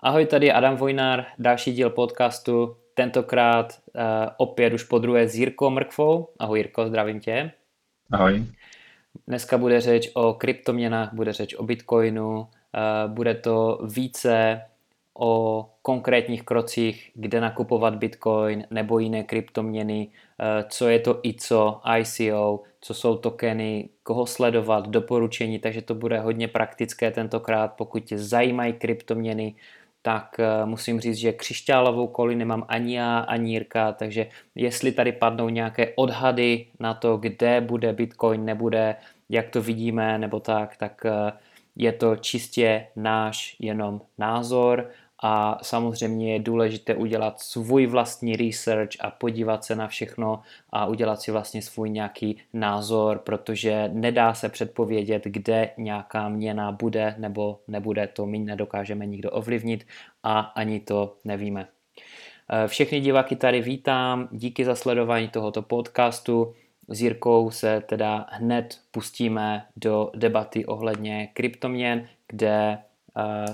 Ahoj, 0.00 0.26
tady 0.26 0.52
Adam 0.52 0.76
Vojnár, 0.76 1.26
další 1.38 1.72
díl 1.72 1.90
podcastu, 1.90 2.76
tentokrát 2.94 3.80
uh, 3.94 4.02
opět 4.36 4.72
už 4.72 4.84
po 4.84 4.98
druhé 4.98 5.28
s 5.28 5.34
Jirkou 5.34 5.70
Mrkvou. 5.70 6.28
Ahoj 6.38 6.58
Jirko, 6.58 6.88
zdravím 6.88 7.20
tě. 7.20 7.50
Ahoj. 8.12 8.46
Dneska 9.26 9.58
bude 9.58 9.80
řeč 9.80 10.10
o 10.14 10.34
kryptoměnách, 10.34 11.14
bude 11.14 11.32
řeč 11.32 11.54
o 11.54 11.62
Bitcoinu, 11.62 12.38
uh, 12.38 12.46
bude 13.12 13.34
to 13.34 13.78
více 13.94 14.62
o 15.18 15.66
konkrétních 15.82 16.42
krocích, 16.42 17.10
kde 17.14 17.40
nakupovat 17.40 17.94
Bitcoin 17.94 18.66
nebo 18.70 18.98
jiné 18.98 19.22
kryptoměny, 19.22 20.08
eh, 20.40 20.64
co 20.68 20.88
je 20.88 20.98
to 20.98 21.20
ICO, 21.22 21.80
ICO, 21.98 22.62
co 22.80 22.94
jsou 22.94 23.16
tokeny, 23.16 23.88
koho 24.02 24.26
sledovat, 24.26 24.88
doporučení, 24.88 25.58
takže 25.58 25.82
to 25.82 25.94
bude 25.94 26.20
hodně 26.20 26.48
praktické 26.48 27.10
tentokrát. 27.10 27.68
Pokud 27.68 28.04
tě 28.04 28.18
zajímají 28.18 28.72
kryptoměny, 28.72 29.54
tak 30.04 30.36
eh, 30.38 30.66
musím 30.66 31.00
říct, 31.00 31.16
že 31.16 31.32
křišťálovou 31.32 32.06
koli 32.06 32.34
nemám 32.34 32.64
ani 32.68 32.96
já, 32.96 33.18
ani 33.18 33.52
Jirka, 33.52 33.92
takže 33.92 34.26
jestli 34.54 34.92
tady 34.92 35.12
padnou 35.12 35.48
nějaké 35.48 35.92
odhady 35.96 36.66
na 36.80 36.94
to, 36.94 37.16
kde 37.16 37.60
bude 37.60 37.92
Bitcoin, 37.92 38.44
nebude, 38.44 38.96
jak 39.28 39.48
to 39.48 39.62
vidíme, 39.62 40.18
nebo 40.18 40.40
tak, 40.40 40.76
tak 40.76 41.06
eh, 41.06 41.32
je 41.76 41.92
to 41.92 42.16
čistě 42.16 42.86
náš 42.96 43.56
jenom 43.58 44.00
názor 44.18 44.90
a 45.26 45.58
samozřejmě 45.62 46.32
je 46.32 46.38
důležité 46.38 46.94
udělat 46.94 47.40
svůj 47.40 47.86
vlastní 47.86 48.36
research 48.36 48.90
a 49.00 49.10
podívat 49.10 49.64
se 49.64 49.74
na 49.74 49.88
všechno 49.88 50.42
a 50.70 50.86
udělat 50.86 51.20
si 51.20 51.30
vlastně 51.30 51.62
svůj 51.62 51.90
nějaký 51.90 52.36
názor, 52.52 53.18
protože 53.18 53.90
nedá 53.92 54.34
se 54.34 54.48
předpovědět, 54.48 55.22
kde 55.24 55.70
nějaká 55.76 56.28
měna 56.28 56.72
bude 56.72 57.14
nebo 57.18 57.60
nebude, 57.68 58.06
to 58.06 58.26
my 58.26 58.38
nedokážeme 58.38 59.06
nikdo 59.06 59.30
ovlivnit 59.30 59.86
a 60.22 60.40
ani 60.40 60.80
to 60.80 61.16
nevíme. 61.24 61.66
Eh, 62.50 62.68
všechny 62.68 63.00
diváky 63.00 63.36
tady 63.36 63.60
vítám, 63.60 64.28
díky 64.30 64.64
za 64.64 64.74
sledování 64.74 65.28
tohoto 65.28 65.62
podcastu. 65.62 66.54
S 66.88 67.00
Jirkou 67.02 67.50
se 67.50 67.80
teda 67.80 68.26
hned 68.30 68.78
pustíme 68.90 69.66
do 69.76 70.10
debaty 70.16 70.66
ohledně 70.66 71.28
kryptoměn, 71.32 72.08
kde 72.28 72.78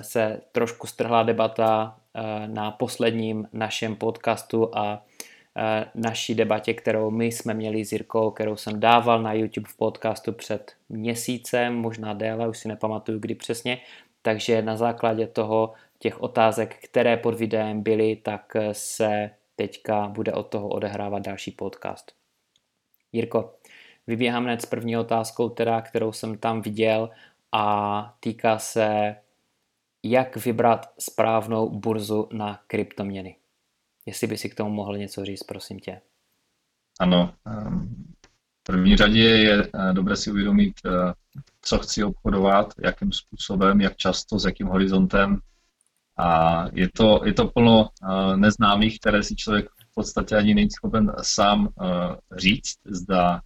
se 0.02 0.40
trošku 0.52 0.86
strhla 0.86 1.22
debata 1.22 1.96
eh, 2.14 2.48
na 2.48 2.70
posledním 2.70 3.48
našem 3.52 3.96
podcastu 3.96 4.76
a 4.76 5.04
eh, 5.56 5.84
naší 5.94 6.34
debatě, 6.34 6.74
kterou 6.74 7.10
my 7.10 7.26
jsme 7.26 7.54
měli 7.54 7.84
s 7.84 7.92
Jirkou, 7.92 8.30
kterou 8.30 8.56
jsem 8.56 8.80
dával 8.80 9.22
na 9.22 9.32
YouTube 9.32 9.68
v 9.68 9.76
podcastu 9.76 10.32
před 10.32 10.72
měsícem, 10.88 11.76
možná 11.76 12.14
déle, 12.14 12.48
už 12.48 12.58
si 12.58 12.68
nepamatuju 12.68 13.18
kdy 13.18 13.34
přesně, 13.34 13.80
takže 14.22 14.62
na 14.62 14.76
základě 14.76 15.26
toho 15.26 15.72
těch 15.98 16.20
otázek, 16.20 16.76
které 16.84 17.16
pod 17.16 17.34
videem 17.34 17.82
byly, 17.82 18.16
tak 18.16 18.56
se 18.72 19.30
teďka 19.56 20.08
bude 20.08 20.32
od 20.32 20.46
toho 20.46 20.68
odehrávat 20.68 21.22
další 21.22 21.50
podcast. 21.50 22.12
Jirko, 23.12 23.54
vyběhám 24.06 24.44
hned 24.44 24.62
s 24.62 24.66
první 24.66 24.96
otázkou, 24.96 25.48
teda, 25.48 25.80
kterou 25.80 26.12
jsem 26.12 26.38
tam 26.38 26.62
viděl 26.62 27.10
a 27.52 28.14
týká 28.20 28.58
se 28.58 29.16
jak 30.02 30.36
vybrat 30.36 30.86
správnou 30.98 31.78
burzu 31.78 32.28
na 32.32 32.60
kryptoměny. 32.66 33.36
Jestli 34.06 34.26
by 34.26 34.36
si 34.36 34.48
k 34.48 34.54
tomu 34.54 34.70
mohl 34.70 34.98
něco 34.98 35.24
říct, 35.24 35.42
prosím 35.42 35.80
tě. 35.80 36.00
Ano. 37.00 37.34
Ehm, 37.46 38.04
v 38.60 38.62
první 38.62 38.96
řadě 38.96 39.22
je 39.22 39.62
eh, 39.62 39.92
dobré 39.92 40.16
si 40.16 40.30
uvědomit, 40.30 40.74
eh, 40.86 41.12
co 41.62 41.78
chci 41.78 42.04
obchodovat, 42.04 42.74
jakým 42.84 43.12
způsobem, 43.12 43.80
jak 43.80 43.96
často, 43.96 44.38
s 44.38 44.44
jakým 44.44 44.66
horizontem. 44.66 45.38
A 46.16 46.64
je 46.72 46.88
to, 46.96 47.20
je 47.24 47.32
to 47.32 47.48
plno 47.48 47.88
eh, 47.88 48.36
neznámých, 48.36 48.98
které 49.00 49.22
si 49.22 49.36
člověk 49.36 49.68
v 49.90 49.94
podstatě 49.94 50.36
ani 50.36 50.54
není 50.54 50.70
schopen 50.70 51.12
sám 51.22 51.68
říct, 52.36 52.76
zda 52.84 53.42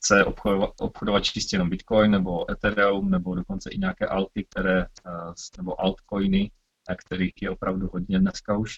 chce 0.00 0.24
obchodovat, 0.24 0.70
obchodovat 0.80 1.24
čistě 1.24 1.56
jenom 1.56 1.70
Bitcoin 1.70 2.10
nebo 2.10 2.50
Ethereum 2.50 3.10
nebo 3.10 3.34
dokonce 3.34 3.70
i 3.70 3.78
nějaké 3.78 4.06
alty, 4.06 4.46
které, 4.50 4.80
eh, 4.82 5.32
nebo 5.56 5.80
altcoiny, 5.80 6.50
kterých 6.96 7.32
je 7.42 7.50
opravdu 7.50 7.88
hodně 7.92 8.18
dneska 8.18 8.56
už, 8.56 8.76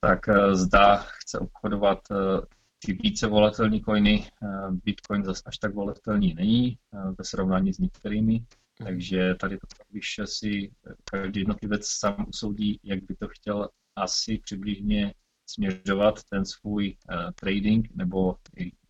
tak 0.00 0.28
eh, 0.28 0.54
zda 0.54 0.96
chce 0.96 1.38
obchodovat 1.38 1.98
eh, 2.10 2.40
ty 2.78 2.92
více 2.92 3.26
volatilní 3.26 3.82
coiny. 3.82 4.28
Bitcoin 4.70 5.24
zase 5.24 5.42
až 5.46 5.58
tak 5.58 5.74
volatilní 5.74 6.34
není 6.34 6.78
ve 7.18 7.24
srovnání 7.24 7.72
s 7.72 7.78
některými, 7.78 8.32
mhm. 8.32 8.86
takže 8.86 9.34
tady 9.34 9.58
to 9.58 9.66
když 9.88 10.20
si 10.24 10.72
každý 11.04 11.40
jednotlivec 11.40 11.86
sám 11.86 12.26
usoudí, 12.28 12.80
jak 12.82 13.02
by 13.02 13.14
to 13.14 13.28
chtěl 13.28 13.68
asi 13.96 14.38
přibližně 14.38 15.14
směřovat 15.46 16.24
ten 16.24 16.44
svůj 16.44 16.96
uh, 17.10 17.30
trading 17.34 17.88
nebo 17.94 18.36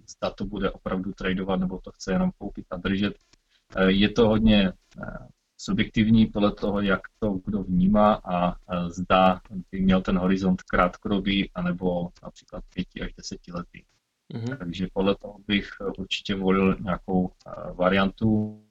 zda 0.06 0.30
to 0.30 0.44
bude 0.44 0.70
opravdu 0.70 1.12
tradovat 1.12 1.60
nebo 1.60 1.78
to 1.78 1.92
chce 1.92 2.12
jenom 2.12 2.30
koupit 2.38 2.66
a 2.70 2.76
držet. 2.76 3.14
Eh, 3.76 3.90
je 3.90 4.08
to 4.08 4.28
hodně 4.28 4.72
eh, 5.02 5.18
subjektivní 5.56 6.26
podle 6.26 6.52
toho, 6.52 6.80
jak 6.80 7.00
to 7.18 7.40
kdo 7.44 7.62
vnímá 7.62 8.14
a 8.14 8.52
eh, 8.52 8.90
zda 8.90 9.40
by 9.72 9.80
měl 9.80 10.02
ten 10.02 10.18
horizont 10.18 10.62
krátkodobý 10.62 11.50
anebo 11.54 12.08
například 12.22 12.64
pěti 12.74 13.00
až 13.00 13.12
deseti 13.12 13.52
lety. 13.52 13.84
Mm-hmm. 14.34 14.58
Takže 14.58 14.86
podle 14.92 15.16
toho 15.16 15.38
bych 15.46 15.70
určitě 15.98 16.34
volil 16.34 16.76
nějakou 16.80 17.30
variantu, 17.74 18.62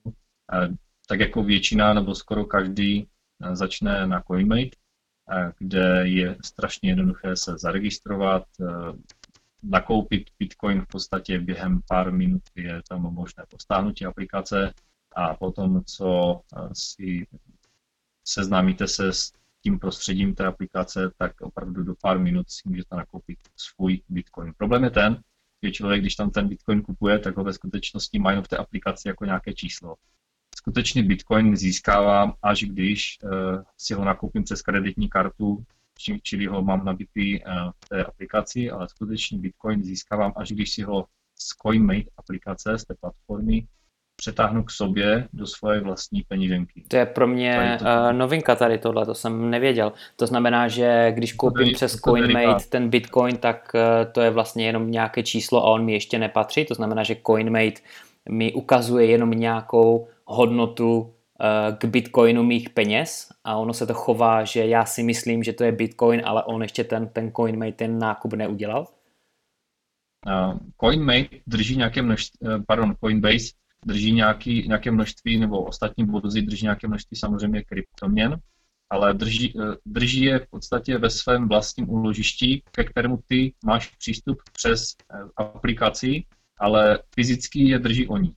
tak 1.08 1.20
jako 1.20 1.42
většina 1.42 1.94
nebo 1.94 2.14
skoro 2.14 2.44
každý 2.44 3.08
začne 3.52 4.06
na 4.06 4.22
CoinMate, 4.22 4.76
kde 5.58 6.08
je 6.08 6.36
strašně 6.44 6.90
jednoduché 6.90 7.36
se 7.36 7.58
zaregistrovat, 7.58 8.44
nakoupit 9.64 10.30
Bitcoin 10.38 10.80
v 10.80 10.86
podstatě 10.86 11.38
během 11.38 11.80
pár 11.88 12.12
minut 12.12 12.42
je 12.54 12.82
tam 12.88 13.02
možné 13.02 13.44
po 13.48 13.58
stáhnutí 13.58 14.04
aplikace 14.04 14.74
a 15.16 15.34
potom, 15.34 15.84
co 15.84 16.40
eh, 16.56 16.68
si 16.72 17.26
seznámíte 18.24 18.88
se 18.88 19.12
s 19.12 19.32
tím 19.62 19.78
prostředím 19.78 20.34
té 20.34 20.46
aplikace, 20.46 21.10
tak 21.18 21.40
opravdu 21.40 21.82
do 21.82 21.94
pár 22.02 22.18
minut 22.18 22.50
si 22.50 22.68
můžete 22.68 22.96
nakoupit 22.96 23.38
svůj 23.56 24.00
Bitcoin. 24.08 24.52
Problém 24.56 24.84
je 24.84 24.90
ten, 24.90 25.22
že 25.62 25.72
člověk, 25.72 26.00
když 26.00 26.14
tam 26.14 26.30
ten 26.30 26.48
Bitcoin 26.48 26.82
kupuje, 26.82 27.18
tak 27.18 27.36
ho 27.36 27.44
ve 27.44 27.52
skutečnosti 27.52 28.18
mají 28.18 28.42
v 28.42 28.48
té 28.48 28.56
aplikaci 28.56 29.08
jako 29.08 29.24
nějaké 29.24 29.52
číslo. 29.52 29.94
Skutečný 30.56 31.02
Bitcoin 31.02 31.56
získávám, 31.56 32.34
až 32.42 32.64
když 32.64 33.18
uh, 33.22 33.30
si 33.76 33.94
ho 33.94 34.04
nakoupím 34.04 34.44
přes 34.44 34.62
kreditní 34.62 35.08
kartu 35.08 35.64
čili 36.22 36.46
ho 36.46 36.62
mám 36.62 36.84
nabitý 36.84 37.42
eh, 37.42 37.46
v 37.84 37.88
té 37.88 38.04
aplikaci, 38.04 38.70
ale 38.70 38.88
skutečně 38.88 39.38
Bitcoin 39.38 39.84
získávám, 39.84 40.32
až 40.36 40.52
když 40.52 40.70
si 40.70 40.82
ho 40.82 41.06
z 41.38 41.48
CoinMate 41.48 42.10
aplikace, 42.16 42.78
z 42.78 42.84
té 42.84 42.94
platformy, 43.00 43.66
přetáhnu 44.16 44.64
k 44.64 44.70
sobě 44.70 45.28
do 45.32 45.46
svoje 45.46 45.80
vlastní 45.80 46.22
peníženky. 46.28 46.84
To 46.88 46.96
je 46.96 47.06
pro 47.06 47.26
mě 47.26 47.76
to... 47.78 47.84
uh, 47.84 48.12
novinka 48.12 48.56
tady 48.56 48.78
tohle, 48.78 49.06
to 49.06 49.14
jsem 49.14 49.50
nevěděl. 49.50 49.92
To 50.16 50.26
znamená, 50.26 50.68
že 50.68 51.12
když 51.14 51.32
koupím 51.32 51.68
to 51.68 51.74
přes 51.74 51.96
CoinMate 51.96 52.64
ten 52.68 52.88
Bitcoin, 52.88 53.36
tak 53.36 53.72
uh, 53.74 54.12
to 54.12 54.20
je 54.20 54.30
vlastně 54.30 54.66
jenom 54.66 54.90
nějaké 54.90 55.22
číslo 55.22 55.64
a 55.64 55.70
on 55.70 55.84
mi 55.84 55.92
ještě 55.92 56.18
nepatří. 56.18 56.64
To 56.64 56.74
znamená, 56.74 57.02
že 57.02 57.16
CoinMate 57.26 57.80
mi 58.28 58.52
ukazuje 58.52 59.06
jenom 59.06 59.30
nějakou 59.30 60.08
hodnotu 60.24 61.14
Eh, 61.23 61.23
k 61.78 61.84
bitcoinu 61.84 62.42
mých 62.42 62.70
peněz 62.70 63.28
a 63.44 63.56
ono 63.56 63.74
se 63.74 63.86
to 63.86 63.94
chová, 63.94 64.44
že 64.44 64.66
já 64.66 64.84
si 64.84 65.02
myslím, 65.02 65.42
že 65.42 65.52
to 65.52 65.64
je 65.64 65.72
bitcoin, 65.72 66.22
ale 66.24 66.44
on 66.44 66.62
ještě 66.62 66.84
ten, 66.84 67.08
ten 67.08 67.32
CoinMate 67.32 67.72
ten 67.72 67.98
nákup 67.98 68.32
neudělal? 68.32 68.86
CoinMate 70.80 71.36
drží 71.46 71.76
nějaké 71.76 72.02
množství, 72.02 72.48
eh, 72.48 72.62
pardon, 72.66 72.94
Coinbase 73.04 73.52
drží 73.86 74.12
nějaký, 74.12 74.68
nějaké 74.68 74.90
množství, 74.90 75.38
nebo 75.38 75.64
ostatní 75.64 76.04
burzy 76.04 76.42
drží 76.42 76.62
nějaké 76.62 76.88
množství 76.88 77.16
samozřejmě 77.16 77.62
kryptoměn, 77.62 78.36
ale 78.90 79.14
drží, 79.14 79.54
drží 79.86 80.20
je 80.20 80.38
v 80.38 80.46
podstatě 80.50 80.98
ve 80.98 81.10
svém 81.10 81.48
vlastním 81.48 81.90
úložišti, 81.90 82.62
ke 82.70 82.84
kterému 82.84 83.18
ty 83.26 83.54
máš 83.64 83.96
přístup 83.96 84.38
přes 84.52 84.94
aplikaci, 85.36 86.24
ale 86.58 86.98
fyzicky 87.14 87.68
je 87.68 87.78
drží 87.78 88.08
oni. 88.08 88.34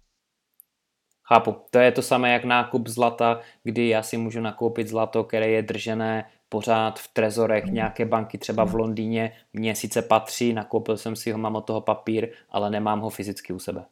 Chápu. 1.28 1.56
To 1.72 1.80
je 1.80 1.92
to 1.92 2.02
samé 2.02 2.34
jak 2.34 2.44
nákup 2.44 2.88
zlata, 2.88 3.40
kdy 3.64 3.88
já 3.88 4.04
si 4.04 4.18
můžu 4.18 4.42
nakoupit 4.42 4.88
zlato, 4.88 5.24
které 5.24 5.50
je 5.50 5.62
držené 5.62 6.26
pořád 6.50 7.00
v 7.00 7.08
trezorech 7.14 7.66
mm. 7.66 7.74
nějaké 7.74 8.06
banky, 8.06 8.38
třeba 8.38 8.64
v 8.64 8.76
Londýně. 8.76 9.32
Mně 9.54 9.76
sice 9.76 10.02
patří, 10.02 10.54
nakoupil 10.54 10.98
jsem 10.98 11.16
si 11.16 11.32
ho, 11.32 11.38
mám 11.38 11.56
od 11.56 11.62
toho 11.62 11.82
papír, 11.82 12.30
ale 12.50 12.70
nemám 12.70 13.00
ho 13.00 13.10
fyzicky 13.10 13.54
u 13.54 13.60
sebe. 13.60 13.86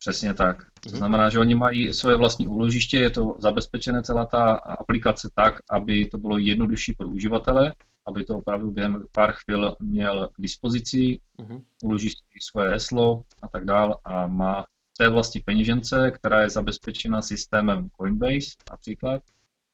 Přesně 0.00 0.34
tak. 0.34 0.62
To 0.80 0.88
mhm. 0.88 0.98
znamená, 0.98 1.30
že 1.30 1.38
oni 1.38 1.54
mají 1.54 1.94
svoje 1.94 2.16
vlastní 2.16 2.46
úložiště, 2.46 2.98
je 2.98 3.10
to 3.10 3.36
zabezpečené 3.38 4.02
celá 4.02 4.26
ta 4.26 4.54
aplikace 4.54 5.30
tak, 5.34 5.54
aby 5.70 6.06
to 6.06 6.18
bylo 6.18 6.38
jednodušší 6.38 6.92
pro 6.92 7.08
uživatele, 7.08 7.74
aby 8.06 8.24
to 8.24 8.38
opravdu 8.38 8.70
během 8.70 9.04
pár 9.12 9.32
chvil 9.32 9.76
měl 9.80 10.28
k 10.32 10.42
dispozici, 10.42 11.20
uh-huh. 11.38 11.62
uloží 11.82 12.10
svoje 12.40 12.70
heslo 12.70 13.22
a 13.42 13.48
tak 13.48 13.64
dál 13.64 13.98
a 14.04 14.26
má 14.26 14.64
té 14.96 15.08
vlastní 15.08 15.40
peněžence, 15.40 16.10
která 16.10 16.40
je 16.40 16.50
zabezpečena 16.50 17.22
systémem 17.22 17.88
Coinbase 18.00 18.50
například, 18.70 19.22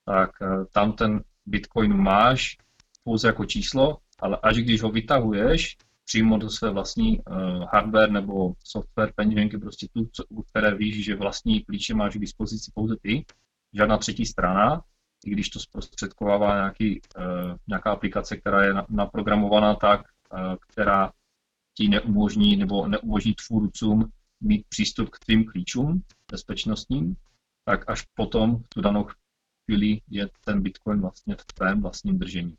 tak 0.05 0.31
eh, 0.43 0.47
tam 0.73 0.93
ten 0.93 1.25
Bitcoin 1.47 1.97
máš 1.97 2.57
pouze 3.05 3.29
jako 3.29 3.45
číslo, 3.45 3.99
ale 4.19 4.39
až 4.43 4.57
když 4.57 4.83
ho 4.83 4.91
vytahuješ 4.91 5.77
přímo 6.05 6.39
do 6.39 6.51
své 6.51 6.71
vlastní 6.71 7.19
uh, 7.19 7.35
hardware 7.73 8.11
nebo 8.11 8.53
software 8.65 9.13
peněženky, 9.17 9.59
prostě 9.59 9.87
tu, 9.93 10.09
u 10.29 10.43
které 10.43 10.75
víš, 10.75 11.05
že 11.05 11.17
vlastní 11.17 11.65
klíče 11.65 11.95
máš 11.95 12.17
k 12.17 12.21
dispozici 12.21 12.71
pouze 12.75 12.97
ty, 13.03 13.25
žádná 13.73 13.99
třetí 13.99 14.27
strana, 14.27 14.83
i 15.25 15.31
když 15.31 15.49
to 15.49 15.61
zprostředkovává 15.61 16.55
nějaký, 16.55 17.01
uh, 17.19 17.57
nějaká 17.69 17.93
aplikace, 17.93 18.37
která 18.37 18.65
je 18.65 18.75
na, 18.75 18.87
naprogramovaná 18.89 19.75
tak, 19.75 20.01
která 20.69 21.13
ti 21.75 21.89
neumožní 21.89 22.57
nebo 22.57 22.89
neumožní 22.89 23.35
tvůrcům 23.47 24.11
mít 24.43 24.67
přístup 24.69 25.11
k 25.11 25.19
tvým 25.19 25.45
klíčům 25.45 26.03
bezpečnostním, 26.31 27.17
tak 27.65 27.91
až 27.91 28.03
potom 28.15 28.57
v 28.57 28.69
tu 28.69 28.81
danou 28.81 29.07
chvíli 29.65 30.01
je 30.11 30.29
ten 30.45 30.63
Bitcoin 30.63 31.01
vlastně 31.01 31.37
v 31.37 31.45
tvém 31.45 31.83
vlastním 31.83 32.19
držení. 32.19 32.57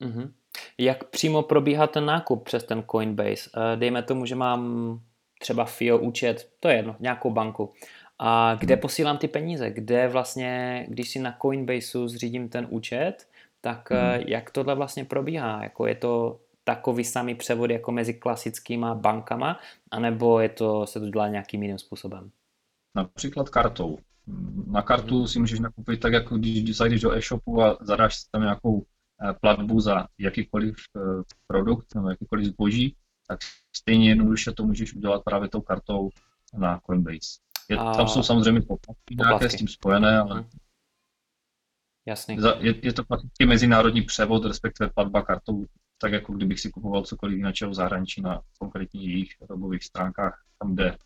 Mm-hmm. 0.00 0.32
Jak 0.78 1.10
přímo 1.10 1.42
probíhá 1.42 1.86
ten 1.86 2.06
nákup 2.06 2.44
přes 2.44 2.64
ten 2.64 2.84
Coinbase? 2.90 3.50
Eh, 3.56 3.76
dejme 3.76 4.02
tomu, 4.02 4.26
že 4.26 4.34
mám 4.34 5.00
třeba 5.40 5.64
FIO 5.64 5.98
účet, 5.98 6.50
to 6.60 6.68
je 6.68 6.76
jedno, 6.76 6.96
nějakou 7.00 7.30
banku. 7.30 7.72
A 8.18 8.54
kde 8.54 8.74
hmm. 8.74 8.80
posílám 8.80 9.18
ty 9.18 9.28
peníze? 9.28 9.70
Kde 9.70 10.08
vlastně, 10.08 10.84
když 10.88 11.10
si 11.10 11.18
na 11.18 11.36
Coinbaseu 11.42 12.08
zřídím 12.08 12.48
ten 12.48 12.66
účet, 12.70 13.28
tak 13.60 13.90
hmm. 13.90 14.24
jak 14.26 14.50
tohle 14.50 14.74
vlastně 14.74 15.04
probíhá? 15.04 15.62
Jako 15.62 15.86
je 15.86 15.94
to 15.94 16.40
takový 16.64 17.04
samý 17.04 17.34
převod 17.34 17.70
jako 17.70 17.92
mezi 17.92 18.14
klasickýma 18.14 18.94
bankama, 18.94 19.60
anebo 19.90 20.40
je 20.40 20.48
to, 20.48 20.86
se 20.86 21.00
to 21.00 21.08
dělá 21.08 21.28
nějakým 21.28 21.62
jiným 21.62 21.78
způsobem? 21.78 22.30
Například 22.96 23.48
kartou. 23.48 23.98
Na 24.66 24.82
kartu 24.82 25.26
si 25.26 25.38
můžeš 25.38 25.60
nakoupit 25.60 26.00
tak, 26.00 26.12
jako 26.12 26.36
když 26.36 26.76
zajdeš 26.76 27.00
do 27.00 27.12
e-shopu 27.12 27.62
a 27.62 27.78
zadáš 27.80 28.24
tam 28.30 28.42
nějakou 28.42 28.82
eh, 28.82 29.32
platbu 29.40 29.80
za 29.80 30.06
jakýkoliv 30.18 30.74
eh, 30.96 31.00
produkt 31.46 31.94
nebo 31.94 32.10
jakýkoliv 32.10 32.46
zboží, 32.46 32.96
tak 33.26 33.40
stejně 33.76 34.08
jednoduše 34.08 34.52
to 34.52 34.64
můžeš 34.64 34.94
udělat 34.94 35.22
právě 35.24 35.48
tou 35.48 35.60
kartou 35.60 36.10
na 36.58 36.80
Coinbase. 36.86 37.38
Je, 37.68 37.76
a... 37.76 37.94
Tam 37.94 38.08
jsou 38.08 38.22
samozřejmě 38.22 38.60
poplatky 38.60 39.16
nějaké 39.16 39.50
s 39.50 39.56
tím 39.56 39.68
spojené, 39.68 40.18
ale 40.18 40.34
hmm. 40.34 40.48
Jasný. 42.06 42.38
Je, 42.58 42.74
je 42.82 42.92
to 42.92 43.04
prakticky 43.04 43.46
mezinárodní 43.46 44.02
převod, 44.02 44.44
respektive 44.44 44.90
platba 44.94 45.22
kartou, 45.22 45.64
tak 46.02 46.12
jako 46.12 46.32
kdybych 46.32 46.60
si 46.60 46.70
kupoval 46.70 47.02
cokoliv 47.02 47.36
jiného 47.36 47.70
v 47.70 47.74
zahraničí 47.74 48.22
na 48.22 48.42
konkrétně 48.58 49.00
jejich 49.00 49.30
webových 49.48 49.84
stránkách, 49.84 50.42
tam, 50.58 50.74
kde 50.74 50.96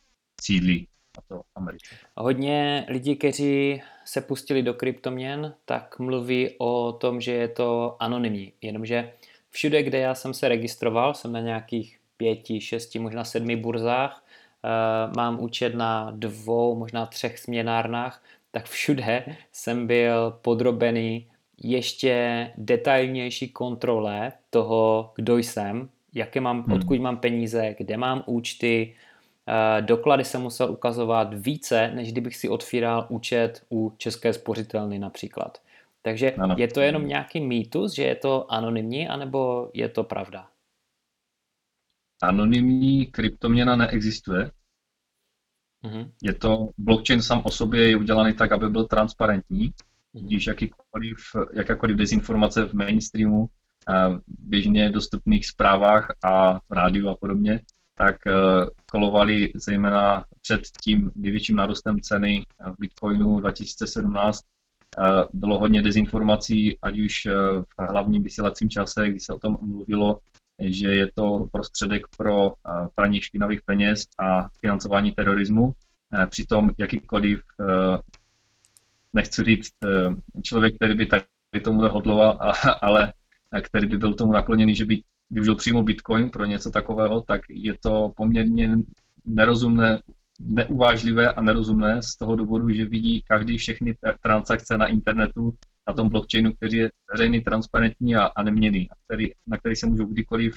sídlí 0.41 0.89
a 1.19 1.23
to 1.29 1.43
Amerika. 1.55 1.87
Hodně 2.17 2.87
lidí, 2.89 3.17
kteří 3.17 3.83
se 4.05 4.21
pustili 4.21 4.63
do 4.63 4.75
kryptoměn, 4.75 5.55
tak 5.65 5.99
mluví 5.99 6.51
o 6.59 6.93
tom, 6.93 7.21
že 7.21 7.33
je 7.33 7.49
to 7.49 7.97
anonymní. 8.01 8.53
Jenomže 8.63 9.13
všude, 9.51 9.83
kde 9.83 9.99
já 9.99 10.15
jsem 10.15 10.35
se 10.35 10.49
registroval, 10.49 11.15
jsem 11.15 11.33
na 11.33 11.41
nějakých 11.41 11.99
pěti, 12.17 12.61
šesti, 12.61 12.99
možná 12.99 13.25
sedmi 13.25 13.57
burzách, 13.57 14.25
uh, 14.65 15.17
mám 15.17 15.41
účet 15.41 15.75
na 15.75 16.11
dvou, 16.11 16.79
možná 16.79 17.07
třech 17.07 17.39
směnárnách, 17.39 18.23
tak 18.51 18.65
všude 18.69 19.25
jsem 19.53 19.87
byl 19.87 20.31
podrobený 20.31 21.29
ještě 21.63 22.51
detailnější 22.57 23.49
kontrole 23.49 24.33
toho, 24.51 25.13
kdo 25.17 25.39
jsem, 25.39 25.89
jaké 26.15 26.41
mám, 26.41 26.63
hmm. 26.63 26.73
odkud 26.73 27.01
mám 27.01 27.17
peníze, 27.17 27.75
kde 27.79 27.97
mám 27.97 28.23
účty, 28.27 28.95
uh, 29.49 29.87
doklady 29.87 30.25
jsem 30.25 30.43
musel 30.43 30.71
ukazovat 30.71 31.35
více, 31.35 31.91
než 31.95 32.13
kdybych 32.13 32.37
si 32.37 32.49
otvíral 32.49 33.07
účet 33.09 33.67
u 33.71 33.93
České 33.99 34.33
spořitelny 34.33 34.99
například. 34.99 35.59
Takže 36.03 36.33
ano. 36.33 36.55
je 36.59 36.69
to 36.69 36.81
jenom 36.81 37.07
nějaký 37.07 37.41
mýtus, 37.41 37.95
že 37.95 38.03
je 38.03 38.15
to 38.15 38.53
anonymní, 38.53 39.09
anebo 39.09 39.71
je 39.75 39.89
to 39.89 40.05
pravda? 40.05 40.49
Anonymní 42.23 43.07
kryptoměna 43.07 43.77
neexistuje. 43.77 44.51
Mm-hmm. 45.85 46.11
Je 46.23 46.35
to, 46.35 46.69
blockchain 46.79 47.23
sám 47.23 47.43
o 47.45 47.51
sobě 47.51 47.89
je 47.89 47.97
udělaný 47.97 48.35
tak, 48.35 48.53
aby 48.53 48.71
byl 48.71 48.85
transparentní, 48.85 49.73
když 50.23 50.47
jakýkoliv, 50.47 51.17
jakákoliv 51.53 51.97
dezinformace 51.97 52.65
v 52.65 52.73
mainstreamu, 52.73 53.47
v 53.89 54.21
běžně 54.39 54.91
dostupných 54.91 55.47
zprávách 55.47 56.15
a 56.25 56.61
rádiu 56.71 57.09
a 57.09 57.17
podobně, 57.17 57.61
tak 57.99 58.27
eh, 58.27 58.33
kolovali 58.91 59.53
zejména 59.55 60.25
před 60.43 60.61
tím 60.85 61.11
největším 61.15 61.57
nárůstem 61.57 62.01
ceny 62.01 62.47
v 62.67 62.75
Bitcoinu 62.79 63.41
2017. 63.41 64.41
Eh, 64.99 65.03
bylo 65.33 65.59
hodně 65.59 65.83
dezinformací, 65.83 66.79
ať 66.83 66.99
už 66.99 67.27
eh, 67.27 67.33
v 67.63 67.91
hlavním 67.91 68.23
vysílacím 68.23 68.71
čase, 68.71 69.09
kdy 69.09 69.21
se 69.21 69.33
o 69.33 69.39
tom 69.39 69.59
mluvilo, 69.61 70.19
že 70.61 70.89
je 70.89 71.09
to 71.15 71.49
prostředek 71.53 72.03
pro 72.19 72.53
praní 72.95 73.21
špinavých 73.21 73.63
peněz 73.63 74.05
a 74.19 74.49
financování 74.61 75.13
terorismu. 75.13 75.73
Přitom 76.29 76.71
jakýkoliv, 76.79 77.41
nechci 79.17 79.45
říct, 79.45 79.73
člověk, 80.43 80.75
který 80.77 80.95
by 80.95 81.07
tady 81.07 81.25
tomu 81.65 81.83
nehodloval, 81.83 82.39
ale 82.83 83.13
který 83.63 83.87
by 83.87 83.99
byl 83.99 84.15
tomu 84.15 84.33
nakloněný, 84.33 84.75
že 84.75 84.85
by 84.85 85.03
využil 85.31 85.55
přímo 85.55 85.83
Bitcoin 85.83 86.31
pro 86.31 86.45
něco 86.45 86.71
takového, 86.71 87.21
tak 87.21 87.41
je 87.49 87.75
to 87.81 88.13
poměrně 88.17 88.77
nerozumné, 89.25 90.01
neuvážlivé 90.41 91.33
a 91.33 91.43
nerozumné 91.43 92.03
z 92.03 92.17
toho 92.17 92.37
důvodu, 92.37 92.71
že 92.71 92.85
vidí 92.85 93.23
každý 93.29 93.59
všechny 93.59 93.97
transakce 94.23 94.79
na 94.79 94.87
internetu, 94.87 95.55
na 95.89 95.95
tom 95.95 96.09
blockchainu, 96.09 96.53
který 96.53 96.77
je 96.77 96.91
veřejný, 97.13 97.41
transparentní 97.41 98.17
a, 98.17 98.25
a 98.25 98.43
neměný, 98.43 98.91
a 98.91 98.95
který, 99.05 99.31
na 99.47 99.59
který 99.59 99.77
se 99.77 99.87
můžou 99.87 100.05
kdykoliv 100.05 100.55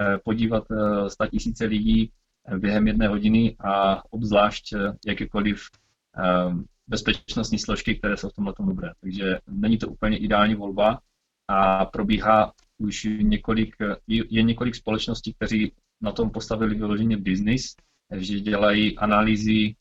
eh, 0.00 0.18
podívat 0.24 0.64
eh, 1.22 1.28
tisíce 1.30 1.64
lidí 1.64 2.10
eh, 2.48 2.58
během 2.58 2.86
jedné 2.86 3.08
hodiny 3.08 3.56
a 3.60 4.02
obzvlášť 4.10 4.74
jakékoliv 5.06 5.62
bezpečnostní 6.86 7.58
složky, 7.58 7.94
které 7.94 8.16
jsou 8.16 8.28
v 8.28 8.32
tomhle 8.32 8.54
dobré. 8.58 8.90
Takže 9.00 9.38
není 9.46 9.78
to 9.78 9.88
úplně 9.88 10.18
ideální 10.18 10.54
volba 10.54 11.00
a 11.48 11.84
probíhá 11.84 12.52
už 12.78 13.08
několik, 13.22 13.76
je 14.06 14.42
několik 14.42 14.74
společností, 14.74 15.34
kteří 15.34 15.72
na 16.00 16.12
tom 16.12 16.30
postavili 16.30 16.74
vyloženě 16.74 17.16
business, 17.16 17.76
že 18.16 18.40
dělají 18.40 18.98
analýzy, 18.98 19.74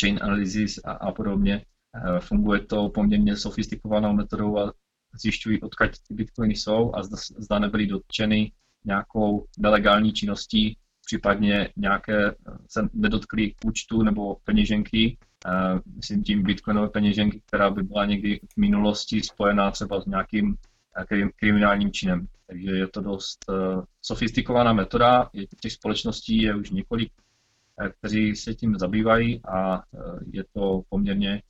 chain 0.00 0.18
analysis 0.22 0.80
a, 0.84 0.92
a 0.92 1.12
podobně. 1.12 1.64
Eh, 1.94 2.20
funguje 2.20 2.60
to 2.60 2.88
poměrně 2.88 3.36
sofistikovanou 3.36 4.12
metodou 4.12 4.58
a 4.58 4.72
zjišťují, 5.20 5.60
odkud 5.60 5.90
ty 6.08 6.14
bitcoiny 6.14 6.54
jsou 6.54 6.94
a 6.94 7.02
zda, 7.02 7.16
zda 7.38 7.58
nebyly 7.58 7.86
dotčeny 7.86 8.52
nějakou 8.84 9.46
nelegální 9.58 10.12
činností, 10.12 10.78
případně 11.06 11.68
nějaké 11.76 12.26
eh, 12.26 12.34
se 12.68 12.88
nedotkly 12.92 13.54
účtu 13.64 14.02
nebo 14.02 14.36
peněženky, 14.44 15.18
myslím 15.96 16.24
tím 16.24 16.42
bitcoinové 16.42 16.88
peněženky, 16.88 17.40
která 17.46 17.70
by 17.70 17.82
byla 17.82 18.04
někdy 18.04 18.40
v 18.52 18.56
minulosti 18.56 19.20
spojená 19.22 19.70
třeba 19.70 20.00
s 20.00 20.06
nějakým 20.06 20.56
kriminálním 21.36 21.92
činem. 21.92 22.26
Takže 22.46 22.70
je 22.70 22.88
to 22.88 23.00
dost 23.00 23.44
sofistikovaná 24.02 24.72
metoda, 24.72 25.30
těch 25.60 25.72
společností 25.72 26.42
je 26.42 26.54
už 26.54 26.70
několik, 26.70 27.12
kteří 27.98 28.36
se 28.36 28.54
tím 28.54 28.78
zabývají 28.78 29.40
a 29.48 29.82
je 30.32 30.44
to 30.52 30.82
poměrně 30.88 31.42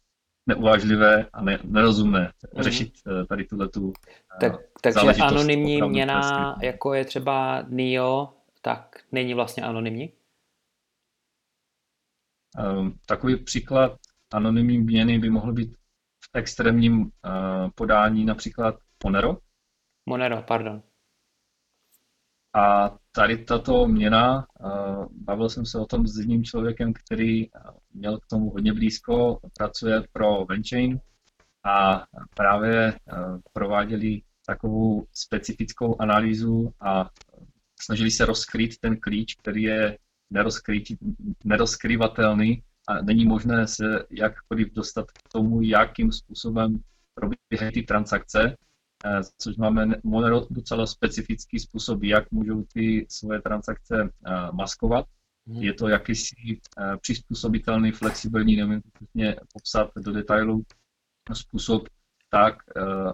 neuvážlivé 0.47 1.27
a 1.33 1.43
ne, 1.43 1.59
nerozumné 1.65 2.33
mm. 2.57 2.63
řešit 2.63 2.93
eh, 3.07 3.27
tady 3.27 3.45
tuhle 3.45 3.69
tu 3.69 3.93
eh, 4.37 4.39
tak, 4.41 4.61
Takže 4.83 5.23
anonymní 5.23 5.83
měna, 5.83 6.57
jako 6.63 6.95
je 6.95 7.05
třeba 7.05 7.65
NIO, 7.69 8.29
tak 8.63 8.97
není 9.13 9.35
vlastně 9.35 9.63
anonymní? 9.63 10.13
Um, 12.59 12.99
takový 13.07 13.37
příklad 13.37 13.93
anonymní 14.33 14.79
měny 14.79 15.19
by 15.19 15.31
mohl 15.31 15.53
být 15.53 15.75
v 16.25 16.31
extrémním 16.35 17.01
uh, 17.01 17.11
podání 17.75 18.25
například 18.25 18.75
Monero. 19.05 19.39
Monero, 20.09 20.43
pardon. 20.43 20.83
A 22.57 22.97
tady 23.13 23.45
tato 23.45 23.87
měna, 23.87 24.47
bavil 25.11 25.49
jsem 25.49 25.67
se 25.67 25.79
o 25.79 25.87
tom 25.87 26.07
s 26.07 26.19
jedním 26.19 26.45
člověkem, 26.45 26.93
který 26.93 27.47
měl 27.95 28.19
k 28.19 28.27
tomu 28.27 28.51
hodně 28.51 28.73
blízko, 28.73 29.41
pracuje 29.59 30.03
pro 30.13 30.45
Venchain 30.45 31.01
a 31.65 32.05
právě 32.37 32.99
prováděli 33.53 34.23
takovou 34.47 35.07
specifickou 35.13 36.01
analýzu 36.01 36.75
a 36.81 37.11
snažili 37.81 38.11
se 38.11 38.25
rozkrýt 38.25 38.79
ten 38.81 39.01
klíč, 39.01 39.35
který 39.35 39.63
je 39.63 39.99
nerozkrývatelný 41.45 42.63
a 42.89 43.03
není 43.03 43.25
možné 43.27 43.67
se 43.67 44.07
jakkoliv 44.11 44.73
dostat 44.73 45.11
k 45.11 45.29
tomu, 45.33 45.63
jakým 45.63 46.13
způsobem 46.13 46.81
probíhají 47.15 47.73
ty 47.73 47.83
transakce 47.83 48.57
Eh, 49.07 49.21
což 49.39 49.57
máme 49.57 49.87
Monero 50.05 50.47
docela 50.51 50.87
specifický 50.87 51.59
způsob, 51.59 52.03
jak 52.03 52.31
můžou 52.31 52.65
ty 52.73 53.07
svoje 53.09 53.43
transakce 53.43 53.95
eh, 54.03 54.33
maskovat. 54.53 55.07
Hmm. 55.47 55.63
Je 55.63 55.73
to 55.75 55.89
jakýsi 55.89 56.35
eh, 56.79 56.97
přizpůsobitelný, 56.97 57.93
flexibilní, 57.93 58.57
nevím 58.57 58.83
přesně 58.93 59.37
popsat 59.53 59.91
do 59.97 60.13
detailu, 60.13 60.63
způsob 61.33 61.89
tak, 62.31 62.55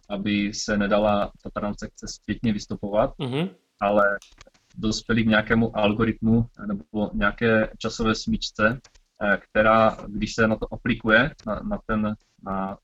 aby 0.08 0.54
se 0.54 0.76
nedala 0.78 1.32
ta 1.42 1.50
transakce 1.50 2.08
zpětně 2.08 2.52
vystupovat, 2.52 3.10
mm-hmm. 3.18 3.50
ale 3.80 4.18
dospěli 4.76 5.24
k 5.24 5.28
nějakému 5.28 5.76
algoritmu 5.76 6.46
nebo 6.66 7.10
nějaké 7.14 7.72
časové 7.78 8.14
smyčce, 8.14 8.80
která, 9.38 9.96
když 10.08 10.34
se 10.34 10.46
na 10.46 10.56
to 10.56 10.74
aplikuje, 10.74 11.34
na, 11.46 11.60
na, 11.60 11.78
ten, 11.86 12.14
na, 12.42 12.78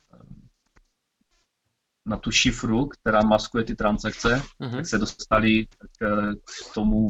na 2.06 2.16
tu 2.16 2.30
šifru, 2.30 2.86
která 2.86 3.20
maskuje 3.22 3.64
ty 3.64 3.74
transakce, 3.74 4.42
uh-huh. 4.60 4.76
tak 4.76 4.86
se 4.86 4.98
dostali 4.98 5.66
k, 5.66 6.32
k 6.34 6.74
tomu 6.74 7.06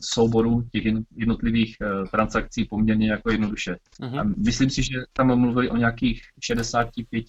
souboru 0.00 0.62
těch 0.62 0.84
jednotlivých 1.16 1.76
uh, 1.80 2.06
transakcí 2.06 2.64
poměrně 2.64 3.10
jako 3.10 3.30
jednoduše. 3.30 3.76
Uh-huh. 4.00 4.20
A 4.20 4.24
myslím 4.24 4.70
si, 4.70 4.82
že 4.82 4.98
tam 5.12 5.38
mluvili 5.38 5.70
o 5.70 5.76
nějakých 5.76 6.22
65 6.42 7.24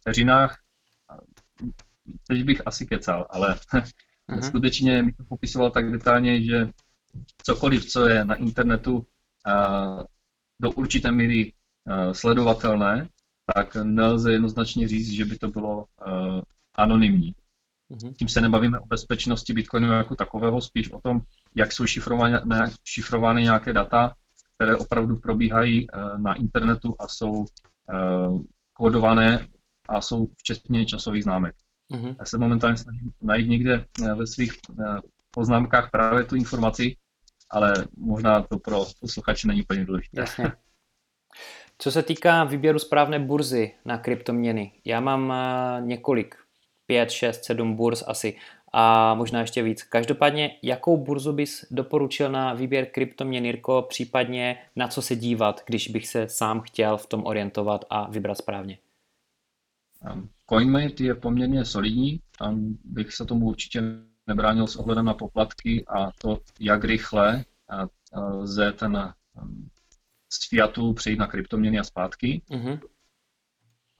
vteřinách. 0.00 0.58
Teď 2.28 2.44
bych 2.44 2.62
asi 2.66 2.86
kecal, 2.86 3.26
ale 3.30 3.56
uh-huh. 4.28 4.40
skutečně 4.40 5.02
mi 5.02 5.12
to 5.12 5.24
popisoval 5.24 5.70
tak 5.70 5.92
detailně, 5.92 6.44
že 6.44 6.68
cokoliv, 7.42 7.84
co 7.84 8.08
je 8.08 8.24
na 8.24 8.34
internetu 8.34 9.06
do 10.60 10.70
určité 10.70 11.12
míry 11.12 11.52
sledovatelné, 12.12 13.08
tak 13.54 13.76
nelze 13.82 14.32
jednoznačně 14.32 14.88
říct, 14.88 15.10
že 15.10 15.24
by 15.24 15.38
to 15.38 15.48
bylo 15.48 15.84
anonymní. 16.74 17.34
Mm-hmm. 17.90 18.14
Tím 18.14 18.28
se 18.28 18.40
nebavíme 18.40 18.78
o 18.78 18.86
bezpečnosti 18.86 19.52
Bitcoinu 19.52 19.92
jako 19.92 20.16
takového, 20.16 20.60
spíš 20.60 20.90
o 20.90 21.00
tom, 21.00 21.20
jak 21.54 21.72
jsou 21.72 21.86
šifrovány, 21.86 22.38
šifrovány 22.84 23.42
nějaké 23.42 23.72
data, 23.72 24.14
které 24.54 24.76
opravdu 24.76 25.16
probíhají 25.16 25.88
uh, 25.88 26.18
na 26.18 26.34
internetu 26.34 26.94
a 26.98 27.08
jsou 27.08 27.32
uh, 27.32 28.42
kódované 28.72 29.48
a 29.88 30.00
jsou 30.00 30.26
včetně 30.36 30.86
časových 30.86 31.22
známek. 31.22 31.54
Mm-hmm. 31.92 32.16
Já 32.18 32.24
se 32.24 32.38
momentálně 32.38 32.76
snažím 32.76 33.12
najít 33.22 33.48
někde 33.48 33.84
ve 34.14 34.26
svých 34.26 34.52
poznámkách 35.30 35.90
právě 35.90 36.24
tu 36.24 36.36
informaci, 36.36 36.96
ale 37.50 37.74
možná 37.96 38.42
to 38.42 38.58
pro 38.58 38.84
posluchače 39.00 39.48
není 39.48 39.62
úplně 39.62 39.84
důležité. 39.84 40.20
Jasně. 40.20 40.52
Co 41.78 41.90
se 41.90 42.02
týká 42.02 42.44
výběru 42.44 42.78
správné 42.78 43.18
burzy 43.18 43.74
na 43.84 43.98
kryptoměny, 43.98 44.72
já 44.84 45.00
mám 45.00 45.32
několik 45.86 46.36
5, 46.86 47.10
6, 47.10 47.44
7 47.44 47.76
burz 47.76 48.04
asi 48.06 48.36
a 48.72 49.14
možná 49.14 49.40
ještě 49.40 49.62
víc. 49.62 49.82
Každopádně, 49.82 50.58
jakou 50.62 50.96
burzu 50.96 51.32
bys 51.32 51.66
doporučil 51.70 52.32
na 52.32 52.54
výběr 52.54 52.86
kryptoměn, 52.86 53.44
Jirko, 53.44 53.86
případně 53.88 54.58
na 54.76 54.88
co 54.88 55.02
se 55.02 55.16
dívat, 55.16 55.62
když 55.66 55.88
bych 55.88 56.08
se 56.08 56.28
sám 56.28 56.60
chtěl 56.60 56.96
v 56.96 57.06
tom 57.06 57.26
orientovat 57.26 57.84
a 57.90 58.10
vybrat 58.10 58.38
správně? 58.38 58.78
CoinMate 60.46 61.04
je 61.04 61.14
poměrně 61.14 61.64
solidní, 61.64 62.20
tam 62.38 62.76
bych 62.84 63.12
se 63.12 63.24
tomu 63.24 63.46
určitě 63.46 63.82
nebránil 64.26 64.66
s 64.66 64.76
ohledem 64.76 65.04
na 65.04 65.14
poplatky 65.14 65.84
a 65.86 66.10
to, 66.20 66.38
jak 66.60 66.84
rychle 66.84 67.44
lze 68.14 68.72
ten 68.72 69.14
z 70.32 70.48
fiatu 70.48 70.92
přejít 70.92 71.18
na 71.18 71.26
kryptoměny 71.26 71.78
a 71.78 71.84
zpátky. 71.84 72.42
Mm-hmm. 72.50 72.80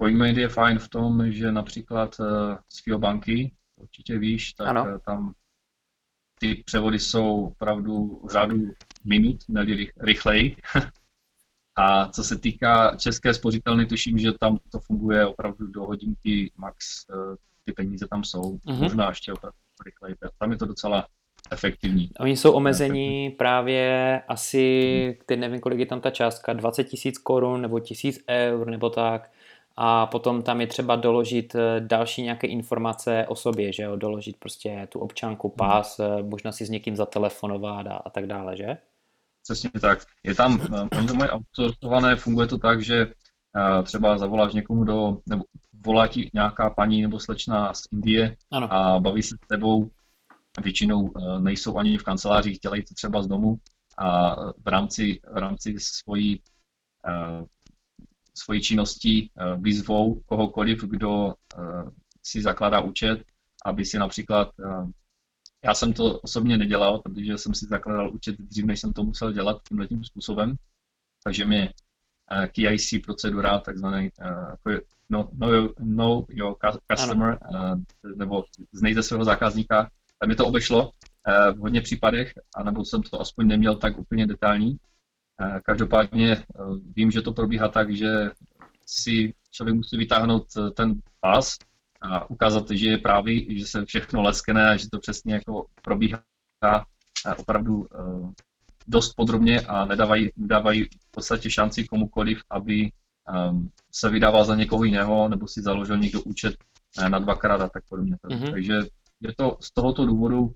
CoinMate 0.03 0.41
je 0.41 0.49
fajn 0.49 0.79
v 0.79 0.89
tom, 0.89 1.33
že 1.33 1.53
například 1.53 2.17
eh, 2.21 2.59
z 2.69 2.83
FIO 2.85 2.99
banky, 2.99 3.55
určitě 3.77 4.19
víš, 4.19 4.53
tak 4.53 4.69
ano. 4.69 4.87
Eh, 4.89 4.99
tam 4.99 5.35
ty 6.39 6.63
převody 6.67 6.99
jsou 6.99 7.47
opravdu 7.47 8.21
v 8.25 8.31
řádu 8.33 8.57
minut, 9.05 9.37
ne 9.49 9.67
rychleji. 9.97 10.57
A 11.77 12.09
co 12.09 12.25
se 12.25 12.39
týká 12.39 12.97
české 12.97 13.35
spořitelny, 13.35 13.87
tuším, 13.87 14.19
že 14.19 14.33
tam 14.33 14.59
to 14.73 14.79
funguje 14.79 15.27
opravdu 15.27 15.67
do 15.67 15.85
hodinky 15.85 16.53
max, 16.57 17.05
eh, 17.11 17.37
ty 17.65 17.73
peníze 17.73 18.07
tam 18.11 18.25
jsou, 18.25 18.41
uh-huh. 18.41 18.83
možná 18.83 19.09
ještě 19.09 19.33
opravdu 19.33 19.57
rychleji. 19.85 20.15
Tam 20.39 20.53
je 20.53 20.59
to 20.59 20.67
docela 20.67 21.07
efektivní. 21.51 22.11
Oni 22.21 22.37
jsou 22.37 22.53
omezení 22.53 23.31
právě 23.31 24.23
asi, 24.29 25.19
teď 25.27 25.39
nevím, 25.39 25.61
kolik 25.61 25.79
je 25.79 25.87
tam 25.87 26.01
ta 26.01 26.11
částka, 26.11 26.53
20 26.53 26.85
tisíc 26.85 27.19
korun 27.19 27.63
nebo 27.63 27.81
tisíc 27.81 28.25
eur 28.29 28.67
nebo 28.67 28.91
tak 28.91 29.31
a 29.77 30.07
potom 30.07 30.43
tam 30.43 30.61
je 30.61 30.67
třeba 30.67 30.97
doložit 30.97 31.55
eh, 31.55 31.81
další 31.81 32.23
nějaké 32.23 32.47
informace 32.47 33.27
o 33.29 33.35
sobě, 33.35 33.73
že 33.73 33.83
jo, 33.83 33.97
doložit 33.97 34.37
prostě 34.37 34.89
tu 34.93 34.99
občanku, 34.99 35.49
hmm. 35.49 35.57
pás, 35.57 35.99
hmm. 35.99 36.29
možná 36.29 36.53
si 36.53 36.67
s 36.67 36.71
někým 36.71 36.97
zatelefonovat 36.97 37.87
a, 37.87 37.95
a 37.95 38.11
tak 38.11 38.27
dále, 38.27 38.57
že? 38.57 38.77
Přesně 39.47 39.71
tak. 39.81 39.99
Je 40.25 40.35
tam, 40.35 40.61
eh, 40.61 40.99
oni 40.99 41.07
to 41.07 41.15
mají 41.15 41.31
outsourcované, 41.31 42.17
funguje 42.17 42.47
to 42.47 42.59
tak, 42.59 42.83
že 42.83 43.13
třeba 43.83 44.19
zavoláš 44.19 44.53
někomu 44.53 44.85
do, 44.85 45.19
nebo 45.27 45.45
volá 45.85 46.07
ti 46.07 46.31
nějaká 46.35 46.71
paní 46.71 47.03
nebo 47.03 47.21
slečna 47.21 47.75
z 47.75 47.83
Indie 47.93 48.37
ano. 48.51 48.73
a 48.73 49.01
baví 49.01 49.23
se 49.23 49.37
s 49.45 49.47
tebou, 49.49 49.91
většinou 50.63 51.13
nejsou 51.39 51.79
ani 51.79 51.99
v 51.99 52.03
kanceláři, 52.03 52.53
dělají 52.53 52.83
to 52.83 52.95
třeba 52.95 53.23
z 53.23 53.27
domu 53.27 53.57
a 53.99 54.37
v 54.65 54.69
rámci, 54.69 55.21
v 55.33 55.37
rámci 55.37 55.75
svojí 55.79 56.43
svojí 58.37 58.63
činností 58.63 59.31
eh, 59.31 59.57
vyzvou 59.57 60.21
kohokoliv, 60.27 60.85
kdo 60.85 61.35
eh, 61.35 61.63
si 62.23 62.43
zakládá 62.43 62.81
účet, 62.81 63.25
aby 63.65 63.85
si 63.85 63.99
například, 63.99 64.49
eh, 64.61 64.87
já 65.67 65.75
jsem 65.75 65.93
to 65.93 66.19
osobně 66.19 66.59
nedělal, 66.59 66.99
protože 66.99 67.39
jsem 67.39 67.55
si 67.55 67.67
zakládal 67.67 68.15
účet 68.15 68.37
dřív, 68.39 68.65
než 68.65 68.81
jsem 68.81 68.93
to 68.93 69.03
musel 69.05 69.33
dělat 69.33 69.57
tímhle 69.69 69.87
tím 69.87 70.05
způsobem, 70.05 70.57
takže 71.25 71.45
mě 71.45 71.73
KIC 72.53 72.95
procedura, 73.05 73.59
takzvaný 73.59 74.11
no, 75.09 75.31
know, 75.33 75.69
know 75.79 76.27
your 76.29 76.57
customer, 76.93 77.39
ano. 77.43 77.83
nebo 78.17 78.45
znejte 78.73 79.03
svého 79.03 79.25
zákazníka, 79.25 79.91
tam 80.19 80.27
mě 80.27 80.37
to 80.37 80.47
obešlo 80.47 80.91
v 81.55 81.59
hodně 81.59 81.81
případech, 81.81 82.33
anebo 82.57 82.85
jsem 82.85 83.03
to 83.03 83.21
aspoň 83.21 83.47
neměl 83.47 83.77
tak 83.77 83.99
úplně 83.99 84.27
detailní, 84.27 84.79
Každopádně 85.63 86.33
eh, 86.33 86.45
vím, 86.97 87.11
že 87.11 87.23
to 87.23 87.33
probíhá 87.33 87.69
tak, 87.69 87.97
že 87.97 88.31
si 88.87 89.35
člověk 89.51 89.77
musí 89.77 89.97
vytáhnout 89.97 90.47
eh, 90.57 90.71
ten 90.71 91.01
pas 91.21 91.57
a 92.03 92.31
ukázat, 92.31 92.71
že 92.71 92.91
je 92.91 92.99
právě, 92.99 93.59
že 93.59 93.67
se 93.67 93.85
všechno 93.85 94.23
leskne 94.23 94.71
a 94.71 94.77
že 94.77 94.91
to 94.91 94.99
přesně 94.99 95.35
jako 95.35 95.67
probíhá 95.83 96.23
eh, 96.65 97.35
opravdu 97.35 97.87
dost 98.87 99.15
podrobně 99.15 99.61
a 99.61 99.85
nedávají, 99.85 100.31
nedávají 100.37 100.85
v 100.85 101.11
podstatě 101.11 101.51
šanci 101.51 101.85
komukoliv, 101.85 102.41
aby 102.51 102.91
se 103.93 104.11
vydával 104.11 104.45
za 104.45 104.55
někoho 104.55 104.85
jiného 104.85 105.29
nebo 105.29 105.49
si 105.49 105.63
založil 105.63 105.99
někdo 105.99 106.23
účet 106.23 106.55
na 107.09 107.19
dvakrát 107.19 107.61
a 107.61 107.69
tak 107.69 107.83
podobně. 107.89 108.17
Mm-hmm. 108.25 108.51
Takže 108.51 108.75
je 109.21 109.35
to 109.37 109.57
z 109.61 109.73
tohoto 109.73 110.07
důvodu 110.07 110.55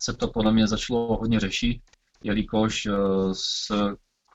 se 0.00 0.12
to 0.12 0.28
podle 0.28 0.52
mě 0.52 0.66
začalo 0.66 1.16
hodně 1.16 1.40
řešit, 1.40 1.82
jelikož 2.22 2.88
s 3.32 3.72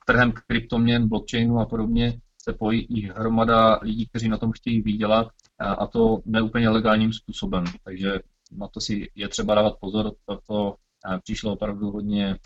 trhem 0.06 0.32
kryptoměn, 0.32 1.08
blockchainu 1.08 1.60
a 1.60 1.66
podobně 1.66 2.20
se 2.42 2.52
pojí 2.52 2.80
i 2.80 3.06
hromada 3.06 3.78
lidí, 3.82 4.06
kteří 4.06 4.28
na 4.28 4.38
tom 4.38 4.52
chtějí 4.52 4.82
vydělat 4.82 5.28
a 5.60 5.86
to 5.86 6.20
neúplně 6.24 6.68
legálním 6.68 7.12
způsobem. 7.12 7.64
Takže 7.84 8.20
na 8.52 8.68
to 8.68 8.80
si 8.80 9.10
je 9.14 9.28
třeba 9.28 9.54
dávat 9.54 9.76
pozor, 9.80 10.12
proto 10.26 10.76
přišlo 11.22 11.52
opravdu 11.52 11.90
hodně 11.90 12.38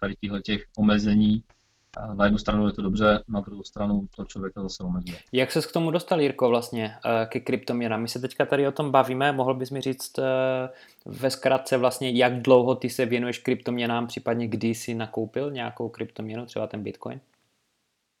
tady 0.00 0.14
těchto 0.20 0.40
těch 0.40 0.64
omezení 0.78 1.42
na 2.14 2.24
jednu 2.24 2.38
stranu 2.38 2.66
je 2.66 2.72
to 2.72 2.82
dobře, 2.82 3.22
na 3.28 3.40
druhou 3.40 3.62
stranu 3.62 4.08
to 4.16 4.24
člověka 4.24 4.62
zase 4.62 4.82
omezuje. 4.82 5.18
Jak 5.32 5.52
se 5.52 5.62
k 5.62 5.72
tomu 5.72 5.90
dostal, 5.90 6.20
Jirko, 6.20 6.48
vlastně 6.48 6.94
eh, 7.06 7.26
ke 7.26 7.40
kryptoměnám? 7.40 8.02
My 8.02 8.08
se 8.08 8.20
teďka 8.20 8.46
tady 8.46 8.68
o 8.68 8.72
tom 8.72 8.90
bavíme, 8.90 9.32
mohl 9.32 9.54
bys 9.54 9.70
mi 9.70 9.80
říct 9.80 10.18
eh, 10.18 10.24
ve 11.04 11.30
zkratce 11.30 11.76
vlastně, 11.76 12.10
jak 12.10 12.42
dlouho 12.42 12.74
ty 12.74 12.90
se 12.90 13.06
věnuješ 13.06 13.38
kryptoměnám, 13.38 14.06
případně 14.06 14.48
kdy 14.48 14.68
jsi 14.68 14.94
nakoupil 14.94 15.50
nějakou 15.50 15.88
kryptoměnu, 15.88 16.46
třeba 16.46 16.66
ten 16.66 16.82
Bitcoin? 16.82 17.20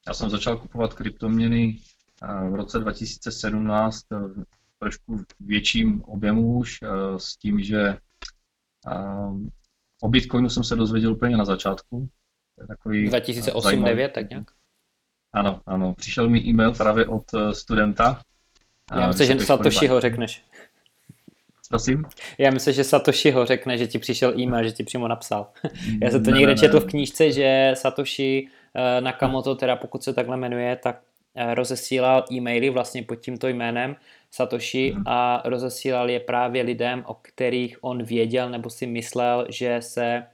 Já 0.08 0.14
jsem 0.14 0.30
začal 0.30 0.56
kupovat 0.56 0.94
kryptoměny 0.94 1.78
v 2.50 2.54
roce 2.54 2.78
2017 2.78 4.06
v 4.10 4.44
trošku 4.78 5.24
větším 5.40 6.02
objemu 6.02 6.58
už, 6.58 6.78
s 7.16 7.36
tím, 7.36 7.60
že 7.60 7.96
o 10.02 10.08
Bitcoinu 10.08 10.48
jsem 10.48 10.64
se 10.64 10.76
dozvěděl 10.76 11.12
úplně 11.12 11.36
na 11.36 11.44
začátku, 11.44 12.08
takový 12.68 13.10
2008-2009, 13.10 14.08
tak 14.08 14.30
nějak? 14.30 14.46
Ano, 15.36 15.60
ano. 15.66 15.94
Přišel 15.94 16.28
mi 16.28 16.38
e-mail 16.38 16.72
právě 16.72 17.06
od 17.06 17.34
eh, 17.34 17.54
studenta. 17.54 18.20
Já 18.96 19.08
myslím, 19.08 19.26
že 19.26 19.46
Satoshiho 19.46 20.00
řekneš. 20.00 20.44
Prosím? 21.68 22.04
Já 22.38 22.50
myslím, 22.50 22.74
že 22.74 22.84
Satoshiho 22.84 23.46
řekne, 23.46 23.78
že 23.78 23.86
ti 23.86 23.98
přišel 23.98 24.40
e-mail, 24.40 24.68
že 24.68 24.72
ti 24.72 24.84
přímo 24.84 25.08
napsal. 25.08 25.50
Já 26.02 26.10
jsem 26.10 26.24
to 26.24 26.30
ne, 26.30 26.36
někde 26.36 26.52
ne, 26.52 26.58
četl 26.58 26.80
v 26.80 26.86
knížce, 26.86 27.32
že 27.32 27.72
Satoshi 27.74 28.48
eh, 28.74 29.00
Nakamoto, 29.00 29.54
teda 29.54 29.76
pokud 29.76 30.02
se 30.02 30.12
takhle 30.12 30.36
jmenuje, 30.36 30.76
tak 30.76 30.96
eh, 30.96 31.05
rozesílal 31.54 32.24
e-maily 32.32 32.70
vlastně 32.70 33.02
pod 33.02 33.16
tímto 33.16 33.48
jménem 33.48 33.96
Satoshi 34.30 34.94
a 35.06 35.42
rozesílal 35.44 36.10
je 36.10 36.20
právě 36.20 36.62
lidem, 36.62 37.02
o 37.06 37.14
kterých 37.22 37.78
on 37.80 38.02
věděl 38.02 38.50
nebo 38.50 38.70
si 38.70 38.86
myslel, 38.86 39.46
že 39.48 39.76
se 39.80 40.26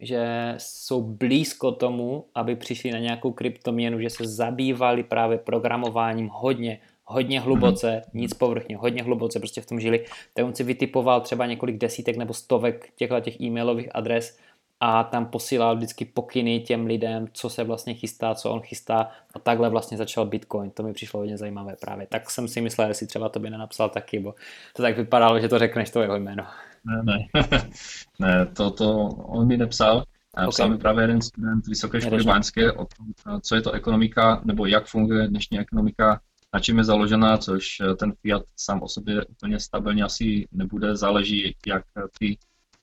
že 0.00 0.54
jsou 0.58 1.02
blízko 1.02 1.72
tomu, 1.72 2.24
aby 2.34 2.56
přišli 2.56 2.90
na 2.90 2.98
nějakou 2.98 3.32
kryptoměnu, 3.32 4.00
že 4.00 4.10
se 4.10 4.26
zabývali 4.26 5.02
právě 5.02 5.38
programováním 5.38 6.28
hodně, 6.32 6.80
hodně 7.04 7.40
hluboce, 7.40 8.02
nic 8.14 8.34
povrchně, 8.34 8.76
hodně 8.76 9.02
hluboce 9.02 9.38
prostě 9.38 9.60
v 9.60 9.66
tom 9.66 9.80
žili, 9.80 10.04
tak 10.34 10.44
on 10.44 10.54
si 10.54 10.64
vytipoval 10.64 11.20
třeba 11.20 11.46
několik 11.46 11.76
desítek 11.76 12.16
nebo 12.16 12.34
stovek 12.34 12.88
těchto 12.96 13.20
těch 13.20 13.40
e-mailových 13.40 13.88
adres 13.92 14.38
a 14.80 15.04
tam 15.04 15.26
posílal 15.26 15.76
vždycky 15.76 16.04
pokyny 16.04 16.60
těm 16.60 16.86
lidem, 16.86 17.26
co 17.32 17.50
se 17.50 17.64
vlastně 17.64 17.94
chystá, 17.94 18.34
co 18.34 18.50
on 18.50 18.60
chystá 18.60 19.10
a 19.34 19.38
takhle 19.38 19.68
vlastně 19.68 19.96
začal 19.96 20.26
Bitcoin. 20.26 20.70
To 20.70 20.82
mi 20.82 20.92
přišlo 20.92 21.20
hodně 21.20 21.38
zajímavé 21.38 21.76
právě. 21.80 22.06
Tak 22.06 22.30
jsem 22.30 22.48
si 22.48 22.60
myslel, 22.60 22.88
jestli 22.88 23.06
třeba 23.06 23.28
to 23.28 23.40
by 23.40 23.50
nenapsal 23.50 23.88
taky, 23.88 24.18
bo 24.18 24.34
to 24.76 24.82
tak 24.82 24.96
vypadalo, 24.96 25.40
že 25.40 25.48
to 25.48 25.58
řekneš 25.58 25.90
to 25.90 26.02
jeho 26.02 26.16
jméno. 26.16 26.46
Ne, 26.84 27.02
ne, 27.02 27.18
ne 28.18 28.46
to, 28.46 28.70
to 28.70 28.94
on 29.06 29.46
mi 29.46 29.56
nepsal. 29.56 30.04
Okay. 30.32 30.48
Psal 30.48 30.68
mi 30.68 30.78
právě 30.78 31.02
jeden 31.04 31.22
student 31.22 31.66
Vysoké 31.66 32.00
školy 32.00 32.24
Báňské 32.24 32.72
o 32.72 32.86
tom, 32.96 33.40
co 33.40 33.54
je 33.54 33.62
to 33.62 33.72
ekonomika, 33.72 34.40
nebo 34.44 34.66
jak 34.66 34.86
funguje 34.86 35.28
dnešní 35.28 35.58
ekonomika, 35.58 36.20
na 36.54 36.60
čem 36.60 36.78
je 36.78 36.84
založená, 36.84 37.38
což 37.38 37.66
ten 37.96 38.12
fiat 38.22 38.42
sám 38.56 38.82
o 38.82 38.88
sobě 38.88 39.24
úplně 39.24 39.60
stabilně 39.60 40.02
asi 40.02 40.48
nebude, 40.52 40.96
záleží, 40.96 41.56
jak 41.66 41.84
ty 42.18 42.38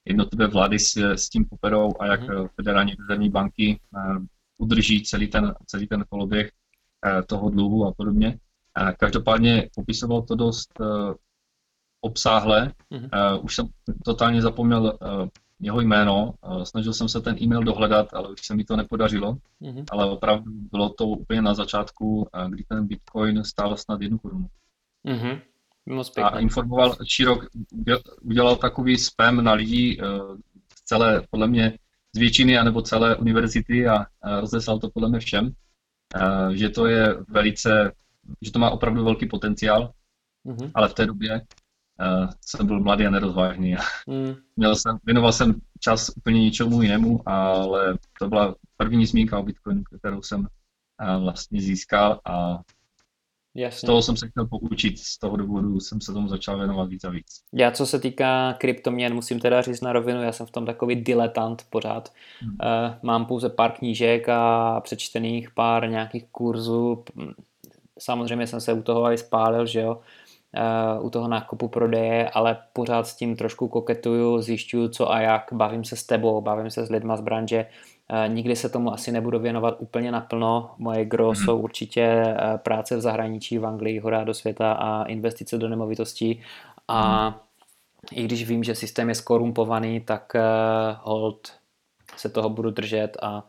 jednotlivé 0.07 0.47
vlády 0.47 0.79
s, 0.79 0.97
s 0.97 1.29
tím 1.29 1.45
poperou 1.45 1.91
a 1.99 2.05
jak 2.05 2.21
mm. 2.21 2.47
federální 2.55 2.95
rezervní 2.99 3.29
banky 3.29 3.79
uh, 3.93 4.25
udrží 4.57 5.03
celý 5.03 5.27
ten, 5.27 5.55
celý 5.65 5.87
ten 5.87 6.05
koloběh 6.09 6.51
uh, 7.05 7.21
toho 7.21 7.49
dluhu 7.49 7.85
a 7.85 7.93
podobně. 7.93 8.39
Každopádně 8.97 9.69
popisoval 9.75 10.21
to 10.21 10.35
dost 10.35 10.73
obsáhle. 12.01 12.73
Mm. 12.89 12.97
Uh, 12.99 13.45
už 13.45 13.55
jsem 13.55 13.67
totálně 14.05 14.41
zapomněl 14.41 14.99
jeho 15.59 15.81
jméno, 15.81 16.33
snažil 16.63 16.93
jsem 16.93 17.09
se 17.09 17.21
ten 17.21 17.35
e-mail 17.41 17.63
dohledat, 17.63 18.13
ale 18.13 18.29
už 18.29 18.45
se 18.45 18.55
mi 18.55 18.63
to 18.63 18.75
nepodařilo. 18.75 19.37
Mm. 19.59 19.83
Ale 19.91 20.05
opravdu 20.05 20.51
bylo 20.71 20.89
to 20.89 21.07
úplně 21.07 21.41
na 21.41 21.53
začátku, 21.53 22.29
kdy 22.49 22.63
ten 22.63 22.87
Bitcoin 22.87 23.43
stál 23.43 23.77
snad 23.77 24.01
jednu 24.01 24.17
korunu. 24.17 24.47
Mm-hmm. 25.05 25.41
Moc 25.87 26.11
a 26.17 26.39
informoval 26.39 26.95
širok, 27.03 27.45
udělal 28.21 28.55
takový 28.55 28.97
spam 28.97 29.43
na 29.43 29.53
lidi 29.53 29.97
eh, 30.01 30.05
z 30.75 30.81
celé, 30.85 31.23
podle 31.29 31.47
mě, 31.47 31.79
z 32.15 32.19
většiny 32.19 32.57
anebo 32.57 32.81
celé 32.81 33.15
univerzity 33.15 33.87
a 33.87 34.05
rozeslal 34.39 34.79
to 34.79 34.89
podle 34.89 35.09
mě 35.09 35.19
všem, 35.19 35.51
eh, 36.15 36.55
že 36.55 36.69
to 36.69 36.85
je 36.85 37.15
velice, 37.29 37.91
že 38.41 38.51
to 38.51 38.59
má 38.59 38.69
opravdu 38.69 39.03
velký 39.03 39.25
potenciál, 39.25 39.91
mm-hmm. 40.45 40.71
ale 40.73 40.89
v 40.89 40.93
té 40.93 41.05
době 41.05 41.41
uh, 41.99 42.29
jsem 42.41 42.67
byl 42.67 42.79
mladý 42.79 43.05
a 43.05 43.09
nerozvážný. 43.09 43.75
Mm. 44.07 44.35
Měl 44.55 44.75
jsem, 44.75 44.97
věnoval 45.03 45.33
jsem 45.33 45.55
čas 45.79 46.11
úplně 46.17 46.43
něčemu 46.43 46.81
jinému, 46.81 47.29
ale 47.29 47.93
to 48.19 48.29
byla 48.29 48.55
první 48.77 49.05
zmínka 49.05 49.39
o 49.39 49.43
Bitcoinu, 49.43 49.83
kterou 49.99 50.21
jsem 50.21 50.39
uh, 50.39 51.23
vlastně 51.23 51.61
získal 51.61 52.19
a 52.25 52.59
Jasně. 53.55 53.77
Z 53.77 53.81
toho 53.81 54.01
jsem 54.01 54.17
se 54.17 54.27
chtěl 54.29 54.47
poučit, 54.47 54.99
z 54.99 55.19
toho 55.19 55.37
důvodu 55.37 55.79
jsem 55.79 56.01
se 56.01 56.13
tomu 56.13 56.27
začal 56.27 56.57
věnovat 56.57 56.89
víc 56.89 57.03
a 57.03 57.09
víc. 57.09 57.25
Já 57.53 57.71
co 57.71 57.85
se 57.85 57.99
týká 57.99 58.53
kryptoměn, 58.53 59.13
musím 59.13 59.39
teda 59.39 59.61
říct 59.61 59.81
na 59.81 59.93
rovinu, 59.93 60.23
já 60.23 60.31
jsem 60.31 60.45
v 60.45 60.51
tom 60.51 60.65
takový 60.65 60.95
diletant 60.95 61.63
pořád. 61.69 62.13
Hmm. 62.39 62.51
Uh, 62.51 62.95
mám 63.01 63.25
pouze 63.25 63.49
pár 63.49 63.71
knížek 63.71 64.29
a 64.29 64.81
přečtených 64.81 65.51
pár 65.51 65.89
nějakých 65.89 66.25
kurzů. 66.31 67.03
Samozřejmě 67.99 68.47
jsem 68.47 68.61
se 68.61 68.73
u 68.73 68.81
toho 68.81 69.11
i 69.11 69.17
spálil, 69.17 69.65
že 69.65 69.79
jo, 69.79 70.01
uh, 70.97 71.05
u 71.05 71.09
toho 71.09 71.27
nákupu 71.27 71.67
prodeje, 71.67 72.29
ale 72.29 72.57
pořád 72.73 73.07
s 73.07 73.15
tím 73.15 73.35
trošku 73.35 73.67
koketuju, 73.67 74.41
zjišťuju 74.41 74.87
co 74.89 75.11
a 75.11 75.19
jak, 75.19 75.53
bavím 75.53 75.83
se 75.83 75.95
s 75.95 76.03
tebou, 76.03 76.41
bavím 76.41 76.69
se 76.69 76.85
s 76.85 76.89
lidma 76.89 77.17
z 77.17 77.21
branže, 77.21 77.65
nikdy 78.27 78.55
se 78.55 78.69
tomu 78.69 78.93
asi 78.93 79.11
nebudu 79.11 79.39
věnovat 79.39 79.75
úplně 79.79 80.11
naplno. 80.11 80.71
Moje 80.77 81.05
gro 81.05 81.31
mm-hmm. 81.31 81.45
jsou 81.45 81.57
určitě 81.57 82.01
eh, 82.01 82.57
práce 82.57 82.97
v 82.97 83.01
zahraničí, 83.01 83.57
v 83.57 83.65
Anglii, 83.65 83.99
hora 83.99 84.23
do 84.23 84.33
světa 84.33 84.71
a 84.71 85.03
investice 85.03 85.57
do 85.57 85.69
nemovitostí. 85.69 86.41
A 86.87 87.29
mm-hmm. 87.29 88.19
i 88.19 88.23
když 88.23 88.47
vím, 88.47 88.63
že 88.63 88.75
systém 88.75 89.09
je 89.09 89.15
skorumpovaný, 89.15 89.99
tak 89.99 90.31
uh, 90.35 90.41
hold 91.01 91.53
se 92.17 92.29
toho 92.29 92.49
budu 92.49 92.71
držet 92.71 93.17
a 93.21 93.43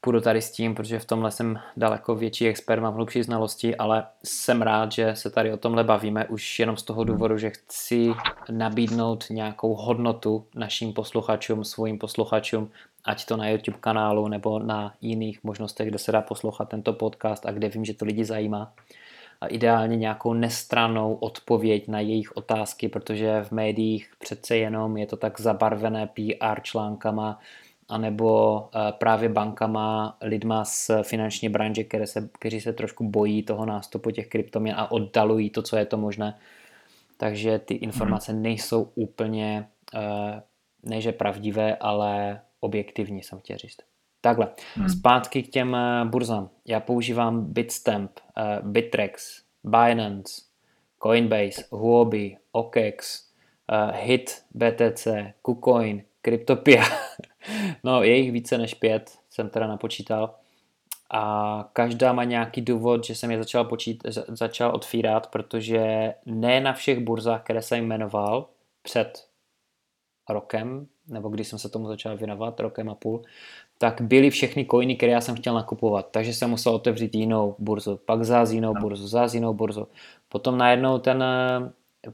půjdu 0.00 0.20
tady 0.20 0.42
s 0.42 0.50
tím, 0.50 0.74
protože 0.74 0.98
v 0.98 1.04
tomhle 1.04 1.30
jsem 1.30 1.60
daleko 1.76 2.14
větší 2.14 2.48
expert, 2.48 2.80
mám 2.80 2.94
hlubší 2.94 3.22
znalosti, 3.22 3.76
ale 3.76 4.06
jsem 4.24 4.62
rád, 4.62 4.92
že 4.92 5.16
se 5.16 5.30
tady 5.30 5.52
o 5.52 5.56
tomhle 5.56 5.84
bavíme 5.84 6.26
už 6.26 6.58
jenom 6.58 6.76
z 6.76 6.82
toho 6.82 7.04
důvodu, 7.04 7.38
že 7.38 7.50
chci 7.50 8.12
nabídnout 8.50 9.24
nějakou 9.30 9.74
hodnotu 9.74 10.46
našim 10.54 10.92
posluchačům, 10.92 11.64
svým 11.64 11.98
posluchačům, 11.98 12.70
ať 13.04 13.24
to 13.24 13.36
na 13.36 13.48
YouTube 13.48 13.78
kanálu 13.80 14.28
nebo 14.28 14.58
na 14.58 14.94
jiných 15.00 15.44
možnostech, 15.44 15.88
kde 15.88 15.98
se 15.98 16.12
dá 16.12 16.22
poslouchat 16.22 16.68
tento 16.68 16.92
podcast 16.92 17.46
a 17.46 17.52
kde 17.52 17.68
vím, 17.68 17.84
že 17.84 17.94
to 17.94 18.04
lidi 18.04 18.24
zajímá. 18.24 18.72
A 19.40 19.46
ideálně 19.46 19.96
nějakou 19.96 20.34
nestranou 20.34 21.14
odpověď 21.14 21.88
na 21.88 22.00
jejich 22.00 22.36
otázky, 22.36 22.88
protože 22.88 23.42
v 23.42 23.52
médiích 23.52 24.10
přece 24.18 24.56
jenom 24.56 24.96
je 24.96 25.06
to 25.06 25.16
tak 25.16 25.40
zabarvené 25.40 26.06
PR 26.06 26.60
článkama, 26.62 27.38
anebo 27.88 28.68
eh, 28.74 28.92
právě 28.92 29.28
bankama, 29.28 30.16
lidma 30.22 30.64
z 30.64 30.90
finanční 31.02 31.48
branže, 31.48 31.84
které 31.84 32.06
se, 32.06 32.28
kteří 32.38 32.60
se 32.60 32.72
trošku 32.72 33.08
bojí 33.08 33.42
toho 33.42 33.66
nástupu 33.66 34.10
těch 34.10 34.28
kryptoměn 34.28 34.76
a 34.78 34.90
oddalují 34.90 35.50
to, 35.50 35.62
co 35.62 35.76
je 35.76 35.86
to 35.86 35.96
možné. 35.96 36.38
Takže 37.16 37.58
ty 37.58 37.74
informace 37.74 38.32
nejsou 38.32 38.90
úplně, 38.94 39.68
eh, 39.94 40.42
ne 40.82 41.00
že 41.00 41.12
pravdivé, 41.12 41.76
ale 41.76 42.40
objektivní, 42.60 43.22
jsem 43.22 43.38
chtěl 43.38 43.58
říct. 43.58 43.76
Takhle, 44.20 44.48
hmm. 44.74 44.88
zpátky 44.88 45.42
k 45.42 45.50
těm 45.50 45.74
eh, 45.74 46.04
burzám. 46.04 46.50
Já 46.66 46.80
používám 46.80 47.52
Bitstamp, 47.52 48.10
Bittrex, 48.62 49.42
Binance, 49.64 50.42
Coinbase, 51.02 51.64
Huobi, 51.70 52.36
OKEX, 52.52 53.28
HIT, 53.92 54.44
BTC, 54.54 55.08
KuCoin, 55.42 56.02
Cryptopia. 56.22 56.82
no, 57.84 58.02
je 58.02 58.16
jich 58.16 58.32
více 58.32 58.58
než 58.58 58.74
pět, 58.74 59.18
jsem 59.30 59.48
teda 59.48 59.66
napočítal. 59.66 60.34
A 61.10 61.70
každá 61.72 62.12
má 62.12 62.24
nějaký 62.24 62.60
důvod, 62.60 63.04
že 63.04 63.14
jsem 63.14 63.30
je 63.30 63.38
začal, 63.38 63.64
počít, 63.64 64.02
začal 64.28 64.74
otvírat, 64.74 65.26
protože 65.26 66.14
ne 66.26 66.60
na 66.60 66.72
všech 66.72 66.98
burzách, 66.98 67.42
které 67.42 67.62
jsem 67.62 67.84
jmenoval 67.84 68.48
před 68.82 69.28
rokem, 70.32 70.86
nebo 71.08 71.28
když 71.28 71.48
jsem 71.48 71.58
se 71.58 71.68
tomu 71.68 71.86
začal 71.86 72.16
věnovat, 72.16 72.60
rokem 72.60 72.90
a 72.90 72.94
půl, 72.94 73.22
tak 73.78 74.00
byly 74.00 74.30
všechny 74.30 74.66
coiny, 74.70 74.96
které 74.96 75.12
já 75.12 75.20
jsem 75.20 75.36
chtěl 75.36 75.54
nakupovat. 75.54 76.08
Takže 76.10 76.34
jsem 76.34 76.50
musel 76.50 76.74
otevřít 76.74 77.14
jinou 77.14 77.56
burzu, 77.58 78.00
pak 78.04 78.24
zás 78.24 78.50
jinou 78.50 78.74
burzu, 78.74 79.08
zás 79.08 79.34
jinou 79.34 79.54
burzu. 79.54 79.88
Potom 80.28 80.58
najednou 80.58 80.98
ten, 80.98 81.24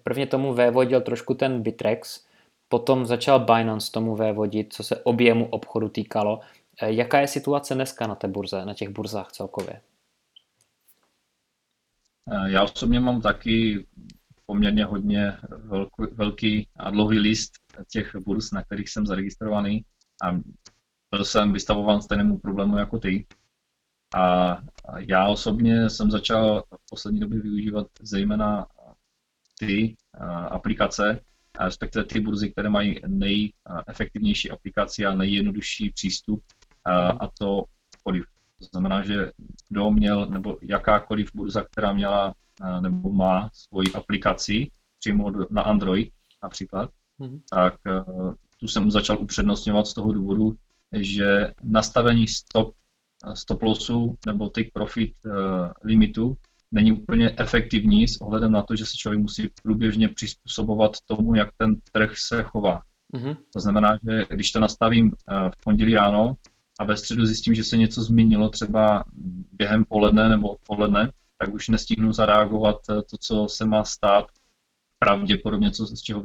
prvně 0.02 0.26
tomu 0.26 0.54
vévodil 0.54 1.00
trošku 1.00 1.34
ten 1.34 1.62
Bitrex, 1.62 2.26
Potom 2.68 3.06
začal 3.06 3.40
Binance 3.40 3.92
tomu 3.92 4.16
vévodit, 4.16 4.72
co 4.72 4.82
se 4.82 4.96
objemu 4.96 5.46
obchodu 5.46 5.88
týkalo. 5.88 6.40
Eh, 6.82 6.92
jaká 6.92 7.20
je 7.20 7.28
situace 7.28 7.74
dneska 7.74 8.06
na 8.06 8.14
té 8.14 8.28
burze, 8.28 8.64
na 8.64 8.74
těch 8.74 8.88
burzách 8.88 9.32
celkově? 9.32 9.80
Eh, 12.30 12.50
já 12.50 12.62
osobně 12.62 13.00
mám 13.00 13.20
taky 13.20 13.86
poměrně 14.46 14.84
hodně 14.84 15.32
velký, 15.48 16.02
velký 16.12 16.68
a 16.76 16.90
dlouhý 16.90 17.18
list 17.18 17.52
těch 17.90 18.16
burz, 18.16 18.50
na 18.50 18.62
kterých 18.62 18.88
jsem 18.88 19.06
zaregistrovaný 19.06 19.84
a 20.22 20.32
byl 21.10 21.24
jsem 21.24 21.52
vystavován 21.52 22.02
stejnému 22.02 22.38
problému 22.38 22.78
jako 22.78 22.98
ty. 22.98 23.26
A 24.14 24.58
já 24.98 25.28
osobně 25.28 25.90
jsem 25.90 26.10
začal 26.10 26.62
v 26.70 26.90
poslední 26.90 27.20
době 27.20 27.40
využívat 27.40 27.86
zejména 28.02 28.66
ty 29.58 29.96
eh, 30.14 30.24
aplikace, 30.28 31.20
respektive 31.60 32.04
ty 32.04 32.20
burzy, 32.20 32.50
které 32.50 32.68
mají 32.68 33.00
nejefektivnější 33.06 34.50
aplikaci 34.50 35.06
a 35.06 35.14
nejjednodušší 35.14 35.90
přístup 35.90 36.42
a 37.20 37.28
to 37.38 37.64
koliv. 38.02 38.24
To 38.58 38.64
znamená, 38.64 39.02
že 39.02 39.32
kdo 39.68 39.90
měl, 39.90 40.26
nebo 40.26 40.58
jakákoliv 40.62 41.30
burza, 41.34 41.64
která 41.64 41.92
měla 41.92 42.34
nebo 42.80 43.12
má 43.12 43.50
svoji 43.52 43.92
aplikaci 43.92 44.70
přímo 44.98 45.32
na 45.50 45.62
Android 45.62 46.12
například, 46.42 46.90
mm-hmm. 47.20 47.40
tak 47.50 47.74
tu 48.60 48.68
jsem 48.68 48.90
začal 48.90 49.18
upřednostňovat 49.20 49.86
z 49.86 49.94
toho 49.94 50.12
důvodu, 50.12 50.56
že 50.92 51.52
nastavení 51.62 52.28
stop, 52.28 52.74
stop 53.34 53.62
lossu 53.62 54.16
nebo 54.26 54.48
take 54.48 54.70
profit 54.72 55.12
limitu 55.84 56.36
není 56.72 56.92
úplně 56.92 57.34
efektivní 57.36 58.08
s 58.08 58.20
ohledem 58.20 58.52
na 58.52 58.62
to, 58.62 58.76
že 58.76 58.86
se 58.86 58.96
člověk 58.96 59.22
musí 59.22 59.50
průběžně 59.62 60.08
přizpůsobovat 60.08 60.92
tomu, 61.06 61.34
jak 61.34 61.48
ten 61.56 61.76
trh 61.92 62.18
se 62.18 62.42
chová. 62.42 62.82
Mm-hmm. 63.14 63.36
To 63.52 63.60
znamená, 63.60 63.98
že 64.04 64.24
když 64.30 64.52
to 64.52 64.60
nastavím 64.60 65.12
eh, 65.12 65.50
v 65.50 65.64
pondělí 65.64 65.94
ráno 65.94 66.36
a 66.78 66.84
ve 66.84 66.96
středu 66.96 67.26
zjistím, 67.26 67.54
že 67.54 67.64
se 67.64 67.76
něco 67.76 68.02
změnilo 68.02 68.48
třeba 68.48 69.04
během 69.52 69.84
poledne 69.84 70.28
nebo 70.28 70.48
odpoledne, 70.48 71.12
tak 71.38 71.54
už 71.54 71.68
nestihnu 71.68 72.12
zareagovat 72.12 72.76
eh, 72.90 73.02
to, 73.02 73.16
co 73.20 73.46
se 73.48 73.64
má 73.64 73.84
stát, 73.84 74.26
pravděpodobně, 74.98 75.70
co 75.70 75.86
z 75.86 76.00
čeho 76.00 76.22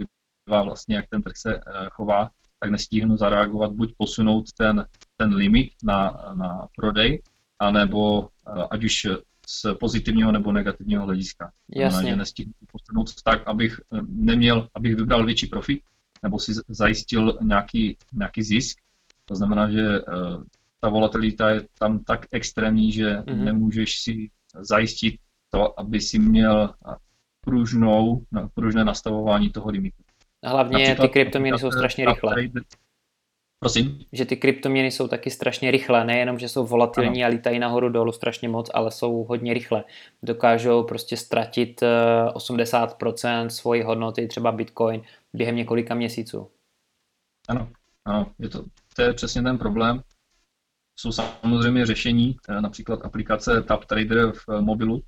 vyplývá 0.52 0.64
vlastně, 0.64 0.96
jak 0.96 1.08
ten 1.10 1.22
trh 1.22 1.38
se 1.38 1.56
eh, 1.56 1.62
chová, 1.92 2.30
tak 2.60 2.72
nestihnu 2.72 3.18
zareagovat, 3.18 3.72
buď 3.72 3.94
posunout 3.98 4.46
ten, 4.58 4.86
ten 5.18 5.34
limit 5.34 5.72
na, 5.84 6.34
na 6.34 6.68
prodej, 6.76 7.22
anebo 7.60 8.30
ať 8.70 8.84
už 8.84 9.08
z 9.48 9.66
pozitivního 9.80 10.32
nebo 10.32 10.52
negativního 10.52 11.06
hlediska. 11.06 11.52
Jasně. 11.76 12.10
Že 12.10 12.16
nestihnu 12.16 12.54
posunout 12.72 13.08
tak, 13.24 13.48
abych 13.48 13.82
neměl, 14.08 14.68
abych 14.76 14.96
vybral 14.96 15.26
větší 15.26 15.48
profit, 15.48 15.82
nebo 16.24 16.40
si 16.40 16.54
zajistil 16.70 17.38
nějaký, 17.42 17.98
nějaký 18.14 18.44
zisk. 18.44 18.78
To 19.26 19.36
znamená, 19.36 19.72
že 19.72 20.00
ta 20.80 20.90
volatilita 20.90 21.50
je 21.50 21.68
tam 21.80 22.00
tak 22.04 22.26
extrémní, 22.32 22.92
že 22.92 23.16
mm-hmm. 23.16 23.44
nemůžeš 23.44 24.00
si 24.02 24.30
zajistit 24.62 25.16
to, 25.50 25.80
aby 25.80 26.02
si 26.02 26.20
měl 26.20 26.74
pružnou, 27.42 28.26
pružné 28.54 28.86
nastavování 28.86 29.50
toho 29.50 29.70
limitu. 29.70 30.04
Hlavně 30.43 30.77
Například, 30.77 31.08
ty 31.08 31.13
kryptoměny 31.13 31.60
jsou 31.60 31.71
strašně 31.71 32.06
rychlé. 32.06 32.36
Prosím? 33.60 33.99
Že 34.12 34.25
ty 34.25 34.38
kryptoměny 34.38 34.91
jsou 34.91 35.08
taky 35.08 35.32
strašně 35.32 35.71
rychlé, 35.71 36.06
nejenom, 36.06 36.39
že 36.39 36.49
jsou 36.49 36.65
volatilní 36.65 37.23
ano. 37.23 37.32
a 37.32 37.36
lítají 37.36 37.60
nahoru 37.60 37.89
dolů 37.89 38.12
strašně 38.12 38.49
moc, 38.49 38.71
ale 38.73 38.91
jsou 38.91 39.23
hodně 39.23 39.54
rychlé. 39.54 39.84
Dokážou 40.23 40.84
prostě 40.84 41.17
ztratit 41.17 41.82
80% 42.34 43.45
eh, 43.45 43.49
svojí 43.49 43.84
hodnoty, 43.84 44.27
třeba 44.27 44.51
Bitcoin, 44.51 45.01
během 45.34 45.56
několika 45.56 45.95
měsíců. 45.95 46.51
Ano, 47.47 47.69
ano, 48.06 48.32
je 48.39 48.49
to, 48.49 48.63
to 48.95 49.01
je 49.01 49.13
přesně 49.13 49.41
ten 49.41 49.58
problém. 49.58 50.01
Jsou 50.99 51.12
samozřejmě 51.12 51.86
řešení, 51.86 52.38
eh, 52.49 52.62
například 52.62 53.06
aplikace 53.06 53.62
Tap 53.62 53.86
Trader 53.86 54.32
v 54.32 54.62
mobilu, 54.62 55.01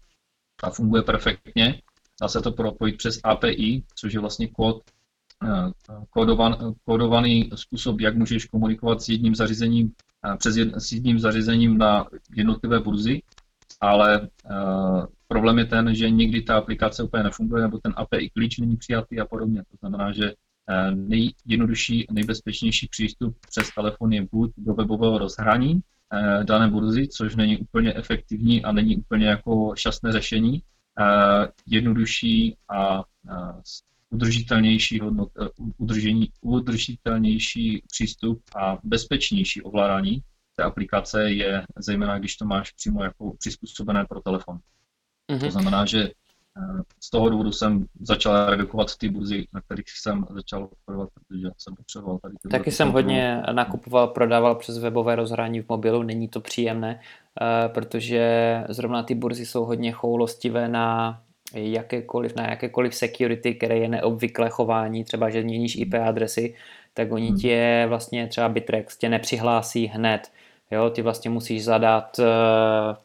ta 0.61 0.69
funguje 0.69 1.03
perfektně, 1.03 1.81
Dá 2.21 2.27
se 2.27 2.41
to 2.41 2.51
propojit 2.51 2.97
přes 2.97 3.19
API, 3.23 3.83
což 3.95 4.13
je 4.13 4.19
vlastně 4.19 4.47
kód, 4.47 4.83
eh, 5.43 5.71
kódovan, 6.09 6.73
kódovaný 6.85 7.49
způsob, 7.55 8.01
jak 8.01 8.15
můžeš 8.15 8.45
komunikovat 8.45 9.01
s 9.01 9.09
jedním 9.09 9.35
zařízením, 9.35 9.91
eh, 10.25 10.37
přes 10.37 10.55
jed, 10.55 10.75
s 10.75 10.91
jedním 10.91 11.19
zařízením 11.19 11.77
na 11.77 12.05
jednotlivé 12.35 12.79
burzy, 12.79 13.21
ale 13.81 14.21
uh, 14.21 15.05
problém 15.27 15.59
je 15.59 15.65
ten, 15.65 15.95
že 15.95 16.09
někdy 16.09 16.41
ta 16.41 16.57
aplikace 16.57 17.03
úplně 17.03 17.23
nefunguje, 17.23 17.61
nebo 17.61 17.77
ten 17.77 17.93
API 17.95 18.29
klíč 18.29 18.57
není 18.57 18.77
přijatý 18.77 19.19
a 19.19 19.25
podobně. 19.25 19.63
To 19.71 19.77
znamená, 19.79 20.11
že 20.11 20.33
nejjednodušší, 20.93 22.07
nejbezpečnější 22.11 22.87
přístup 22.87 23.37
přes 23.49 23.69
telefon 23.75 24.13
je 24.13 24.27
buď 24.31 24.51
do 24.57 24.73
webového 24.73 25.17
rozhraní 25.17 25.81
dané 26.43 26.67
burzy, 26.67 27.07
což 27.07 27.35
není 27.35 27.57
úplně 27.57 27.93
efektivní 27.93 28.63
a 28.63 28.71
není 28.71 28.97
úplně 28.97 29.27
jako 29.27 29.73
šťastné 29.75 30.11
řešení, 30.11 30.61
Eh, 30.99 31.47
jednodušší 31.67 32.57
a 32.69 33.03
eh, 33.29 33.61
udržitelnější, 34.13 34.99
hodnot, 34.99 35.29
eh, 35.41 35.47
udržení, 35.77 36.29
udržitelnější 36.41 37.83
přístup 37.91 38.41
a 38.55 38.77
bezpečnější 38.83 39.61
ovládání 39.61 40.21
té 40.55 40.63
aplikace 40.63 41.31
je 41.31 41.65
zejména, 41.77 42.19
když 42.19 42.35
to 42.35 42.45
máš 42.45 42.71
přímo 42.71 43.03
jako 43.03 43.33
přizpůsobené 43.37 44.05
pro 44.05 44.21
telefon. 44.21 44.57
Mm-hmm. 45.31 45.39
To 45.39 45.51
znamená, 45.51 45.85
že 45.85 46.09
z 47.03 47.09
toho 47.09 47.29
důvodu 47.29 47.51
jsem 47.51 47.85
začal 48.01 48.49
redukovat 48.49 48.97
ty 48.97 49.09
burzy, 49.09 49.47
na 49.53 49.61
kterých 49.61 49.85
jsem 49.89 50.25
začal 50.29 50.69
obchodovat, 50.71 51.09
protože 51.13 51.47
jsem 51.57 51.75
potřeboval 51.75 52.19
tady. 52.19 52.35
Taky 52.51 52.71
jsem 52.71 52.91
hodně 52.91 53.43
nakupoval, 53.51 54.07
prodával 54.07 54.55
přes 54.55 54.77
webové 54.77 55.15
rozhraní 55.15 55.61
v 55.61 55.69
mobilu, 55.69 56.03
není 56.03 56.27
to 56.27 56.41
příjemné, 56.41 56.99
eh, 57.41 57.69
protože 57.69 58.23
zrovna 58.69 59.03
ty 59.03 59.15
burzy 59.15 59.45
jsou 59.45 59.65
hodně 59.65 59.91
choulostivé 59.91 60.67
na 60.67 61.21
jakékoliv, 61.53 62.35
na 62.35 62.49
jakékoliv 62.49 62.95
security, 62.95 63.55
které 63.55 63.77
je 63.77 63.87
neobvyklé 63.87 64.49
chování, 64.49 65.03
třeba 65.03 65.29
že 65.29 65.43
měníš 65.43 65.75
IP 65.75 65.93
adresy, 65.93 66.55
tak 66.93 67.11
oni 67.11 67.27
hmm. 67.27 67.37
tě 67.37 67.85
vlastně 67.87 68.27
třeba 68.27 68.49
Bitrex 68.49 68.97
tě 68.97 69.09
nepřihlásí 69.09 69.85
hned. 69.87 70.31
Jo, 70.71 70.89
ty 70.89 71.01
vlastně 71.01 71.29
musíš 71.29 71.63
zadat 71.63 72.19
eh, 72.19 72.23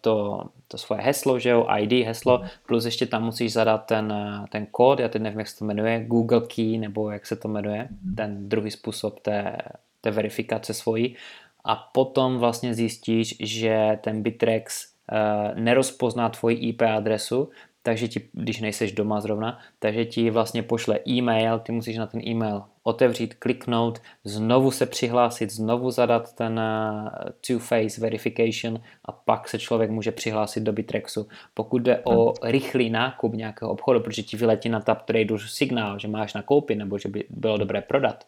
to, 0.01 0.45
to 0.69 0.79
svoje 0.79 1.03
heslo, 1.03 1.39
že 1.39 1.51
jo, 1.51 1.67
ID 1.79 2.07
heslo, 2.07 2.43
plus 2.67 2.85
ještě 2.85 3.07
tam 3.07 3.25
musíš 3.25 3.53
zadat 3.53 3.87
ten, 3.87 4.13
eh, 4.13 4.47
ten 4.51 4.67
kód, 4.67 5.01
já 5.01 5.09
teď 5.09 5.23
nevím, 5.23 5.39
jak 5.39 5.49
se 5.49 5.59
to 5.59 5.65
jmenuje, 5.65 6.05
Google 6.05 6.41
Key, 6.41 6.79
nebo 6.79 7.11
jak 7.11 7.27
se 7.27 7.37
to 7.37 7.49
jmenuje, 7.49 7.89
ten 8.17 8.49
druhý 8.49 8.71
způsob 8.71 9.21
té, 9.21 9.57
té 10.01 10.11
verifikace 10.11 10.75
svojí. 10.75 11.17
A 11.65 11.77
potom 11.77 12.39
vlastně 12.39 12.75
zjistíš, 12.75 13.37
že 13.41 13.99
ten 14.01 14.23
Bitrex 14.23 14.87
uh, 15.13 15.59
nerozpozná 15.61 16.29
tvoji 16.29 16.57
IP 16.57 16.83
adresu, 16.83 17.51
takže 17.89 18.09
ti, 18.09 18.29
když 18.33 18.61
nejseš 18.61 18.93
doma 18.93 19.21
zrovna, 19.21 19.59
takže 19.79 20.05
ti 20.05 20.31
vlastně 20.31 20.63
pošle 20.63 20.99
e-mail, 21.09 21.59
ty 21.59 21.73
musíš 21.73 21.97
na 21.97 22.07
ten 22.07 22.21
e-mail 22.29 22.63
otevřít, 22.83 23.35
kliknout, 23.35 24.03
znovu 24.25 24.71
se 24.71 24.87
přihlásit, 24.87 25.53
znovu 25.53 25.91
zadat 25.91 26.35
ten 26.35 26.61
uh, 26.61 27.09
two-phase 27.41 28.01
verification 28.01 28.81
a 29.05 29.13
pak 29.13 29.49
se 29.49 29.59
člověk 29.59 29.91
může 29.91 30.13
přihlásit 30.13 30.61
do 30.61 30.73
Bitrexu. 30.73 31.29
Pokud 31.55 31.83
jde 31.83 32.01
o 32.05 32.35
rychlý 32.43 32.91
nákup 32.91 33.35
nějakého 33.35 33.71
obchodu, 33.71 34.01
protože 34.01 34.23
ti 34.23 34.37
vyletí 34.37 34.69
na 34.69 34.81
Tap 34.81 35.03
Trade 35.03 35.39
signál, 35.47 35.99
že 35.99 36.09
máš 36.09 36.35
nakoupit 36.35 36.79
nebo 36.79 36.99
že 36.99 37.09
by 37.09 37.25
bylo 37.31 37.57
dobré 37.57 37.81
prodat, 37.83 38.25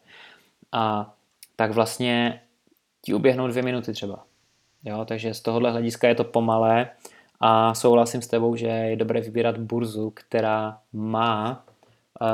a 0.71 1.13
tak 1.55 1.71
vlastně 1.71 2.41
ti 3.01 3.13
uběhnou 3.13 3.47
dvě 3.47 3.63
minuty 3.63 3.93
třeba. 3.93 4.23
Jo, 4.83 5.05
takže 5.05 5.33
z 5.33 5.41
tohohle 5.41 5.71
hlediska 5.71 6.07
je 6.07 6.15
to 6.15 6.23
pomalé 6.23 6.89
a 7.41 7.73
souhlasím 7.73 8.21
s 8.21 8.27
tebou, 8.27 8.55
že 8.55 8.67
je 8.67 8.95
dobré 8.95 9.21
vybírat 9.21 9.57
burzu, 9.57 10.09
která 10.09 10.79
má 10.93 11.65
uh, 12.21 12.27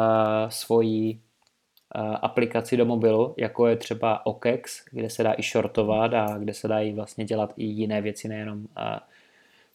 svoji 0.50 1.14
uh, 1.14 2.16
aplikaci 2.22 2.78
do 2.78 2.86
mobilu, 2.86 3.34
jako 3.38 3.68
je 3.68 3.76
třeba 3.76 4.26
OKEX, 4.26 4.86
kde 4.92 5.10
se 5.10 5.24
dá 5.24 5.34
i 5.38 5.44
shortovat 5.44 6.14
a 6.14 6.38
kde 6.38 6.54
se 6.54 6.68
dají 6.68 6.94
vlastně 6.94 7.26
dělat 7.26 7.54
i 7.58 7.66
jiné 7.66 8.02
věci, 8.02 8.28
nejenom 8.28 8.58
uh, 8.60 8.66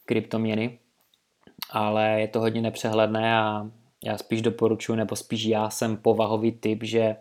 kryptoměny. 0.05 0.79
Ale 1.71 2.21
je 2.21 2.29
to 2.29 2.41
hodně 2.41 2.63
nepřehledné 2.63 3.37
a 3.37 3.71
já 4.05 4.19
spíš 4.19 4.43
doporučuji, 4.43 4.95
nebo 4.95 5.17
spíš 5.17 5.45
já 5.45 5.71
jsem 5.71 5.97
povahový 5.97 6.53
typ, 6.53 6.83
že 6.83 7.17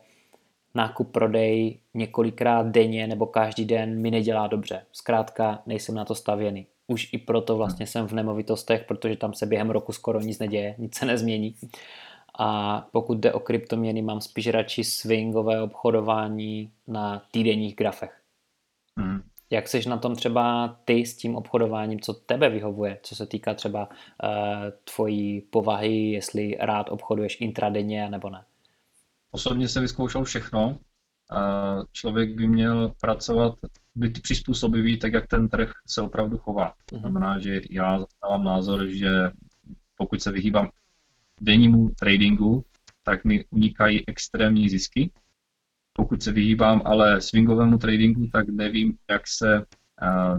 nákup, 0.76 1.12
prodej 1.12 1.80
několikrát 1.94 2.68
denně 2.68 3.08
nebo 3.08 3.26
každý 3.26 3.66
den 3.66 4.02
mi 4.02 4.12
nedělá 4.12 4.48
dobře. 4.48 4.86
Zkrátka 4.92 5.62
nejsem 5.66 5.96
na 5.96 6.06
to 6.06 6.16
stavěný 6.16 6.68
už 6.92 7.10
i 7.14 7.18
proto 7.18 7.58
vlastně 7.58 7.88
jsem 7.88 8.08
v 8.08 8.12
nemovitostech, 8.12 8.84
protože 8.88 9.16
tam 9.16 9.34
se 9.34 9.46
během 9.46 9.70
roku 9.70 9.92
skoro 9.92 10.20
nic 10.20 10.40
neděje, 10.40 10.76
nic 10.78 10.96
se 10.96 11.06
nezmění. 11.06 11.56
A 12.40 12.82
pokud 12.92 13.18
jde 13.18 13.34
o 13.34 13.40
kryptoměny, 13.40 14.02
mám 14.02 14.22
spíš 14.22 14.48
radši 14.48 14.84
swingové 14.84 15.62
obchodování 15.62 16.72
na 16.88 17.22
týdenních 17.32 17.76
grafech. 17.76 18.22
Hmm. 18.98 19.22
Jak 19.50 19.68
seš 19.68 19.86
na 19.86 19.98
tom 19.98 20.16
třeba 20.16 20.76
ty 20.86 21.06
s 21.06 21.18
tím 21.18 21.36
obchodováním, 21.36 22.00
co 22.00 22.14
tebe 22.14 22.50
vyhovuje, 22.50 23.00
co 23.04 23.16
se 23.16 23.26
týká 23.26 23.54
třeba 23.54 23.90
uh, 23.90 24.30
tvojí 24.96 25.42
povahy, 25.42 26.12
jestli 26.12 26.58
rád 26.60 26.90
obchoduješ 26.90 27.42
intradenně 27.42 28.10
nebo 28.10 28.30
ne? 28.30 28.44
Osobně 29.32 29.68
jsem 29.68 29.82
vyzkoušel 29.82 30.24
všechno. 30.24 30.78
Člověk 31.92 32.36
by 32.36 32.48
měl 32.48 32.94
pracovat 33.02 33.56
být 33.96 34.22
přizpůsobivý 34.22 35.00
tak, 35.00 35.14
jak 35.14 35.28
ten 35.28 35.50
trh 35.50 35.72
se 35.88 36.02
opravdu 36.02 36.38
chová. 36.38 36.74
To 36.86 36.96
mhm. 36.96 37.02
znamená, 37.02 37.40
že 37.40 37.62
já 37.70 38.00
zastávám 38.00 38.44
názor, 38.44 38.88
že 38.88 39.32
pokud 39.96 40.22
se 40.22 40.32
vyhýbám 40.32 40.70
dennímu 41.42 41.90
tradingu, 42.00 42.66
tak 43.04 43.26
mi 43.26 43.46
unikají 43.50 44.08
extrémní 44.08 44.70
zisky. 44.70 45.12
Pokud 45.94 46.24
se 46.24 46.32
vyhýbám 46.32 46.82
ale 46.86 47.22
swingovému 47.22 47.78
tradingu, 47.78 48.28
tak 48.34 48.48
nevím, 48.50 48.98
jak 49.10 49.28
se 49.28 49.66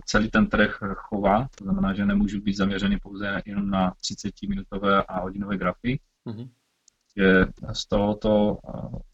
celý 0.04 0.30
ten 0.30 0.46
trh 0.46 0.78
chová. 0.94 1.48
To 1.58 1.64
znamená, 1.64 1.94
že 1.94 2.06
nemůžu 2.06 2.40
být 2.40 2.56
zaměřený 2.56 2.98
pouze 3.02 3.42
jenom 3.46 3.70
na 3.70 3.90
30-minutové 3.90 5.04
a 5.08 5.20
hodinové 5.20 5.56
grafy. 5.56 6.00
Mm-hmm. 6.26 6.48
Že 7.16 7.46
z 7.72 7.88
tohoto 7.88 8.58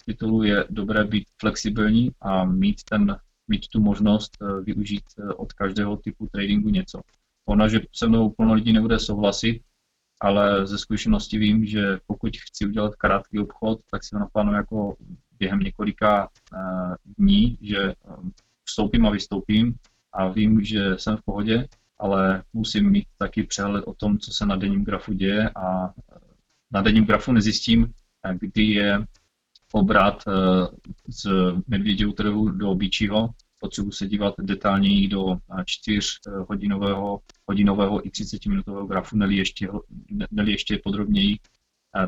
titulu 0.04 0.42
je 0.42 0.64
dobré 0.70 1.04
být 1.04 1.24
flexibilní 1.40 2.10
a 2.20 2.44
mít 2.44 2.82
ten 2.84 3.16
mít 3.48 3.68
tu 3.68 3.80
možnost 3.80 4.36
eh, 4.42 4.60
využít 4.62 5.04
eh, 5.18 5.34
od 5.34 5.52
každého 5.52 5.96
typu 5.96 6.26
tradingu 6.32 6.68
něco. 6.68 7.00
Ona, 7.46 7.68
že 7.68 7.80
se 7.92 8.06
mnou 8.06 8.30
plno 8.30 8.54
lidí 8.54 8.72
nebude 8.72 8.98
souhlasit, 8.98 9.62
ale 10.20 10.66
ze 10.66 10.78
zkušenosti 10.78 11.38
vím, 11.38 11.66
že 11.66 11.98
pokud 12.06 12.36
chci 12.36 12.66
udělat 12.66 12.96
krátký 12.96 13.38
obchod, 13.38 13.80
tak 13.90 14.04
si 14.04 14.16
ho 14.16 14.20
naplánuji 14.20 14.56
jako 14.56 14.96
během 15.38 15.60
několika 15.60 16.28
eh, 16.54 16.58
dní, 17.18 17.58
že 17.60 17.94
vstoupím 18.64 19.06
a 19.06 19.10
vystoupím 19.10 19.74
a 20.12 20.28
vím, 20.28 20.64
že 20.64 20.98
jsem 20.98 21.16
v 21.16 21.22
pohodě, 21.22 21.68
ale 21.98 22.42
musím 22.52 22.90
mít 22.90 23.06
taky 23.18 23.42
přehled 23.42 23.84
o 23.86 23.94
tom, 23.94 24.18
co 24.18 24.32
se 24.32 24.46
na 24.46 24.56
denním 24.56 24.84
grafu 24.84 25.12
děje 25.12 25.50
a 25.50 25.94
na 26.70 26.82
denním 26.82 27.04
grafu 27.04 27.32
nezjistím, 27.32 27.92
kdy 28.32 28.62
je 28.62 29.04
obrat 29.72 30.24
eh, 30.28 30.32
z 31.08 31.26
medvěděho 31.66 32.12
trhu 32.12 32.48
do 32.48 32.70
obyčího. 32.70 33.30
Potřebuji 33.60 33.92
se 33.92 34.06
dívat 34.06 34.34
detailněji 34.40 35.08
do 35.08 35.36
4 35.64 35.98
eh, 35.98 36.30
hodinového, 36.48 37.20
hodinového 37.48 38.06
i 38.06 38.10
30 38.10 38.46
minutového 38.46 38.86
grafu, 38.86 39.16
neli 39.16 39.36
ještě, 39.36 39.68
neli 40.30 40.52
ještě 40.52 40.80
podrobněji. 40.84 41.38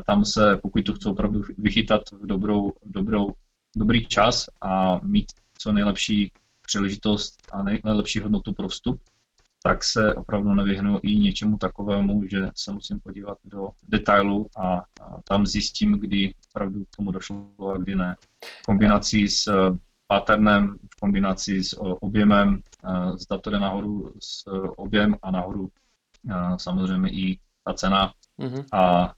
Tam 0.05 0.25
se, 0.25 0.57
pokud 0.61 0.85
to 0.85 0.93
chci 0.93 1.09
opravdu 1.09 1.43
vychytat 1.57 2.01
v 2.11 2.25
dobrou, 2.25 2.73
dobrou, 2.85 3.33
dobrý 3.75 4.05
čas 4.05 4.49
a 4.61 4.99
mít 5.03 5.31
co 5.57 5.71
nejlepší 5.71 6.31
příležitost 6.61 7.47
a 7.51 7.63
nejlepší 7.63 8.19
hodnotu 8.19 8.53
pro 8.53 8.67
vstup, 8.67 9.01
tak 9.63 9.83
se 9.83 10.15
opravdu 10.15 10.53
nevyhnu 10.53 10.99
i 11.03 11.15
něčemu 11.15 11.57
takovému, 11.57 12.27
že 12.27 12.49
se 12.55 12.71
musím 12.71 12.99
podívat 12.99 13.37
do 13.43 13.69
detailu 13.87 14.47
a, 14.57 14.77
a 14.77 15.21
tam 15.23 15.45
zjistím, 15.45 15.99
kdy 15.99 16.33
opravdu 16.49 16.85
k 16.85 16.95
tomu 16.95 17.11
došlo 17.11 17.45
a 17.73 17.77
kdy 17.77 17.95
ne. 17.95 18.15
V 18.61 18.65
kombinaci 18.65 19.27
s 19.27 19.47
eh, 19.47 19.77
patternem, 20.07 20.77
v 20.95 20.99
kombinaci 20.99 21.63
s 21.63 21.79
objemem, 21.79 22.61
zda 23.15 23.37
to 23.37 23.49
jde 23.49 23.59
nahoru 23.59 24.13
s 24.19 24.47
objem 24.77 25.15
a 25.21 25.31
nahoru 25.31 25.69
samozřejmě 26.57 27.09
i 27.11 27.39
ta 27.63 27.73
cena 27.73 28.13
mm-hmm. 28.39 28.65
a 28.73 29.13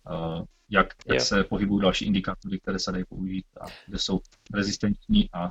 jak, 0.69 0.87
jak 1.07 1.21
se 1.21 1.43
pohybují 1.43 1.81
další 1.81 2.05
indikátory, 2.05 2.59
které 2.59 2.79
se 2.79 2.91
dají 2.91 3.03
použít 3.09 3.45
a 3.61 3.65
kde 3.87 3.99
jsou 3.99 4.19
rezistentní 4.53 5.29
a 5.33 5.49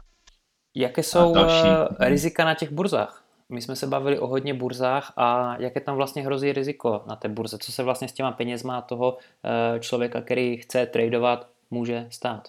Jaké 0.77 1.03
jsou 1.03 1.35
další... 1.35 1.69
Eh, 2.01 2.09
rizika 2.09 2.45
na 2.45 2.55
těch 2.55 2.73
burzách? 2.73 3.22
My 3.53 3.63
jsme 3.63 3.77
se 3.77 3.87
bavili 3.87 4.19
o 4.19 4.27
hodně 4.27 4.55
burzách 4.55 5.13
a 5.17 5.57
jaké 5.61 5.81
tam 5.81 5.97
vlastně 5.97 6.23
hrozí 6.23 6.53
riziko 6.53 7.05
na 7.09 7.17
té 7.17 7.29
burze? 7.29 7.59
Co 7.59 7.73
se 7.73 7.83
vlastně 7.83 8.09
s 8.09 8.13
těma 8.13 8.33
penězma 8.33 8.81
toho 8.81 9.19
eh, 9.45 9.81
člověka, 9.81 10.21
který 10.21 10.57
chce 10.57 10.87
tradovat, 10.87 11.49
může 11.71 12.07
stát? 12.11 12.49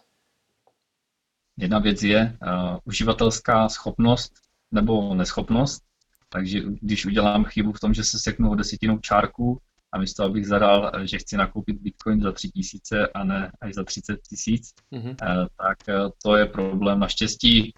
Jedna 1.57 1.79
věc 1.79 2.03
je 2.03 2.37
uh, 2.41 2.77
uživatelská 2.83 3.69
schopnost 3.69 4.33
nebo 4.71 5.15
neschopnost. 5.15 5.83
Takže 6.29 6.61
když 6.81 7.05
udělám 7.05 7.45
chybu 7.45 7.71
v 7.71 7.79
tom, 7.79 7.93
že 7.93 8.03
se 8.03 8.19
seknu 8.19 8.51
o 8.51 8.55
desetinou 8.55 8.97
čárku 8.97 9.59
a 9.91 9.97
místo, 9.97 10.23
abych 10.23 10.47
zadal, 10.47 10.91
že 11.03 11.17
chci 11.17 11.37
nakoupit 11.37 11.81
Bitcoin 11.81 12.21
za 12.21 12.31
3 12.31 12.49
tisíce 12.49 13.07
a 13.07 13.23
ne 13.23 13.51
až 13.61 13.73
za 13.73 13.83
30 13.83 14.21
tisíc, 14.29 14.73
mm-hmm. 14.91 15.15
tak 15.57 15.77
to 16.23 16.35
je 16.35 16.45
problém. 16.45 16.99
Naštěstí 16.99 17.73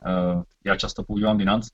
já 0.65 0.75
často 0.75 1.03
používám 1.03 1.37
Binance, 1.37 1.69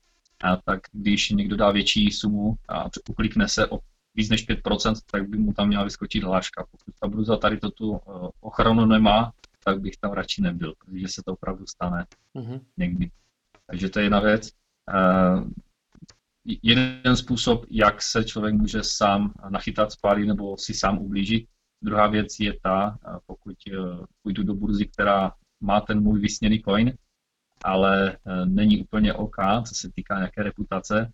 tak 0.64 0.80
když 0.92 1.30
někdo 1.30 1.56
dá 1.56 1.70
větší 1.70 2.10
sumu 2.10 2.54
a 2.68 2.84
uklikne 3.08 3.48
se 3.48 3.66
o 3.66 3.78
víc 4.14 4.30
než 4.30 4.48
5%, 4.48 4.94
tak 5.10 5.28
by 5.28 5.38
mu 5.38 5.52
tam 5.52 5.68
měla 5.68 5.84
vyskočit 5.84 6.24
hláška. 6.24 6.66
Pokud 6.70 6.94
ta 7.00 7.08
bruza 7.08 7.36
tady 7.36 7.56
to 7.56 7.70
tu 7.70 8.00
ochranu 8.40 8.86
nemá, 8.86 9.32
tak 9.64 9.80
bych 9.80 9.96
tam 9.96 10.12
radši 10.12 10.42
nebyl, 10.42 10.74
protože 10.78 11.08
se 11.08 11.22
to 11.26 11.32
opravdu 11.32 11.66
stane 11.66 12.06
mm-hmm. 12.36 12.60
někdy. 12.76 13.10
Takže 13.66 13.88
to 13.88 13.98
je 13.98 14.04
jedna 14.04 14.20
věc. 14.20 14.50
Uh, 14.94 15.50
jeden 16.62 17.16
způsob, 17.16 17.66
jak 17.70 18.02
se 18.02 18.24
člověk 18.24 18.54
může 18.54 18.82
sám 18.82 19.32
nachytat 19.48 19.92
spálí 19.92 20.26
nebo 20.26 20.56
si 20.58 20.74
sám 20.74 20.98
ublížit. 20.98 21.48
Druhá 21.84 22.06
věc 22.06 22.40
je 22.40 22.54
ta, 22.62 22.98
pokud 23.26 23.56
uh, 23.78 24.04
půjdu 24.22 24.42
do 24.42 24.54
burzy, 24.54 24.86
která 24.86 25.32
má 25.60 25.80
ten 25.80 26.00
můj 26.00 26.20
vysněný 26.20 26.62
coin, 26.62 26.92
ale 27.64 28.16
uh, 28.16 28.46
není 28.46 28.82
úplně 28.82 29.14
OK, 29.14 29.36
co 29.68 29.74
se 29.74 29.90
týká 29.94 30.16
nějaké 30.16 30.42
reputace, 30.42 31.12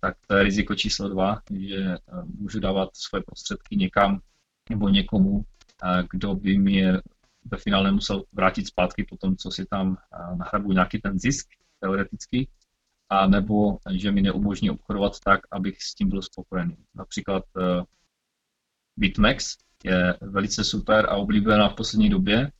tak 0.00 0.16
to 0.26 0.36
je 0.36 0.42
riziko 0.42 0.74
číslo 0.74 1.08
dva, 1.08 1.42
že 1.50 1.96
můžu 2.24 2.60
dávat 2.60 2.88
svoje 2.92 3.22
prostředky 3.22 3.76
někam 3.76 4.20
nebo 4.70 4.88
někomu, 4.88 5.44
kdo 6.10 6.34
by 6.34 6.58
mě 6.58 7.00
ve 7.44 7.58
finále 7.58 7.92
musel 7.92 8.24
vrátit 8.32 8.66
zpátky 8.66 9.04
po 9.04 9.16
tom, 9.16 9.36
co 9.36 9.50
si 9.50 9.66
tam 9.66 9.96
nahrabu 10.36 10.72
nějaký 10.72 11.00
ten 11.00 11.18
zisk 11.18 11.48
teoreticky, 11.80 12.48
a 13.08 13.26
nebo 13.26 13.78
že 13.90 14.12
mi 14.12 14.22
neumožní 14.22 14.70
obchodovat 14.70 15.20
tak, 15.20 15.40
abych 15.50 15.82
s 15.82 15.94
tím 15.94 16.08
byl 16.08 16.22
spokojený. 16.22 16.76
Například 16.94 17.44
BitMEX 18.96 19.56
je 19.84 20.16
velice 20.20 20.64
super 20.64 21.06
a 21.06 21.16
oblíbená 21.16 21.68
v 21.68 21.74
poslední 21.74 22.10
době. 22.10 22.52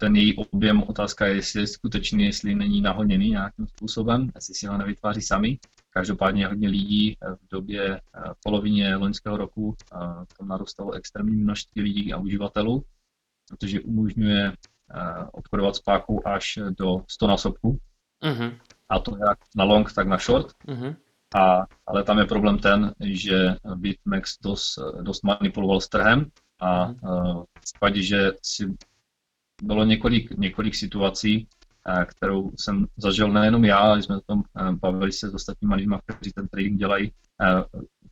Ten 0.00 0.16
její 0.16 0.36
objem, 0.36 0.82
otázka 0.82 1.26
je, 1.26 1.34
jestli 1.34 1.60
je 1.60 1.66
skutečný, 1.66 2.24
jestli 2.24 2.54
není 2.54 2.80
nahoněný 2.80 3.30
nějakým 3.30 3.66
způsobem, 3.66 4.30
jestli 4.34 4.54
si 4.54 4.66
ho 4.66 4.78
nevytváří 4.78 5.22
sami. 5.22 5.58
Každopádně 5.90 6.46
hodně 6.46 6.68
lidí 6.68 7.16
v 7.22 7.48
době 7.52 8.00
v 8.32 8.42
polovině 8.44 8.96
loňského 8.96 9.36
roku 9.36 9.76
tam 10.38 10.48
narostalo 10.48 10.92
extrémní 10.92 11.36
množství 11.36 11.82
lidí 11.82 12.12
a 12.12 12.18
uživatelů 12.18 12.84
protože 13.48 13.80
umožňuje 13.80 14.52
obchodovat 15.32 15.76
s 15.76 15.80
pákou 15.80 16.26
až 16.26 16.58
do 16.78 17.04
100 17.08 17.26
násobků. 17.26 17.78
Uh-huh. 18.24 18.58
A 18.88 18.98
to 18.98 19.16
jak 19.28 19.38
na 19.56 19.64
long, 19.64 19.92
tak 19.92 20.08
na 20.08 20.18
short. 20.18 20.46
Uh-huh. 20.66 20.96
A, 21.34 21.66
ale 21.86 22.04
tam 22.04 22.18
je 22.18 22.24
problém 22.24 22.58
ten, 22.58 22.94
že 23.00 23.56
BitMEX 23.74 24.38
dost, 24.42 24.78
dost 25.02 25.24
manipuloval 25.24 25.80
s 25.80 25.88
trhem 25.88 26.26
a 26.60 26.86
uh, 26.86 27.42
v 27.58 27.60
případě, 27.60 28.02
že 28.02 28.32
si 28.42 28.74
bylo 29.62 29.84
několik, 29.84 30.38
několik 30.38 30.74
situací, 30.74 31.46
uh, 31.88 32.04
kterou 32.04 32.50
jsem 32.56 32.86
zažil 32.96 33.32
nejenom 33.32 33.64
já, 33.64 33.78
ale 33.78 34.02
jsme 34.02 34.16
o 34.16 34.20
tom 34.20 34.38
uh, 34.38 34.72
bavili 34.72 35.12
se 35.12 35.30
s 35.30 35.34
ostatními 35.34 35.74
lidmi, 35.74 35.96
kteří 36.06 36.32
ten 36.32 36.48
trading 36.48 36.78
dělají, 36.78 37.12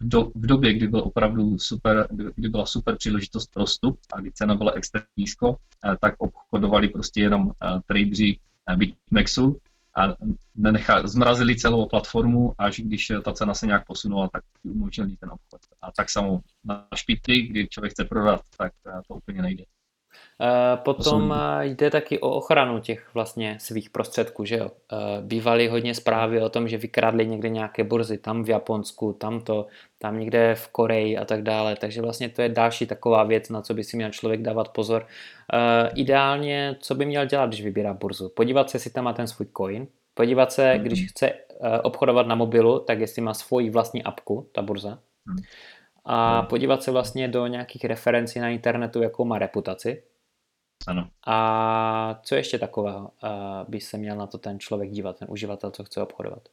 v, 0.01 0.09
do, 0.09 0.25
v 0.35 0.47
době, 0.47 0.75
kdy, 0.75 0.89
byl 0.89 1.01
opravdu 1.01 1.59
super, 1.59 2.09
kdy 2.35 2.49
byla 2.49 2.67
super 2.67 2.97
příležitost 2.97 3.47
pro 3.55 3.65
vstup 3.65 3.99
a 4.13 4.21
kdy 4.21 4.33
cena 4.33 4.55
byla 4.55 4.73
extrémně 4.73 5.07
nízko, 5.17 5.57
eh, 5.85 5.97
tak 6.01 6.15
obchodovali 6.19 6.89
prostě 6.89 7.21
jenom 7.21 7.51
eh, 7.63 7.81
tradeři 7.87 8.39
eh, 8.71 8.77
BitMEXu 8.77 9.61
a 9.97 10.15
nenechali, 10.55 11.09
zmrazili 11.09 11.57
celou 11.57 11.87
platformu, 11.87 12.55
až 12.59 12.81
když 12.81 13.13
ta 13.25 13.33
cena 13.33 13.55
se 13.55 13.67
nějak 13.67 13.87
posunula, 13.87 14.29
tak 14.33 14.43
umožnili 14.65 15.17
ten 15.17 15.31
obchod. 15.31 15.61
A 15.83 15.93
tak 15.93 16.11
samo 16.11 16.41
na 16.65 16.89
špitli, 16.95 17.43
kdy 17.43 17.69
člověk 17.69 17.93
chce 17.93 18.05
prodat, 18.05 18.41
tak 18.59 18.73
to 19.09 19.15
úplně 19.15 19.43
nejde. 19.43 19.65
Eh, 20.41 20.77
potom 20.77 21.35
eh, 21.35 21.67
jde 21.67 21.91
taky 21.91 22.19
o 22.21 22.31
ochranu 22.31 22.81
těch 22.81 23.15
vlastně 23.15 23.57
svých 23.61 23.91
prostředků, 23.91 24.45
že 24.45 24.57
jo. 24.57 24.71
Eh, 24.93 24.97
bývaly 25.21 25.69
hodně 25.69 25.95
zprávy 25.95 26.43
o 26.43 26.49
tom, 26.49 26.69
že 26.69 26.79
vykradli 26.79 27.27
někde 27.27 27.49
nějaké 27.49 27.85
burzy, 27.85 28.19
tam 28.19 28.45
v 28.45 28.49
Japonsku, 28.49 29.13
tam 29.13 29.41
to, 29.41 29.67
tam 29.99 30.19
někde 30.19 30.55
v 30.55 30.69
Koreji 30.69 31.19
a 31.19 31.25
tak 31.25 31.43
dále, 31.43 31.77
takže 31.77 32.03
vlastně 32.03 32.29
to 32.29 32.43
je 32.43 32.49
další 32.49 32.87
taková 32.87 33.25
věc, 33.25 33.49
na 33.49 33.63
co 33.63 33.75
by 33.75 33.85
si 33.85 33.97
měl 33.97 34.11
člověk 34.11 34.43
dávat 34.43 34.69
pozor. 34.69 35.07
Ideálně, 35.95 36.77
co 36.81 36.95
by 36.95 37.07
měl 37.07 37.27
dělat, 37.27 37.47
když 37.47 37.63
vybírá 37.63 37.93
burzu? 37.93 38.29
Podívat 38.29 38.71
se, 38.71 38.77
jestli 38.77 38.91
tam 38.91 39.05
má 39.05 39.13
ten 39.13 39.27
svůj 39.27 39.47
coin, 39.57 39.87
podívat 40.15 40.53
se, 40.53 40.63
mm-hmm. 40.63 40.83
když 40.83 41.11
chce 41.11 41.33
obchodovat 41.83 42.27
na 42.27 42.35
mobilu, 42.35 42.79
tak 42.79 43.01
jestli 43.01 43.23
má 43.23 43.35
svoji 43.35 43.71
vlastní 43.71 44.03
apku, 44.03 44.49
ta 44.53 44.63
burza, 44.63 44.91
mm-hmm. 44.91 45.45
a 46.05 46.43
podívat 46.43 46.83
se 46.83 46.91
vlastně 46.91 47.29
do 47.29 47.47
nějakých 47.47 47.85
referencí 47.85 48.39
na 48.39 48.49
internetu, 48.49 49.03
jakou 49.03 49.25
má 49.25 49.39
reputaci, 49.39 50.03
ano. 50.87 51.11
A 51.27 52.21
co 52.23 52.35
ještě 52.35 52.59
takového 52.59 53.11
by 53.69 53.81
se 53.81 53.99
měl 53.99 54.17
na 54.17 54.27
to 54.27 54.39
ten 54.39 54.61
člověk 54.61 54.91
dívat, 54.91 55.19
ten 55.19 55.29
uživatel, 55.31 55.71
co 55.71 55.85
chce 55.85 56.03
obchodovat? 56.03 56.49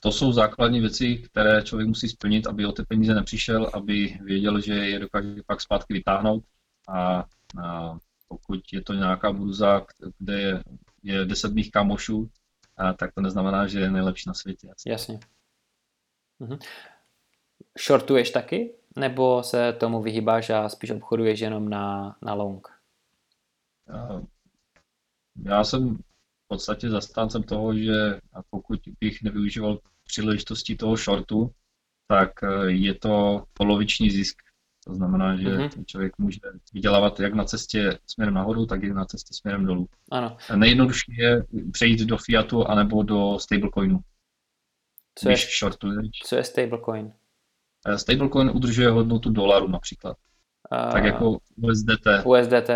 To 0.00 0.12
jsou 0.12 0.32
základní 0.32 0.80
věci, 0.80 1.16
které 1.16 1.62
člověk 1.62 1.88
musí 1.88 2.08
splnit, 2.08 2.46
aby 2.46 2.66
o 2.66 2.72
ty 2.72 2.82
peníze 2.82 3.14
nepřišel, 3.14 3.70
aby 3.74 4.18
věděl, 4.22 4.60
že 4.60 4.74
je 4.74 4.98
dokáže 4.98 5.34
pak 5.46 5.60
zpátky 5.60 5.94
vytáhnout. 5.94 6.44
A, 6.88 7.24
a 7.64 7.96
pokud 8.28 8.60
je 8.72 8.82
to 8.82 8.92
nějaká 8.92 9.32
burza, 9.32 9.86
kde 10.18 10.40
je, 10.40 10.62
je 11.02 11.24
10 11.24 11.54
mých 11.54 11.70
kamošů, 11.70 12.30
a 12.76 12.92
tak 12.92 13.14
to 13.14 13.20
neznamená, 13.20 13.66
že 13.66 13.80
je 13.80 13.90
nejlepší 13.90 14.28
na 14.28 14.34
světě. 14.34 14.68
Jasně. 14.68 14.92
jasně. 14.92 15.20
Mhm. 16.38 16.58
Shortuješ 17.86 18.30
taky? 18.30 18.74
Nebo 18.96 19.42
se 19.42 19.72
tomu 19.72 20.02
vyhýbáš 20.02 20.50
a 20.50 20.68
spíš 20.68 20.90
obchoduješ 20.90 21.40
jenom 21.40 21.68
na, 21.68 22.16
na 22.22 22.34
long? 22.34 22.68
Já 25.44 25.64
jsem 25.64 25.96
v 25.96 26.48
podstatě 26.48 26.90
zastáncem 26.90 27.42
toho, 27.42 27.74
že 27.74 28.20
pokud 28.50 28.80
bych 29.00 29.22
nevyužíval 29.22 29.78
příležitosti 30.04 30.76
toho 30.76 30.96
shortu, 30.96 31.50
tak 32.08 32.30
eh, 32.42 32.70
je 32.70 32.94
to 32.94 33.44
poloviční 33.52 34.10
zisk. 34.10 34.38
To 34.86 34.94
znamená, 34.94 35.36
že 35.36 35.48
mm-hmm. 35.48 35.84
člověk 35.84 36.18
může 36.18 36.40
vydělávat 36.72 37.20
jak 37.20 37.34
na 37.34 37.44
cestě 37.44 37.98
směrem 38.06 38.34
nahoru, 38.34 38.66
tak 38.66 38.82
i 38.82 38.92
na 38.92 39.04
cestě 39.04 39.34
směrem 39.34 39.66
dolů. 39.66 39.88
Ano. 40.10 40.36
Nejjednodušší 40.56 41.16
je 41.16 41.44
přejít 41.72 42.00
do 42.00 42.16
fiatu 42.16 42.66
anebo 42.66 43.02
do 43.02 43.38
stablecoinu. 43.38 44.00
Co 45.14 45.30
je, 45.30 45.36
shortuješ. 45.36 46.10
co 46.24 46.36
je 46.36 46.44
stablecoin? 46.44 47.12
Eh, 47.86 47.98
stablecoin 47.98 48.50
udržuje 48.50 48.90
hodnotu 48.90 49.30
dolaru 49.30 49.68
například. 49.68 50.16
Uh, 50.72 50.92
tak 50.92 51.04
jako 51.04 51.38
USDT. 51.56 52.06
USDT, 52.24 52.70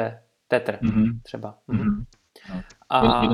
Tether 0.49 0.79
mm-hmm. 0.83 1.21
třeba. 1.23 1.59
Mm-hmm. 1.69 2.05
No. 2.55 2.62
A 2.90 3.29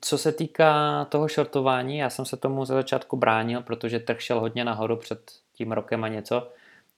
co 0.00 0.18
se 0.18 0.32
týká 0.32 1.04
toho 1.04 1.28
shortování, 1.28 1.98
já 1.98 2.10
jsem 2.10 2.24
se 2.24 2.36
tomu 2.36 2.64
ze 2.64 2.74
začátku 2.74 3.16
bránil, 3.16 3.62
protože 3.62 4.00
trh 4.00 4.20
šel 4.20 4.40
hodně 4.40 4.64
nahoru 4.64 4.96
před 4.96 5.32
tím 5.52 5.72
rokem 5.72 6.04
a 6.04 6.08
něco, 6.08 6.48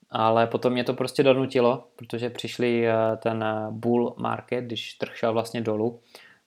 ale 0.09 0.47
potom 0.47 0.73
mě 0.73 0.83
to 0.83 0.93
prostě 0.93 1.23
donutilo, 1.23 1.87
protože 1.95 2.29
přišli 2.29 2.87
eh, 2.87 2.95
ten 3.17 3.45
bull 3.69 4.15
market, 4.17 4.63
když 4.63 4.93
trh 4.93 5.15
šel 5.15 5.33
vlastně 5.33 5.61
dolů 5.61 5.99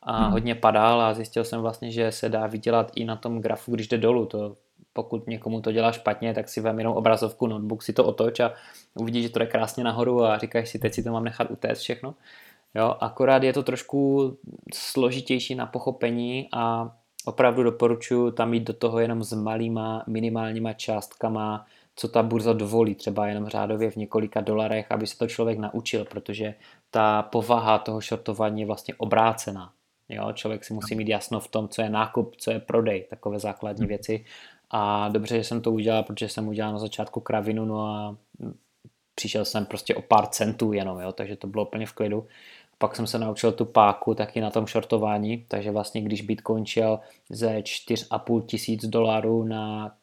a 0.02 0.22
hmm. 0.22 0.32
hodně 0.32 0.54
padal 0.54 1.00
a 1.00 1.14
zjistil 1.14 1.44
jsem 1.44 1.60
vlastně, 1.60 1.90
že 1.90 2.12
se 2.12 2.28
dá 2.28 2.46
vydělat 2.46 2.92
i 2.94 3.04
na 3.04 3.16
tom 3.16 3.40
grafu, 3.40 3.74
když 3.74 3.88
jde 3.88 3.98
dolů. 3.98 4.26
To 4.26 4.56
pokud 4.92 5.26
někomu 5.26 5.60
to 5.60 5.72
dělá 5.72 5.92
špatně, 5.92 6.34
tak 6.34 6.48
si 6.48 6.60
vem 6.60 6.78
jenom 6.78 6.96
obrazovku, 6.96 7.46
notebook 7.46 7.82
si 7.82 7.92
to 7.92 8.04
otoč 8.04 8.40
a 8.40 8.52
uvidíš, 8.94 9.22
že 9.22 9.30
to 9.30 9.40
je 9.42 9.46
krásně 9.46 9.84
nahoru 9.84 10.24
a 10.24 10.38
říkáš 10.38 10.68
si, 10.68 10.78
teď 10.78 10.94
si 10.94 11.02
to 11.02 11.12
mám 11.12 11.24
nechat 11.24 11.50
utéct 11.50 11.80
všechno. 11.80 12.14
Jo, 12.74 12.96
akorát 13.00 13.42
je 13.42 13.52
to 13.52 13.62
trošku 13.62 14.32
složitější 14.74 15.54
na 15.54 15.66
pochopení 15.66 16.48
a 16.52 16.90
Opravdu 17.24 17.62
doporučuji 17.62 18.30
tam 18.30 18.54
jít 18.54 18.64
do 18.64 18.72
toho 18.72 18.98
jenom 18.98 19.24
s 19.24 19.32
malýma, 19.32 20.04
minimálníma 20.06 20.72
částkama, 20.72 21.66
co 21.96 22.08
ta 22.08 22.22
burza 22.22 22.52
dovolí, 22.52 22.94
třeba 22.94 23.26
jenom 23.26 23.48
řádově 23.48 23.90
v 23.90 23.96
několika 23.96 24.40
dolarech, 24.40 24.86
aby 24.92 25.06
se 25.06 25.18
to 25.18 25.26
člověk 25.26 25.58
naučil, 25.58 26.04
protože 26.04 26.54
ta 26.90 27.22
povaha 27.22 27.78
toho 27.78 28.00
shortování 28.00 28.60
je 28.60 28.66
vlastně 28.66 28.94
obrácená. 28.94 29.72
Jo? 30.08 30.32
Člověk 30.32 30.64
si 30.64 30.74
musí 30.74 30.94
mít 30.94 31.08
jasno 31.08 31.40
v 31.40 31.48
tom, 31.48 31.68
co 31.68 31.82
je 31.82 31.90
nákup, 31.90 32.36
co 32.36 32.50
je 32.50 32.60
prodej, 32.60 33.06
takové 33.10 33.38
základní 33.38 33.86
věci. 33.86 34.24
A 34.70 35.08
dobře, 35.08 35.36
že 35.36 35.44
jsem 35.44 35.60
to 35.60 35.72
udělal, 35.72 36.02
protože 36.02 36.28
jsem 36.28 36.48
udělal 36.48 36.72
na 36.72 36.78
začátku 36.78 37.20
kravinu, 37.20 37.64
no 37.64 37.86
a 37.86 38.16
přišel 39.14 39.44
jsem 39.44 39.66
prostě 39.66 39.94
o 39.94 40.02
pár 40.02 40.26
centů 40.26 40.72
jenom, 40.72 41.00
jo? 41.00 41.12
takže 41.12 41.36
to 41.36 41.46
bylo 41.46 41.66
úplně 41.66 41.86
v 41.86 41.92
klidu. 41.92 42.26
Pak 42.78 42.96
jsem 42.96 43.06
se 43.06 43.18
naučil 43.18 43.52
tu 43.52 43.64
páku 43.64 44.14
taky 44.14 44.40
na 44.40 44.50
tom 44.50 44.66
shortování, 44.66 45.44
takže 45.48 45.70
vlastně 45.70 46.02
když 46.02 46.22
Bitcoin 46.22 46.66
šel 46.66 47.00
ze 47.30 47.58
4,5 47.58 48.42
tisíc 48.46 48.86
dolarů 48.86 49.44
na 49.44 49.94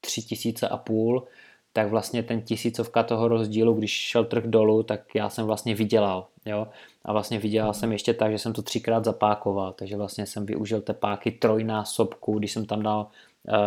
3 0.00 0.22
tisíce 0.22 0.68
a 0.68 0.76
půl, 0.76 1.26
tak 1.72 1.90
vlastně 1.90 2.22
ten 2.22 2.42
tisícovka 2.42 3.02
toho 3.02 3.28
rozdílu, 3.28 3.74
když 3.74 3.90
šel 3.90 4.24
trh 4.24 4.44
dolů, 4.44 4.82
tak 4.82 5.14
já 5.14 5.28
jsem 5.28 5.46
vlastně 5.46 5.74
vydělal, 5.74 6.26
jo. 6.46 6.68
A 7.04 7.12
vlastně 7.12 7.38
vydělal 7.38 7.74
jsem 7.74 7.92
ještě 7.92 8.14
tak, 8.14 8.32
že 8.32 8.38
jsem 8.38 8.52
to 8.52 8.62
třikrát 8.62 9.04
zapákoval, 9.04 9.72
takže 9.72 9.96
vlastně 9.96 10.26
jsem 10.26 10.46
využil 10.46 10.80
té 10.80 10.92
páky 10.92 11.30
trojnásobku, 11.30 12.38
když 12.38 12.52
jsem 12.52 12.66
tam 12.66 12.82
dal 12.82 13.06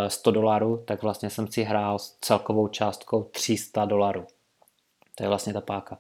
100 0.08 0.30
eh, 0.30 0.34
dolarů, 0.34 0.84
tak 0.86 1.02
vlastně 1.02 1.30
jsem 1.30 1.48
si 1.48 1.64
hrál 1.64 2.00
s 2.00 2.18
celkovou 2.22 2.68
částkou 2.68 3.24
300 3.24 3.86
dolarů. 3.86 4.26
To 5.16 5.24
je 5.24 5.28
vlastně 5.28 5.54
ta 5.54 5.62
páka 5.62 5.98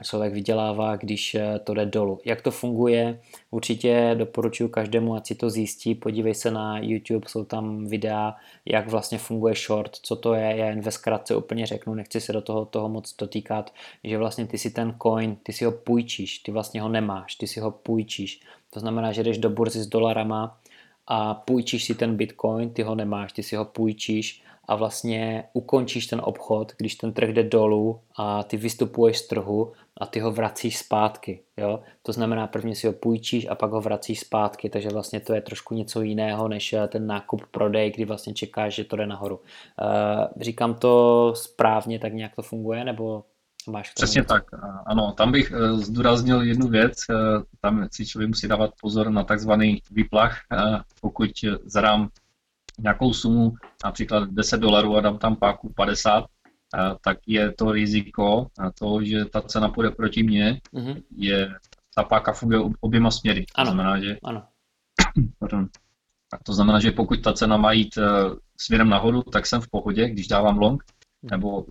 a 0.00 0.04
člověk 0.04 0.32
vydělává, 0.32 0.96
když 0.96 1.34
eh, 1.34 1.58
to 1.64 1.74
jde 1.74 1.86
dolů. 1.86 2.20
Jak 2.24 2.42
to 2.42 2.50
funguje? 2.50 3.20
Určitě 3.50 4.14
doporučuji 4.18 4.68
každému, 4.68 5.14
ať 5.14 5.26
si 5.26 5.34
to 5.34 5.50
zjistí. 5.50 5.94
Podívej 5.94 6.34
se 6.34 6.50
na 6.50 6.78
YouTube, 6.78 7.28
jsou 7.28 7.44
tam 7.44 7.86
videa, 7.86 8.36
jak 8.64 8.88
vlastně 8.88 9.18
funguje 9.18 9.54
short, 9.54 9.96
co 9.96 10.16
to 10.16 10.34
je. 10.34 10.56
Já 10.56 10.66
jen 10.66 10.80
ve 10.80 10.90
zkratce 10.90 11.36
úplně 11.36 11.66
řeknu, 11.66 11.94
nechci 11.94 12.20
se 12.20 12.32
do 12.32 12.42
toho, 12.42 12.64
toho 12.64 12.88
moc 12.88 13.16
dotýkat, 13.16 13.72
že 14.04 14.18
vlastně 14.18 14.46
ty 14.46 14.58
si 14.58 14.70
ten 14.70 14.96
coin, 15.02 15.36
ty 15.42 15.52
si 15.52 15.64
ho 15.64 15.72
půjčíš, 15.72 16.38
ty 16.38 16.52
vlastně 16.52 16.82
ho 16.82 16.88
nemáš, 16.88 17.34
ty 17.34 17.46
si 17.46 17.60
ho 17.60 17.70
půjčíš. 17.70 18.40
To 18.70 18.80
znamená, 18.80 19.12
že 19.12 19.22
jdeš 19.22 19.38
do 19.38 19.50
burzy 19.50 19.80
s 19.80 19.86
dolarama 19.86 20.58
a 21.12 21.34
půjčíš 21.34 21.84
si 21.84 21.94
ten 21.94 22.16
bitcoin, 22.16 22.70
ty 22.70 22.82
ho 22.82 22.94
nemáš, 22.94 23.32
ty 23.32 23.42
si 23.42 23.56
ho 23.56 23.64
půjčíš 23.64 24.42
a 24.64 24.76
vlastně 24.76 25.44
ukončíš 25.52 26.06
ten 26.06 26.20
obchod, 26.24 26.72
když 26.76 26.94
ten 26.94 27.12
trh 27.12 27.28
jde 27.28 27.42
dolů 27.42 28.00
a 28.16 28.42
ty 28.42 28.56
vystupuješ 28.56 29.18
z 29.18 29.28
trhu 29.28 29.72
a 30.00 30.06
ty 30.06 30.20
ho 30.20 30.32
vracíš 30.32 30.78
zpátky. 30.78 31.40
Jo? 31.56 31.80
To 32.02 32.12
znamená, 32.12 32.46
prvně 32.46 32.74
si 32.74 32.86
ho 32.86 32.92
půjčíš 32.92 33.46
a 33.48 33.54
pak 33.54 33.70
ho 33.70 33.80
vracíš 33.80 34.20
zpátky, 34.20 34.70
takže 34.70 34.88
vlastně 34.88 35.20
to 35.20 35.34
je 35.34 35.40
trošku 35.40 35.74
něco 35.74 36.02
jiného 36.02 36.48
než 36.48 36.72
eh, 36.72 36.88
ten 36.88 37.06
nákup 37.06 37.42
prodej, 37.50 37.90
kdy 37.90 38.04
vlastně 38.04 38.34
čekáš, 38.34 38.74
že 38.74 38.84
to 38.84 38.96
jde 38.96 39.06
nahoru. 39.06 39.36
Uh, 39.36 40.42
říkám 40.42 40.74
to 40.74 41.32
správně, 41.36 41.98
tak 41.98 42.12
nějak 42.12 42.36
to 42.36 42.42
funguje, 42.42 42.84
nebo 42.84 43.24
máš 43.68 43.90
Přesně 43.90 44.24
tak, 44.24 44.44
ano. 44.86 45.12
Tam 45.12 45.32
bych 45.32 45.52
uh, 45.52 45.80
zdůraznil 45.80 46.42
jednu 46.42 46.68
věc, 46.68 46.98
uh, 47.10 47.42
tam 47.60 47.88
si 47.92 48.06
člověk 48.06 48.28
musí 48.28 48.48
dávat 48.48 48.70
pozor 48.80 49.10
na 49.10 49.24
takzvaný 49.24 49.82
výplach, 49.90 50.38
pokud 51.00 51.30
zadám 51.64 52.08
nějakou 52.78 53.12
sumu, 53.12 53.54
například 53.84 54.30
10 54.30 54.60
dolarů 54.60 54.96
a 54.96 55.00
dám 55.00 55.18
tam 55.18 55.36
páku 55.36 55.72
50, 55.72 56.24
tak 57.04 57.18
je 57.26 57.52
to 57.52 57.72
riziko 57.72 58.46
a 58.58 58.70
to, 58.70 59.04
že 59.04 59.24
ta 59.24 59.40
cena 59.40 59.68
půjde 59.68 59.90
proti 59.90 60.22
mně, 60.22 60.60
mm-hmm. 60.74 61.02
je, 61.16 61.54
ta 61.94 62.02
páka 62.04 62.32
funguje 62.32 62.60
oběma 62.80 63.10
směry. 63.10 63.46
Ano. 63.54 63.70
To 63.70 63.74
znamená, 63.74 64.00
že, 64.00 64.18
ano. 64.24 64.42
pardon, 65.38 65.68
to 66.44 66.52
znamená, 66.52 66.80
že 66.80 66.90
pokud 66.90 67.22
ta 67.22 67.32
cena 67.32 67.56
má 67.56 67.72
jít 67.72 67.98
směrem 68.56 68.88
nahoru, 68.88 69.22
tak 69.22 69.46
jsem 69.46 69.60
v 69.60 69.68
pohodě, 69.68 70.08
když 70.08 70.28
dávám 70.28 70.58
long, 70.58 70.84
mm. 71.22 71.28
nebo 71.30 71.66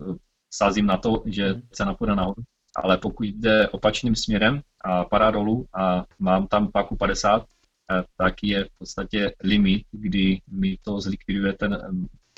sázím 0.50 0.86
na 0.86 0.96
to, 0.96 1.22
že 1.26 1.54
mm. 1.54 1.62
cena 1.70 1.94
půjde 1.94 2.14
nahoru. 2.14 2.42
Ale 2.76 2.98
pokud 2.98 3.24
jde 3.24 3.68
opačným 3.68 4.16
směrem 4.16 4.60
a 4.84 5.04
padá 5.04 5.30
dolů 5.30 5.66
a 5.74 6.04
mám 6.18 6.46
tam 6.46 6.70
páku 6.72 6.96
50, 6.96 7.42
eh, 7.42 8.04
tak 8.16 8.34
je 8.42 8.64
v 8.64 8.78
podstatě 8.78 9.34
limit, 9.42 9.82
kdy 9.90 10.40
mi 10.48 10.78
to 10.82 11.00
zlikviduje 11.00 11.52
ten, 11.52 11.78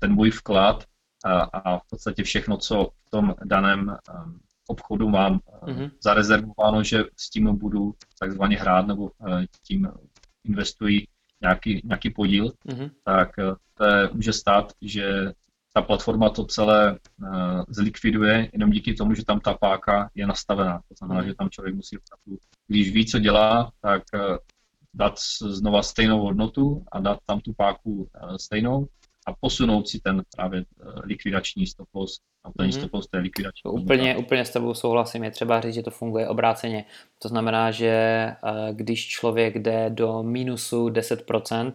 ten 0.01 0.13
můj 0.13 0.31
vklad 0.31 0.85
a, 1.25 1.41
a 1.41 1.79
v 1.79 1.83
podstatě 1.91 2.23
všechno, 2.23 2.57
co 2.57 2.89
v 3.07 3.11
tom 3.11 3.35
daném 3.45 3.89
um, 3.89 4.41
obchodu 4.67 5.09
mám 5.09 5.39
mm-hmm. 5.39 5.91
zarezervováno, 6.01 6.83
že 6.83 7.05
s 7.17 7.31
tím 7.31 7.57
budu 7.57 7.95
takzvaně 8.19 8.57
hrát 8.57 8.87
nebo 8.87 9.03
uh, 9.03 9.45
tím 9.67 9.89
investuji 10.45 11.07
nějaký, 11.41 11.81
nějaký 11.85 12.11
podíl, 12.11 12.53
mm-hmm. 12.69 12.91
tak 13.05 13.31
to 13.75 13.85
je, 13.85 14.09
může 14.13 14.33
stát, 14.33 14.73
že 14.83 15.33
ta 15.73 15.83
platforma 15.83 16.29
to 16.29 16.45
celé 16.45 16.99
uh, 17.23 17.29
zlikviduje 17.69 18.51
jenom 18.53 18.71
díky 18.71 18.95
tomu, 18.95 19.15
že 19.15 19.25
tam 19.25 19.41
ta 19.41 19.55
páka 19.55 20.11
je 20.15 20.27
nastavená. 20.27 20.81
To 20.89 20.95
znamená, 20.99 21.21
mm-hmm. 21.21 21.27
že 21.27 21.35
tam 21.35 21.51
člověk 21.51 21.75
musí, 21.75 21.97
když 22.67 22.93
ví, 22.93 23.07
co 23.07 23.19
dělá, 23.19 23.73
tak 23.81 24.03
uh, 24.15 24.37
dát 24.95 25.19
znova 25.41 25.83
stejnou 25.83 26.21
hodnotu 26.21 26.85
a 26.93 27.01
dát 27.01 27.19
tam 27.27 27.41
tu 27.41 27.53
páku 27.53 27.91
uh, 27.93 28.37
stejnou 28.37 28.89
a 29.27 29.33
posunout 29.41 29.89
si 29.89 30.01
ten 30.01 30.23
právě 30.37 30.65
likvidační 31.05 31.67
stop 31.67 31.89
loss 31.95 32.21
a 32.45 32.51
ten 32.59 32.67
mm-hmm. 32.67 32.79
stop 32.79 32.95
loss 32.95 33.07
té 33.07 33.19
likvidační. 33.19 33.63
To 33.63 33.73
úplně, 33.73 34.17
úplně 34.17 34.45
s 34.45 34.51
tebou 34.51 34.75
souhlasím, 34.75 35.25
je 35.25 35.31
třeba 35.31 35.61
říct, 35.61 35.75
že 35.75 35.83
to 35.83 35.91
funguje 35.91 36.29
obráceně. 36.29 36.85
To 37.19 37.29
znamená, 37.29 37.71
že 37.71 38.27
když 38.73 39.09
člověk 39.09 39.59
jde 39.59 39.91
do 39.91 40.23
minusu 40.23 40.89
10%, 40.89 41.73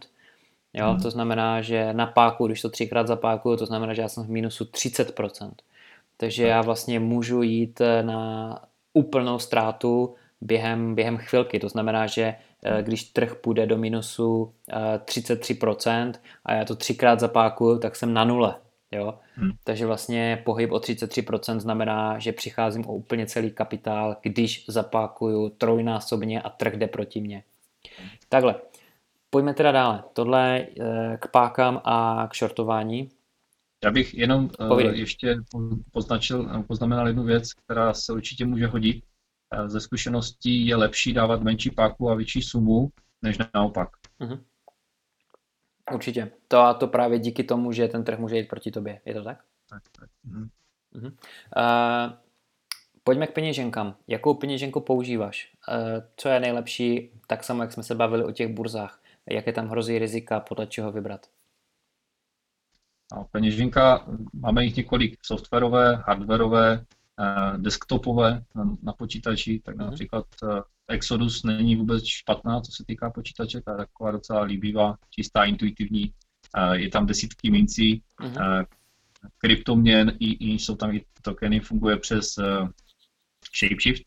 jo, 0.78 0.94
mm. 0.94 1.00
to 1.00 1.12
znamená, 1.12 1.62
že 1.62 1.94
na 1.94 2.06
páku, 2.06 2.48
když 2.48 2.62
to 2.62 2.70
třikrát 2.70 3.08
zapákuju, 3.08 3.58
to 3.58 3.66
znamená, 3.66 3.94
že 3.94 4.02
já 4.02 4.10
jsem 4.10 4.24
v 4.24 4.30
minusu 4.30 4.64
30%. 4.64 5.52
Takže 6.18 6.44
tak. 6.44 6.50
já 6.50 6.62
vlastně 6.62 7.00
můžu 7.00 7.42
jít 7.42 7.82
eh, 7.82 8.04
na 8.04 8.62
úplnou 8.94 9.40
ztrátu 9.40 10.16
během, 10.42 10.96
během 10.96 11.18
chvilky. 11.18 11.60
To 11.60 11.70
znamená, 11.70 12.08
že 12.08 12.36
Eh, 12.64 12.84
když 12.84 13.04
trh 13.04 13.36
půjde 13.36 13.66
do 13.66 13.78
minusu 13.78 14.54
33% 15.06 16.14
eh, 16.16 16.20
a 16.46 16.54
já 16.54 16.66
to 16.66 16.76
třikrát 16.76 17.20
zapákuju, 17.20 17.80
tak 17.80 17.96
jsem 17.96 18.14
na 18.14 18.24
nule. 18.24 18.56
Jo? 18.92 19.20
Hmm. 19.36 19.52
Takže 19.64 19.86
vlastně 19.86 20.42
pohyb 20.46 20.72
o 20.72 20.80
33% 20.80 21.60
znamená, 21.60 22.20
že 22.20 22.32
přicházím 22.32 22.86
o 22.88 22.94
úplně 22.94 23.26
celý 23.26 23.52
kapitál, 23.52 24.18
když 24.22 24.66
zapákuju 24.68 25.50
trojnásobně 25.50 26.42
a 26.42 26.50
trh 26.50 26.74
jde 26.74 26.88
proti 26.88 27.22
mně. 27.22 27.44
Takhle, 28.30 28.56
pojďme 29.30 29.54
teda 29.54 29.72
dále. 29.72 30.04
Tohle 30.14 30.60
eh, 30.60 31.18
k 31.22 31.28
pákám 31.28 31.82
a 31.84 32.28
k 32.32 32.36
shortování. 32.36 33.10
Já 33.84 33.92
bych 33.92 34.14
jenom 34.14 34.50
Povídej. 34.50 35.00
ještě 35.00 35.36
poznačil, 35.92 36.64
poznamenal 36.68 37.08
jednu 37.08 37.24
věc, 37.24 37.54
která 37.54 37.94
se 37.94 38.14
určitě 38.14 38.46
může 38.46 38.68
hodit 38.68 39.04
ze 39.66 39.80
zkušeností 39.80 40.68
je 40.68 40.76
lepší 40.76 41.14
dávat 41.14 41.42
menší 41.42 41.72
páku 41.72 42.10
a 42.10 42.16
větší 42.16 42.42
sumu, 42.42 42.90
než 43.22 43.38
naopak. 43.54 43.90
Uh-huh. 44.20 44.40
Určitě. 45.94 46.32
To 46.48 46.60
a 46.60 46.74
to 46.74 46.88
právě 46.88 47.20
díky 47.20 47.44
tomu, 47.44 47.72
že 47.72 47.88
ten 47.88 48.04
trh 48.04 48.20
může 48.20 48.38
jít 48.38 48.48
proti 48.48 48.72
tobě. 48.72 49.02
Je 49.06 49.14
to 49.14 49.24
tak? 49.24 49.44
Tak, 49.70 49.84
tak. 50.00 50.10
Uh, 50.96 51.04
pojďme 53.04 53.28
k 53.28 53.34
peněženkám. 53.34 53.96
Jakou 54.08 54.34
peněženku 54.34 54.82
používáš? 54.82 55.54
Uh, 55.70 56.04
co 56.16 56.30
je 56.30 56.40
nejlepší, 56.40 57.12
tak 57.28 57.44
samo, 57.44 57.62
jak 57.62 57.72
jsme 57.72 57.84
se 57.84 57.96
bavili 57.96 58.24
o 58.24 58.32
těch 58.32 58.54
burzách. 58.54 59.02
Jaké 59.32 59.54
tam 59.54 59.68
hrozí 59.68 60.00
rizika, 60.00 60.40
podle 60.40 60.68
čeho 60.68 60.92
vybrat? 60.92 61.28
No, 63.14 63.28
peněženka, 63.32 64.08
máme 64.34 64.64
jich 64.64 64.76
několik 64.76 65.20
softwarové, 65.26 65.96
hardwarové, 65.96 66.86
Eh, 67.20 67.58
desktopové 67.58 68.44
na, 68.84 68.94
počítači, 68.94 69.62
tak 69.66 69.76
mm-hmm. 69.76 69.86
například 69.86 70.26
eh, 70.44 70.62
Exodus 70.88 71.44
není 71.44 71.76
vůbec 71.76 72.06
špatná, 72.06 72.62
co 72.62 72.72
se 72.72 72.84
týká 72.88 73.10
počítače, 73.10 73.62
ta 73.62 73.72
je 73.72 73.78
taková 73.78 74.12
docela 74.12 74.42
líbivá, 74.42 74.98
čistá, 75.10 75.46
intuitivní, 75.46 76.14
eh, 76.58 76.78
je 76.78 76.90
tam 76.90 77.06
desítky 77.06 77.52
mincí, 77.52 78.04
mm-hmm. 78.22 78.66
kryptoměn, 79.38 80.18
i, 80.20 80.52
i 80.52 80.60
jsou 80.60 80.76
tam 80.76 80.96
i 80.96 81.06
tokeny, 81.22 81.60
funguje 81.60 81.98
přes 81.98 82.36
Shapeshift 83.60 84.04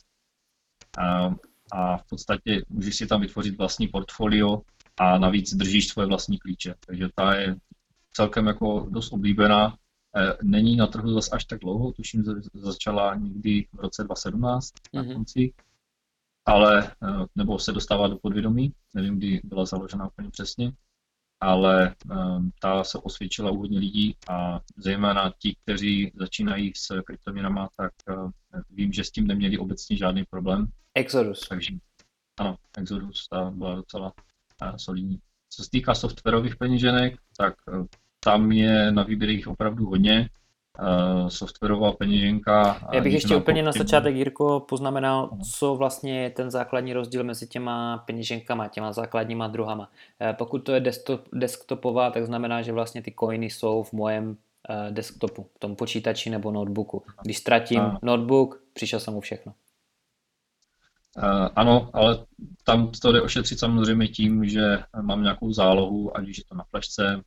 a 1.72 1.96
v 1.96 2.04
podstatě 2.08 2.62
můžeš 2.68 2.96
si 2.96 3.06
tam 3.06 3.20
vytvořit 3.20 3.58
vlastní 3.58 3.88
portfolio 3.88 4.62
a 4.96 5.18
navíc 5.18 5.54
držíš 5.54 5.88
svoje 5.88 6.06
vlastní 6.06 6.38
klíče, 6.38 6.74
takže 6.86 7.08
ta 7.14 7.34
je 7.34 7.56
celkem 8.12 8.46
jako 8.46 8.86
dost 8.90 9.12
oblíbená 9.12 9.76
Eh, 10.16 10.36
není 10.42 10.76
na 10.76 10.86
trhu 10.86 11.12
zase 11.12 11.30
až 11.30 11.44
tak 11.44 11.60
dlouho, 11.60 11.92
tuším, 11.92 12.24
že 12.24 12.30
začala 12.54 13.14
někdy 13.14 13.68
v 13.72 13.80
roce 13.80 14.04
2017 14.04 14.74
mm-hmm. 14.74 15.06
na 15.08 15.14
konci, 15.14 15.52
ale, 16.46 16.94
eh, 17.02 17.24
nebo 17.36 17.58
se 17.58 17.72
dostává 17.72 18.08
do 18.08 18.16
podvědomí, 18.16 18.72
nevím, 18.94 19.18
kdy 19.18 19.40
byla 19.44 19.64
založena 19.64 20.06
úplně 20.06 20.30
přesně, 20.30 20.72
ale 21.42 21.94
um, 22.04 22.50
ta 22.60 22.84
se 22.84 22.98
osvědčila 22.98 23.50
u 23.50 23.56
hodně 23.56 23.78
lidí 23.78 24.16
a 24.28 24.60
zejména 24.76 25.32
ti, 25.38 25.56
kteří 25.62 26.12
začínají 26.14 26.72
s 26.76 27.02
kryptoměnama, 27.02 27.68
tak 27.76 27.92
vím, 28.70 28.92
že 28.92 29.04
s 29.04 29.10
tím 29.10 29.26
neměli 29.26 29.58
obecně 29.58 29.96
žádný 29.96 30.24
problém. 30.30 30.66
Exodus. 30.94 31.48
Takže 31.48 31.74
ano, 32.40 32.56
Exodus, 32.78 33.28
ta 33.28 33.50
byla 33.50 33.74
docela 33.74 34.12
solidní. 34.76 35.18
Co 35.50 35.64
se 35.64 35.70
týká 35.70 35.94
softwarových 35.94 36.56
peněženek, 36.56 37.14
tak 37.36 37.54
tam 38.20 38.52
je 38.52 38.92
na 38.92 39.02
výběr 39.02 39.30
jich 39.30 39.46
opravdu 39.46 39.86
hodně. 39.86 40.28
Uh, 40.80 41.28
softwarová 41.28 41.92
peněženka. 41.92 42.88
Já 42.92 43.00
bych 43.00 43.12
ještě 43.12 43.36
úplně 43.36 43.62
na 43.62 43.72
začátek, 43.72 44.16
Jirko, 44.16 44.60
poznamenal, 44.60 45.30
co 45.52 45.74
vlastně 45.74 46.22
je 46.22 46.30
ten 46.30 46.50
základní 46.50 46.92
rozdíl 46.92 47.24
mezi 47.24 47.46
těma 47.46 47.98
peněženkama, 47.98 48.68
těma 48.68 48.92
základníma 48.92 49.48
druhama. 49.48 49.90
Eh, 50.20 50.32
pokud 50.32 50.58
to 50.58 50.72
je 50.72 50.80
desktop, 50.80 51.28
desktopová, 51.32 52.10
tak 52.10 52.26
znamená, 52.26 52.62
že 52.62 52.72
vlastně 52.72 53.02
ty 53.02 53.14
coiny 53.20 53.46
jsou 53.46 53.82
v 53.82 53.92
mojem 53.92 54.36
eh, 54.70 54.90
desktopu, 54.90 55.46
v 55.56 55.58
tom 55.58 55.76
počítači 55.76 56.30
nebo 56.30 56.50
notebooku. 56.50 57.02
Když 57.22 57.38
ztratím 57.38 57.82
notebook, 58.02 58.62
přišel 58.72 59.00
jsem 59.00 59.14
mu 59.14 59.20
všechno. 59.20 59.52
Uh, 61.16 61.48
ano, 61.56 61.90
ale 61.92 62.26
tam 62.64 62.90
to 63.02 63.12
jde 63.12 63.22
ošetřit 63.22 63.58
samozřejmě 63.58 64.08
tím, 64.08 64.44
že 64.48 64.78
mám 65.02 65.22
nějakou 65.22 65.52
zálohu, 65.52 66.16
ať 66.16 66.28
už 66.28 66.38
je 66.38 66.44
to 66.44 66.54
na 66.54 66.64
flešce, 66.64 67.22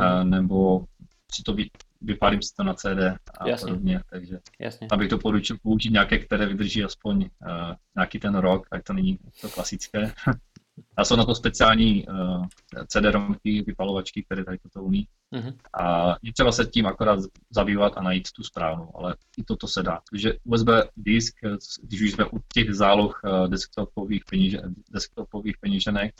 uh, 0.00 0.24
nebo 0.24 0.84
si 1.32 1.42
to 1.42 1.56
vypálím 2.00 2.42
si 2.42 2.54
to 2.54 2.64
na 2.64 2.74
CD 2.74 2.98
a 3.38 3.48
Jasně. 3.48 3.66
podobně, 3.66 4.00
takže 4.10 4.38
Jasně. 4.58 4.88
tam 4.88 4.98
bych 4.98 5.08
to 5.08 5.18
poručil 5.18 5.56
použít 5.62 5.90
nějaké, 5.90 6.18
které 6.18 6.46
vydrží 6.46 6.84
aspoň 6.84 7.22
uh, 7.22 7.74
nějaký 7.96 8.18
ten 8.18 8.34
rok, 8.34 8.66
ať 8.70 8.84
to 8.84 8.92
není 8.92 9.18
to 9.40 9.48
klasické. 9.48 10.12
a 10.96 11.04
jsou 11.04 11.16
na 11.16 11.24
to 11.24 11.34
speciální 11.34 12.06
uh, 12.06 12.46
CD-romky, 12.86 13.62
vypalovačky, 13.62 14.22
které 14.22 14.44
tady 14.44 14.58
toto 14.58 14.84
umí. 14.84 15.08
Uh-huh. 15.34 15.56
A 15.80 16.16
je 16.22 16.32
třeba 16.32 16.52
se 16.52 16.66
tím 16.66 16.86
akorát 16.86 17.20
zabývat 17.50 17.92
a 17.96 18.02
najít 18.02 18.32
tu 18.32 18.42
správnou, 18.42 18.96
ale 18.96 19.16
i 19.38 19.44
toto 19.44 19.68
se 19.68 19.82
dá. 19.82 20.00
Takže 20.10 20.34
USB 20.44 20.68
disk, 20.96 21.34
když 21.82 22.02
už 22.02 22.12
jsme 22.12 22.24
u 22.24 22.38
těch 22.54 22.74
záloh 22.74 23.20
uh, 23.24 23.48
desktopových, 23.48 24.22
peníže, 24.30 24.60
desktopových 24.90 25.58
peníženek, 25.60 26.14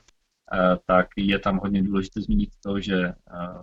uh, 0.52 0.76
tak 0.86 1.06
je 1.16 1.38
tam 1.38 1.58
hodně 1.58 1.82
důležité 1.82 2.20
zmínit 2.20 2.50
to, 2.62 2.80
že 2.80 3.06
uh, 3.06 3.62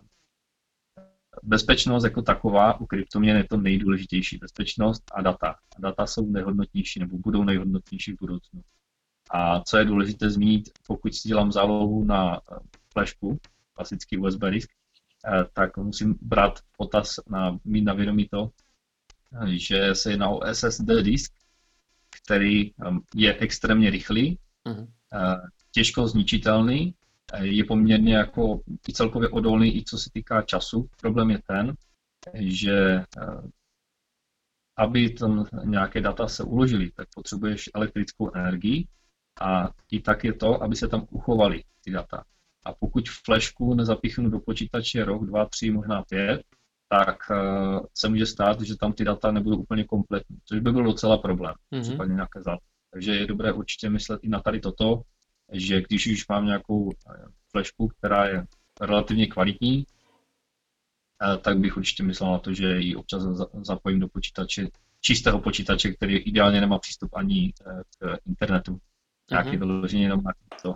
bezpečnost 1.43 2.03
jako 2.03 2.21
taková 2.21 2.79
u 2.79 2.85
kryptoměn 2.85 3.37
je 3.37 3.43
to 3.43 3.57
nejdůležitější. 3.57 4.37
Bezpečnost 4.37 5.03
a 5.13 5.21
data. 5.21 5.55
A 5.77 5.81
data 5.81 6.05
jsou 6.05 6.31
nejhodnotnější 6.31 6.99
nebo 6.99 7.17
budou 7.17 7.43
nejhodnotnější 7.43 8.13
v 8.13 8.19
budoucnu. 8.19 8.61
A 9.29 9.61
co 9.61 9.77
je 9.77 9.85
důležité 9.85 10.29
zmínit, 10.29 10.69
pokud 10.87 11.13
si 11.13 11.27
dělám 11.27 11.51
zálohu 11.51 12.03
na 12.03 12.35
eh, 12.35 12.55
flashku, 12.93 13.39
klasický 13.73 14.17
USB 14.17 14.41
disk, 14.49 14.69
eh, 15.25 15.45
tak 15.53 15.77
musím 15.77 16.15
brát 16.21 16.59
potaz 16.77 17.15
na, 17.29 17.59
mít 17.65 17.83
na 17.83 17.93
vědomí 17.93 18.27
to, 18.27 18.49
že 19.45 19.95
se 19.95 20.11
jedná 20.11 20.29
o 20.29 20.41
SSD 20.53 20.87
disk, 21.01 21.33
který 22.21 22.71
je 23.15 23.37
extrémně 23.37 23.89
rychlý, 23.89 24.39
uh-huh. 24.65 24.87
těžko 25.71 26.07
zničitelný 26.07 26.95
je 27.41 27.63
poměrně 27.63 28.15
jako 28.15 28.61
i 28.89 28.93
celkově 28.93 29.29
odolný 29.29 29.77
i 29.77 29.83
co 29.83 29.97
se 29.97 30.09
týká 30.13 30.41
času. 30.41 30.89
Problém 31.01 31.31
je 31.31 31.39
ten, 31.47 31.75
že 32.33 32.77
eh, 32.77 33.41
aby 34.77 35.09
tam 35.09 35.45
nějaké 35.63 36.01
data 36.01 36.27
se 36.27 36.43
uložily, 36.43 36.91
tak 36.91 37.07
potřebuješ 37.15 37.69
elektrickou 37.73 38.35
energii 38.35 38.87
a 39.41 39.69
i 39.91 40.01
tak 40.01 40.23
je 40.23 40.33
to, 40.33 40.63
aby 40.63 40.75
se 40.75 40.87
tam 40.87 41.07
uchovaly 41.09 41.63
ty 41.83 41.91
data. 41.91 42.23
A 42.65 42.73
pokud 42.73 43.09
flashku 43.25 43.73
nezapichnu 43.73 44.29
do 44.29 44.39
počítače 44.39 45.05
rok, 45.05 45.25
dva, 45.25 45.45
tři, 45.45 45.71
možná 45.71 46.03
pět, 46.03 46.41
tak 46.89 47.17
uh, 47.29 47.85
se 47.93 48.09
může 48.09 48.25
stát, 48.25 48.61
že 48.61 48.77
tam 48.77 48.93
ty 48.93 49.03
data 49.03 49.31
nebudou 49.31 49.57
úplně 49.57 49.83
kompletní, 49.83 50.37
což 50.45 50.59
by 50.59 50.71
byl 50.71 50.83
docela 50.83 51.17
problém, 51.17 51.53
mm-hmm. 51.71 51.81
případně 51.81 52.13
nějaké 52.13 52.41
záležitosti. 52.41 52.77
Takže 52.91 53.15
je 53.15 53.27
dobré 53.27 53.53
určitě 53.53 53.89
myslet 53.89 54.23
i 54.23 54.29
na 54.29 54.39
tady 54.39 54.59
toto, 54.59 55.01
že 55.51 55.81
když 55.81 56.07
už 56.07 56.27
mám 56.27 56.45
nějakou 56.45 56.91
eh, 56.91 57.25
flashku, 57.51 57.87
která 57.87 58.25
je 58.25 58.45
relativně 58.81 59.27
kvalitní, 59.27 59.85
eh, 61.23 61.37
tak 61.37 61.57
bych 61.57 61.77
určitě 61.77 62.03
myslel 62.03 62.31
na 62.31 62.39
to, 62.39 62.53
že 62.53 62.79
ji 62.79 62.95
občas 62.95 63.23
zapojím 63.61 63.99
do 63.99 64.07
počítače, 64.07 64.67
čistého 65.01 65.41
počítače, 65.41 65.91
který 65.91 66.17
ideálně 66.17 66.61
nemá 66.61 66.79
přístup 66.79 67.09
ani 67.15 67.53
eh, 67.67 67.81
k 67.99 68.17
internetu. 68.25 68.79
Nějaký 69.31 69.49
uh-huh. 69.49 69.59
vyloženě 69.59 70.03
jenom 70.03 70.21
to. 70.61 70.75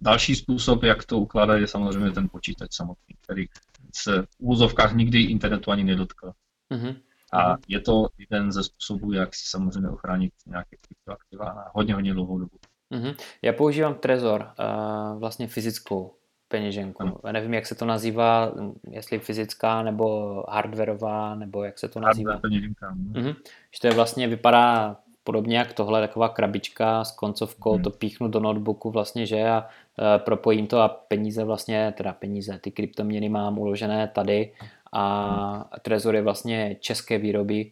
Další 0.00 0.34
způsob, 0.34 0.82
jak 0.82 1.04
to 1.04 1.18
ukládat, 1.18 1.54
je 1.54 1.66
samozřejmě 1.66 2.10
ten 2.10 2.28
počítač 2.28 2.74
samotný, 2.74 3.14
který 3.22 3.46
se 3.94 4.22
v 4.22 4.28
úzovkách 4.38 4.94
nikdy 4.94 5.22
internetu 5.22 5.70
ani 5.70 5.84
nedotkl. 5.84 6.32
Uh-huh. 6.70 6.96
A 7.32 7.56
je 7.68 7.80
to 7.80 8.08
jeden 8.18 8.52
ze 8.52 8.62
způsobů, 8.62 9.12
jak 9.12 9.34
si 9.34 9.46
samozřejmě 9.46 9.88
ochránit 9.88 10.32
nějaké 10.46 10.76
kryptoaktiva 10.80 11.44
na 11.44 11.64
hodně, 11.72 11.94
hodně 11.94 12.14
dlouhou 12.14 12.38
dobu. 12.38 12.56
Mm-hmm. 12.94 13.16
Já 13.42 13.52
používám 13.52 13.94
Trezor, 13.94 14.40
uh, 14.58 15.18
vlastně 15.18 15.46
fyzickou 15.46 16.14
peněženku. 16.48 17.02
Ano. 17.02 17.16
Já 17.24 17.32
nevím, 17.32 17.54
jak 17.54 17.66
se 17.66 17.74
to 17.74 17.84
nazývá, 17.84 18.52
jestli 18.90 19.18
fyzická 19.18 19.82
nebo 19.82 20.34
hardwareová, 20.48 21.34
nebo 21.34 21.64
jak 21.64 21.78
se 21.78 21.88
to 21.88 22.00
nazývá. 22.00 22.32
Hardware 22.32 22.50
peněženka. 22.50 22.94
Mm-hmm. 22.94 23.36
Že 23.74 23.80
to 23.80 23.86
je 23.86 23.94
vlastně, 23.94 24.28
vypadá 24.28 24.96
podobně 25.24 25.58
jak 25.58 25.72
tohle, 25.72 26.00
taková 26.00 26.28
krabička 26.28 27.04
s 27.04 27.12
koncovkou, 27.12 27.76
mm. 27.76 27.82
to 27.82 27.90
píchnu 27.90 28.28
do 28.28 28.40
notebooku 28.40 28.90
vlastně, 28.90 29.26
že 29.26 29.48
a 29.48 29.66
uh, 29.98 30.24
propojím 30.24 30.66
to 30.66 30.80
a 30.80 30.88
peníze 30.88 31.44
vlastně, 31.44 31.94
teda 31.96 32.12
peníze, 32.12 32.58
ty 32.58 32.70
kryptoměny 32.70 33.28
mám 33.28 33.58
uložené 33.58 34.08
tady 34.08 34.52
a. 34.92 35.70
Trezor 35.82 36.14
je 36.14 36.22
vlastně 36.22 36.76
české 36.80 37.18
výroby, 37.18 37.70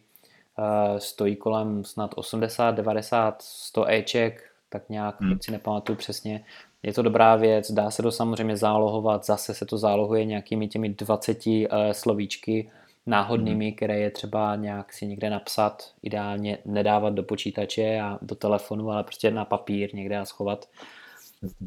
uh, 0.57 0.97
stojí 0.97 1.35
kolem 1.35 1.83
snad 1.83 2.11
80, 2.15 2.71
90, 2.71 3.41
100 3.41 3.89
Eček, 3.89 4.51
tak 4.69 4.89
nějak, 4.89 5.21
hmm. 5.21 5.37
si 5.41 5.51
nepamatuju 5.51 5.97
přesně. 5.97 6.43
Je 6.83 6.93
to 6.93 7.01
dobrá 7.01 7.35
věc, 7.35 7.71
dá 7.71 7.91
se 7.91 8.03
to 8.03 8.11
samozřejmě 8.11 8.57
zálohovat, 8.57 9.25
zase 9.25 9.53
se 9.53 9.65
to 9.65 9.77
zálohuje 9.77 10.25
nějakými 10.25 10.67
těmi 10.67 10.89
20 10.89 11.45
uh, 11.45 11.53
eh, 11.71 11.93
slovíčky 11.93 12.71
náhodnými, 13.05 13.65
hmm. 13.65 13.75
které 13.75 13.99
je 13.99 14.11
třeba 14.11 14.55
nějak 14.55 14.93
si 14.93 15.07
někde 15.07 15.29
napsat, 15.29 15.93
ideálně 16.03 16.57
nedávat 16.65 17.13
do 17.13 17.23
počítače 17.23 17.99
a 17.99 18.19
do 18.21 18.35
telefonu, 18.35 18.91
ale 18.91 19.03
prostě 19.03 19.31
na 19.31 19.45
papír 19.45 19.95
někde 19.95 20.17
a 20.17 20.25
schovat. 20.25 20.69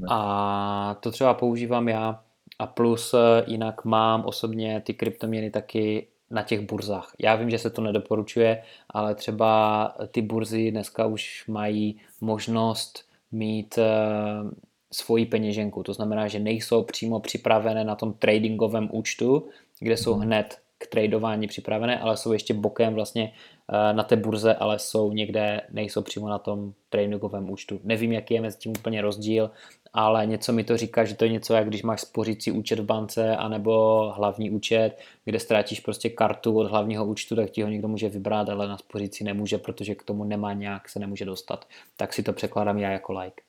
A 0.09 0.97
to 1.01 1.11
třeba 1.11 1.35
používám 1.35 1.89
já 1.89 2.23
a 2.59 2.67
plus 2.67 3.15
eh, 3.15 3.45
jinak 3.47 3.85
mám 3.85 4.25
osobně 4.25 4.81
ty 4.81 4.95
kryptoměny 4.95 5.51
taky 5.51 6.07
na 6.31 6.43
těch 6.43 6.61
burzách. 6.61 7.13
Já 7.19 7.37
vím, 7.37 7.51
že 7.51 7.59
se 7.59 7.71
to 7.71 7.83
nedoporučuje, 7.83 8.63
ale 8.91 9.15
třeba 9.15 9.95
ty 10.11 10.23
burzy 10.23 10.71
dneska 10.71 11.07
už 11.07 11.45
mají 11.49 12.01
možnost 12.21 13.05
mít 13.33 13.79
uh, 13.79 14.51
svoji 14.93 15.27
peněženku. 15.27 15.83
To 15.83 15.93
znamená, 15.93 16.29
že 16.29 16.39
nejsou 16.39 16.83
přímo 16.83 17.21
připravené 17.21 17.85
na 17.85 17.95
tom 17.95 18.13
tradingovém 18.13 18.89
účtu, 18.93 19.49
kde 19.81 19.97
jsou 19.97 20.15
mhm. 20.15 20.23
hned 20.23 20.59
k 20.79 20.87
tradování 20.87 21.47
připravené, 21.47 22.01
ale 22.01 22.17
jsou 22.17 22.33
ještě 22.33 22.55
bokem 22.55 22.95
vlastně 22.95 23.33
eh, 23.73 23.93
na 23.93 24.03
té 24.03 24.17
burze, 24.17 24.55
ale 24.55 24.79
jsou 24.79 25.13
někde, 25.13 25.61
nejsou 25.71 26.03
přímo 26.03 26.29
na 26.29 26.39
tom 26.39 26.73
tradingovém 26.89 27.51
účtu. 27.51 27.81
Nevím, 27.85 28.13
jaký 28.13 28.35
je 28.35 28.41
mezi 28.41 28.59
tím 28.59 28.73
úplně 28.73 29.03
rozdíl, 29.03 29.51
ale 29.93 30.27
něco 30.27 30.53
mi 30.53 30.65
to 30.65 30.77
říká, 30.77 31.05
že 31.05 31.15
to 31.15 31.25
je 31.25 31.31
něco, 31.31 31.55
jak 31.55 31.69
když 31.69 31.83
máš 31.83 32.01
spořící 32.01 32.53
účet 32.53 32.79
v 32.79 32.85
bance 32.85 33.37
anebo 33.37 34.03
hlavní 34.17 34.51
účet, 34.51 34.99
kde 35.25 35.41
ztrátíš 35.41 35.81
prostě 35.81 36.11
kartu 36.11 36.59
od 36.59 36.71
hlavního 36.71 37.07
účtu, 37.07 37.37
tak 37.37 37.51
ti 37.51 37.63
ho 37.63 37.69
někdo 37.69 37.89
může 37.89 38.09
vybrat, 38.09 38.49
ale 38.49 38.69
na 38.69 38.79
spořící 38.79 39.25
nemůže, 39.25 39.59
protože 39.59 39.95
k 39.95 40.03
tomu 40.03 40.25
nemá 40.25 40.53
nějak, 40.53 40.89
se 40.89 40.99
nemůže 40.99 41.25
dostat. 41.25 41.65
Tak 41.97 42.13
si 42.13 42.23
to 42.23 42.33
překládám 42.33 42.79
já 42.79 42.91
jako 42.91 43.13
like. 43.13 43.43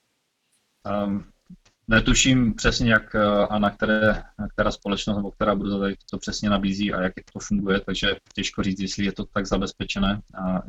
Um, 1.06 1.26
netuším 1.88 2.54
přesně, 2.54 2.92
jak 2.92 3.16
eh, 3.16 3.48
a 3.50 3.60
na 3.60 3.70
které, 3.70 4.24
na 4.40 4.48
která 4.48 4.72
společnost 4.72 5.18
nebo 5.18 5.32
která 5.32 5.56
burza 5.56 5.78
to 6.12 6.18
přesně 6.18 6.50
nabízí 6.50 6.94
a 6.94 7.02
jak 7.02 7.14
to 7.34 7.40
funguje, 7.40 7.80
takže 7.80 8.16
těžko 8.36 8.64
říct, 8.64 8.80
jestli 8.80 9.06
je 9.06 9.12
to 9.12 9.26
tak 9.26 9.46
zabezpečené. 9.46 10.22
A 10.44 10.62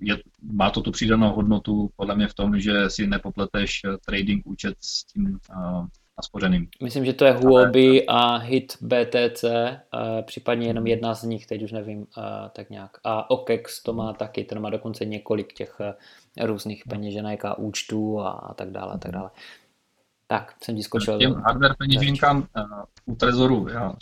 je, 0.00 0.16
má 0.52 0.70
to 0.70 0.80
tu 0.80 0.90
přidanou 0.90 1.32
hodnotu 1.32 1.90
podle 1.96 2.16
mě 2.16 2.28
v 2.28 2.34
tom, 2.34 2.60
že 2.60 2.90
si 2.90 3.06
nepopleteš 3.06 3.80
eh, 3.84 3.96
trading 4.06 4.46
účet 4.46 4.74
s 4.80 5.04
tím 5.04 5.38
uh, 5.56 5.86
naspořeným. 6.18 6.68
Myslím, 6.82 7.04
že 7.04 7.12
to 7.12 7.24
je 7.24 7.32
Huobi 7.32 8.06
a 8.06 8.36
Hit 8.36 8.76
BTC, 8.80 9.44
případně 10.22 10.66
jenom 10.66 10.86
jedna 10.86 11.14
z 11.14 11.22
nich, 11.22 11.46
teď 11.46 11.62
už 11.62 11.72
nevím, 11.72 12.06
tak 12.52 12.70
nějak. 12.70 12.90
A 13.04 13.30
OKEX 13.30 13.82
to 13.82 13.92
má 13.92 14.12
taky, 14.12 14.44
ten 14.44 14.60
má 14.60 14.70
dokonce 14.70 15.04
několik 15.04 15.52
těch 15.52 15.80
různých 16.40 16.84
peněženek 16.88 17.44
a 17.44 17.58
účtů 17.58 18.20
a, 18.20 18.30
a 18.30 18.54
tak 18.54 18.70
dále, 18.70 18.92
a 18.92 18.98
tak 18.98 19.12
dále. 19.12 19.30
Tak, 20.30 20.54
jsem 20.62 20.76
ti 20.76 20.82
skočil. 20.82 21.18
Těm 21.18 21.34
hardware 21.34 21.74
peněženkám 21.78 22.36
uh, 22.38 22.44
u 23.04 23.14
Trezoru, 23.16 23.68
já, 23.68 23.94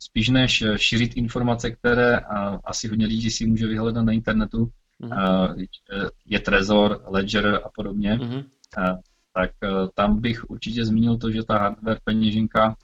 spíš 0.00 0.28
než 0.28 0.64
šířit 0.76 1.16
informace, 1.16 1.70
které 1.70 2.20
uh, 2.20 2.26
asi 2.64 2.88
hodně 2.88 3.06
lidí 3.06 3.30
si 3.30 3.46
může 3.46 3.66
vyhledat 3.66 4.04
na 4.04 4.12
internetu, 4.12 4.70
uh-huh. 5.02 5.66
je 6.26 6.40
Trezor, 6.40 7.02
Ledger 7.06 7.60
a 7.64 7.68
podobně, 7.74 8.18
uh-huh. 8.18 8.44
tak 9.32 9.50
tam 9.94 10.20
bych 10.20 10.50
určitě 10.50 10.84
zmínil 10.84 11.18
to, 11.18 11.30
že 11.30 11.44
ta 11.44 11.58
hardware 11.58 11.98
peněženka 12.04 12.76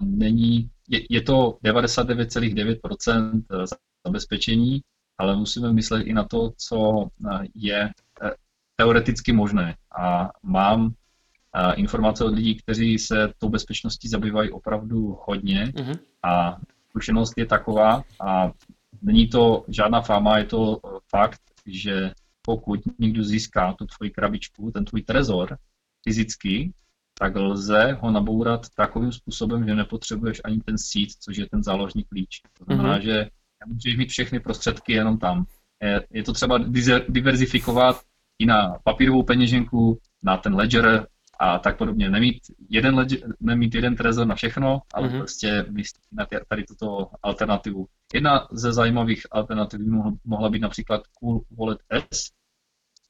není, 0.00 0.70
je, 0.88 1.00
je 1.10 1.22
to 1.22 1.58
99,9% 1.64 3.42
zabezpečení, 4.06 4.80
ale 5.18 5.36
musíme 5.36 5.72
myslet 5.72 6.02
i 6.02 6.12
na 6.12 6.24
to, 6.24 6.52
co 6.56 7.08
je 7.54 7.90
teoreticky 8.76 9.32
možné. 9.32 9.76
A 9.98 10.30
mám 10.42 10.94
informace 11.74 12.24
od 12.24 12.34
lidí, 12.34 12.54
kteří 12.54 12.98
se 12.98 13.32
tou 13.38 13.48
bezpečností 13.48 14.08
zabývají 14.08 14.50
opravdu 14.50 15.18
hodně 15.26 15.66
uh-huh. 15.66 15.98
a 16.22 16.56
zkušenost 16.88 17.32
je 17.36 17.46
taková 17.46 18.04
a 18.20 18.50
není 19.02 19.28
to 19.28 19.64
žádná 19.68 20.00
fáma, 20.00 20.38
je 20.38 20.44
to 20.44 20.80
fakt, 21.08 21.40
že 21.66 22.12
pokud 22.42 22.80
někdo 22.98 23.24
získá 23.24 23.72
tu 23.72 23.86
tvoji 23.86 24.10
krabičku, 24.10 24.70
ten 24.70 24.84
tvůj 24.84 25.02
trezor 25.02 25.58
fyzicky, 26.04 26.72
tak 27.18 27.36
lze 27.36 27.98
ho 28.00 28.10
nabourat 28.10 28.66
takovým 28.76 29.12
způsobem, 29.12 29.66
že 29.66 29.74
nepotřebuješ 29.74 30.40
ani 30.44 30.60
ten 30.60 30.78
seed, 30.78 31.10
což 31.20 31.36
je 31.36 31.48
ten 31.48 31.62
záložní 31.62 32.04
klíč. 32.04 32.40
To 32.58 32.64
znamená, 32.64 32.98
mm-hmm. 32.98 33.02
že 33.02 33.28
můžeš 33.66 33.96
mít 33.96 34.08
všechny 34.08 34.40
prostředky 34.40 34.92
jenom 34.92 35.18
tam. 35.18 35.44
Je, 35.82 36.06
je 36.10 36.22
to 36.22 36.32
třeba 36.32 36.58
diverzifikovat 37.08 38.02
i 38.38 38.46
na 38.46 38.78
papírovou 38.84 39.22
peněženku, 39.22 39.98
na 40.22 40.36
ten 40.36 40.54
ledger 40.54 41.06
a 41.38 41.58
tak 41.58 41.78
podobně. 41.78 42.10
Nemít 42.10 42.42
jeden, 42.68 42.94
ledger, 42.94 43.20
nemít 43.40 43.74
jeden 43.74 43.96
trezor 43.96 44.26
na 44.26 44.34
všechno, 44.34 44.82
ale 44.94 45.08
mm-hmm. 45.08 45.18
prostě 45.18 45.66
mít 45.68 45.86
na 46.12 46.26
tady 46.48 46.64
tuto 46.64 47.10
alternativu. 47.22 47.86
Jedna 48.14 48.48
ze 48.52 48.72
zajímavých 48.72 49.26
alternativ 49.30 49.80
mohla 50.24 50.48
být 50.48 50.60
například 50.60 51.02
Cool 51.06 51.42
Wallet 51.58 51.78
S. 51.90 52.30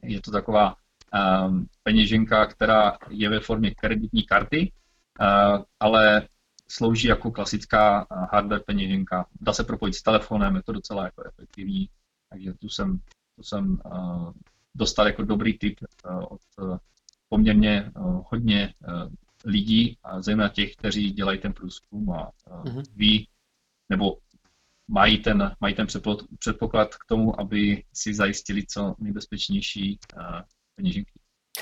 Je 0.03 0.21
to 0.21 0.31
taková 0.31 0.75
um, 1.47 1.67
peněženka, 1.83 2.47
která 2.47 2.99
je 3.11 3.29
ve 3.29 3.41
formě 3.41 3.75
kreditní 3.75 4.23
karty, 4.23 4.73
uh, 5.21 5.63
ale 5.81 6.29
slouží 6.69 7.09
jako 7.09 7.31
klasická 7.31 8.07
hardware 8.33 8.63
peněženka. 8.67 9.27
Dá 9.41 9.53
se 9.53 9.65
propojit 9.65 9.95
s 9.95 10.03
telefonem, 10.03 10.57
je 10.57 10.63
to 10.63 10.73
docela 10.73 11.05
jako 11.05 11.23
efektivní, 11.27 11.89
takže 12.31 12.53
tu 12.53 12.69
jsem, 12.69 12.99
tu 13.37 13.43
jsem 13.43 13.79
uh, 13.85 14.33
dostal 14.75 15.07
jako 15.07 15.23
dobrý 15.23 15.59
tip 15.59 15.81
uh, 15.81 16.25
od 16.31 16.41
poměrně 17.33 17.91
uh, 17.97 18.23
hodně 18.31 18.75
uh, 18.89 19.09
lidí, 19.45 19.99
a 20.05 20.23
zejména 20.23 20.49
těch, 20.49 20.77
kteří 20.77 21.11
dělají 21.11 21.39
ten 21.39 21.53
průzkum 21.53 22.11
a 22.11 22.31
uh, 22.51 22.65
uh-huh. 22.65 22.83
ví, 22.97 23.29
nebo 23.89 24.17
mají 24.89 25.19
ten, 25.19 25.57
mají 25.61 25.75
ten 25.75 25.87
předpoklad 26.39 26.95
k 26.95 27.05
tomu, 27.09 27.41
aby 27.41 27.85
si 27.93 28.15
zajistili 28.15 28.67
co 28.67 28.95
nejbezpečnější 28.99 29.99
peněženky. 30.77 31.13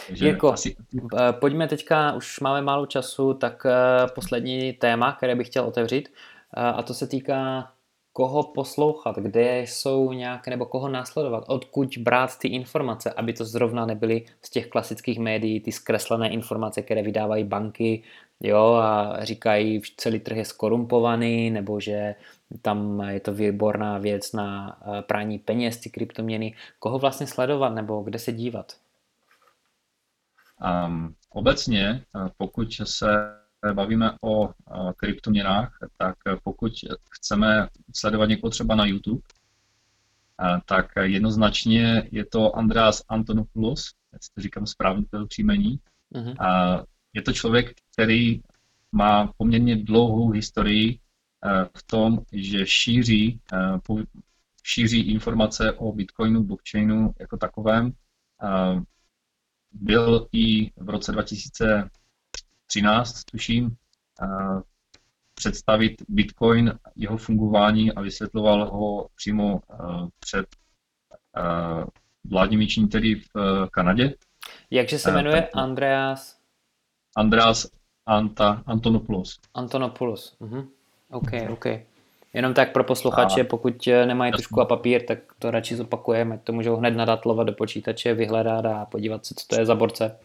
Takže 0.07 0.29
jako, 0.29 0.53
asi... 0.53 0.77
Eh, 1.21 1.33
pojďme 1.33 1.69
teďka, 1.69 2.13
už 2.13 2.41
máme 2.41 2.63
málo 2.63 2.87
času, 2.87 3.35
tak 3.35 3.67
eh, 3.67 4.07
poslední 4.15 4.73
téma, 4.73 5.13
které 5.13 5.35
bych 5.35 5.47
chtěl 5.47 5.65
otevřít, 5.65 6.09
eh, 6.57 6.61
a 6.61 6.83
to 6.83 6.95
se 6.95 7.07
týká 7.07 7.73
koho 8.13 8.43
poslouchat, 8.43 9.17
kde 9.17 9.61
jsou 9.61 10.13
nějaké, 10.13 10.51
nebo 10.51 10.67
koho 10.67 10.89
následovat, 10.89 11.45
odkud 11.47 11.99
brát 11.99 12.39
ty 12.39 12.49
informace, 12.49 13.13
aby 13.13 13.33
to 13.33 13.45
zrovna 13.45 13.87
nebyly 13.87 14.25
z 14.43 14.51
těch 14.51 14.69
klasických 14.69 15.19
médií, 15.19 15.61
ty 15.61 15.73
zkreslené 15.73 16.29
informace, 16.31 16.83
které 16.83 17.03
vydávají 17.03 17.45
banky, 17.45 18.03
jo, 18.41 18.75
a 18.75 19.25
říkají, 19.25 19.81
že 19.85 19.93
celý 19.97 20.21
trh 20.21 20.37
je 20.37 20.45
skorumpovaný, 20.45 21.51
nebo 21.51 21.81
že 21.81 22.15
tam 22.63 23.01
je 23.01 23.21
to 23.21 23.35
výborná 23.35 23.99
věc 23.99 24.33
na 24.33 24.79
prání 25.07 25.39
peněz, 25.39 25.77
ty 25.77 25.91
kryptoměny. 25.91 26.55
Koho 26.79 26.99
vlastně 26.99 27.27
sledovat, 27.27 27.69
nebo 27.69 28.03
kde 28.03 28.19
se 28.19 28.33
dívat? 28.33 28.73
Um, 30.87 31.15
obecně, 31.31 32.03
pokud 32.37 32.69
se 32.85 33.40
bavíme 33.73 34.13
o 34.23 34.51
kryptoměnách, 34.97 35.79
tak 35.97 36.15
pokud 36.45 36.73
chceme 37.11 37.69
sledovat 37.95 38.27
někoho 38.27 38.51
třeba 38.51 38.75
na 38.75 38.87
YouTube, 38.87 39.23
tak 40.65 40.93
jednoznačně 41.03 42.09
je 42.13 42.27
to 42.27 42.57
Andreas 42.57 43.03
Antonopoulos, 43.09 43.91
jestli 44.13 44.35
to 44.35 44.41
říkám 44.41 44.67
správně 44.67 45.05
to 45.11 45.27
příjmení. 45.27 45.81
Uh-huh. 46.15 46.85
Je 47.13 47.23
to 47.23 47.33
člověk, 47.33 47.75
který 47.93 48.41
má 48.93 49.33
poměrně 49.37 49.77
dlouhou 49.77 50.31
historii 50.31 50.99
v 51.77 51.83
tom, 51.87 52.19
že 52.33 52.67
šíří, 52.67 53.41
šíří 54.63 55.01
informace 55.01 55.73
o 55.73 55.93
Bitcoinu, 55.93 56.45
blockchainu 56.45 57.15
jako 57.21 57.37
takovém 57.37 57.93
byl 59.73 60.29
i 60.33 60.71
v 60.77 60.89
roce 60.89 61.13
2013, 62.77 63.25
tuším, 63.25 63.77
představit 65.35 66.03
Bitcoin, 66.09 66.79
jeho 66.97 67.17
fungování 67.17 67.93
a 67.93 68.01
vysvětloval 68.01 68.71
ho 68.71 69.09
přímo 69.17 69.61
před 70.21 70.47
vládními 72.25 72.67
činiteli 72.67 73.15
v 73.15 73.69
Kanadě. 73.71 74.15
Jakže 74.71 74.99
se 74.99 75.13
jmenuje 75.13 75.49
Andreas? 75.49 76.39
Andreas 77.17 77.67
Anta, 78.07 78.63
Antonopoulos. 78.67 79.39
Antonopoulos, 79.55 80.37
uh-huh. 80.41 80.69
OK, 81.11 81.31
OK. 81.51 81.67
Jenom 82.33 82.55
tak 82.55 82.73
pro 82.73 82.85
posluchače, 82.85 83.45
pokud 83.45 83.87
eh, 83.87 84.07
nemají 84.07 84.33
tušku 84.33 84.61
a 84.61 84.65
papír, 84.65 85.07
tak 85.07 85.19
to 85.39 85.51
radši 85.51 85.77
zopakujeme, 85.77 86.39
to 86.45 86.53
můžou 86.53 86.77
hned 86.77 86.91
nadatlovat 86.91 87.47
do 87.47 87.53
počítače, 87.53 88.15
vyhledat 88.15 88.65
a 88.65 88.85
podívat 88.85 89.27
se, 89.27 89.35
co 89.35 89.47
to 89.47 89.61
je 89.61 89.67
za 89.67 89.75
borce. 89.75 90.19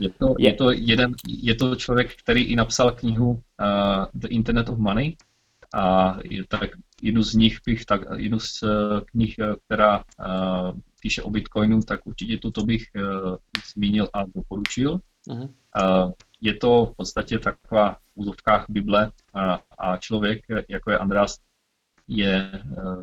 Je 0.00 0.10
to, 0.10 0.34
je. 0.38 0.48
je 0.48 0.52
to, 0.52 0.70
jeden, 0.70 1.14
je 1.28 1.54
to 1.54 1.76
člověk, 1.76 2.16
který 2.16 2.42
i 2.42 2.56
napsal 2.56 2.90
knihu 2.90 3.30
uh, 3.30 3.40
The 4.14 4.28
Internet 4.28 4.68
of 4.68 4.78
Money 4.78 5.16
a 5.74 6.16
je 6.24 6.44
tak 6.48 6.70
jednu 7.02 7.22
z 7.22 7.34
nich 7.34 7.58
bych, 7.66 7.84
tak 7.84 8.00
jednu 8.16 8.40
z 8.40 8.62
uh, 8.62 8.70
knih, 9.00 9.36
která 9.64 9.98
uh, 9.98 10.04
píše 11.00 11.22
o 11.22 11.30
Bitcoinu, 11.30 11.82
tak 11.82 12.06
určitě 12.06 12.38
tuto 12.38 12.64
bych 12.64 12.86
uh, 12.96 13.36
zmínil 13.72 14.08
a 14.12 14.24
doporučil. 14.34 15.00
Uh-huh. 15.28 15.48
Uh, 15.48 16.12
je 16.40 16.54
to 16.54 16.86
v 16.86 16.96
podstatě 16.96 17.38
taková 17.38 17.92
v 17.92 17.98
úzovkách 18.14 18.66
Bible 18.68 19.10
a, 19.34 19.60
a 19.78 19.96
člověk, 19.96 20.44
jako 20.68 20.90
je 20.90 20.98
András, 20.98 21.38
je 22.08 22.50
eh, 22.54 22.62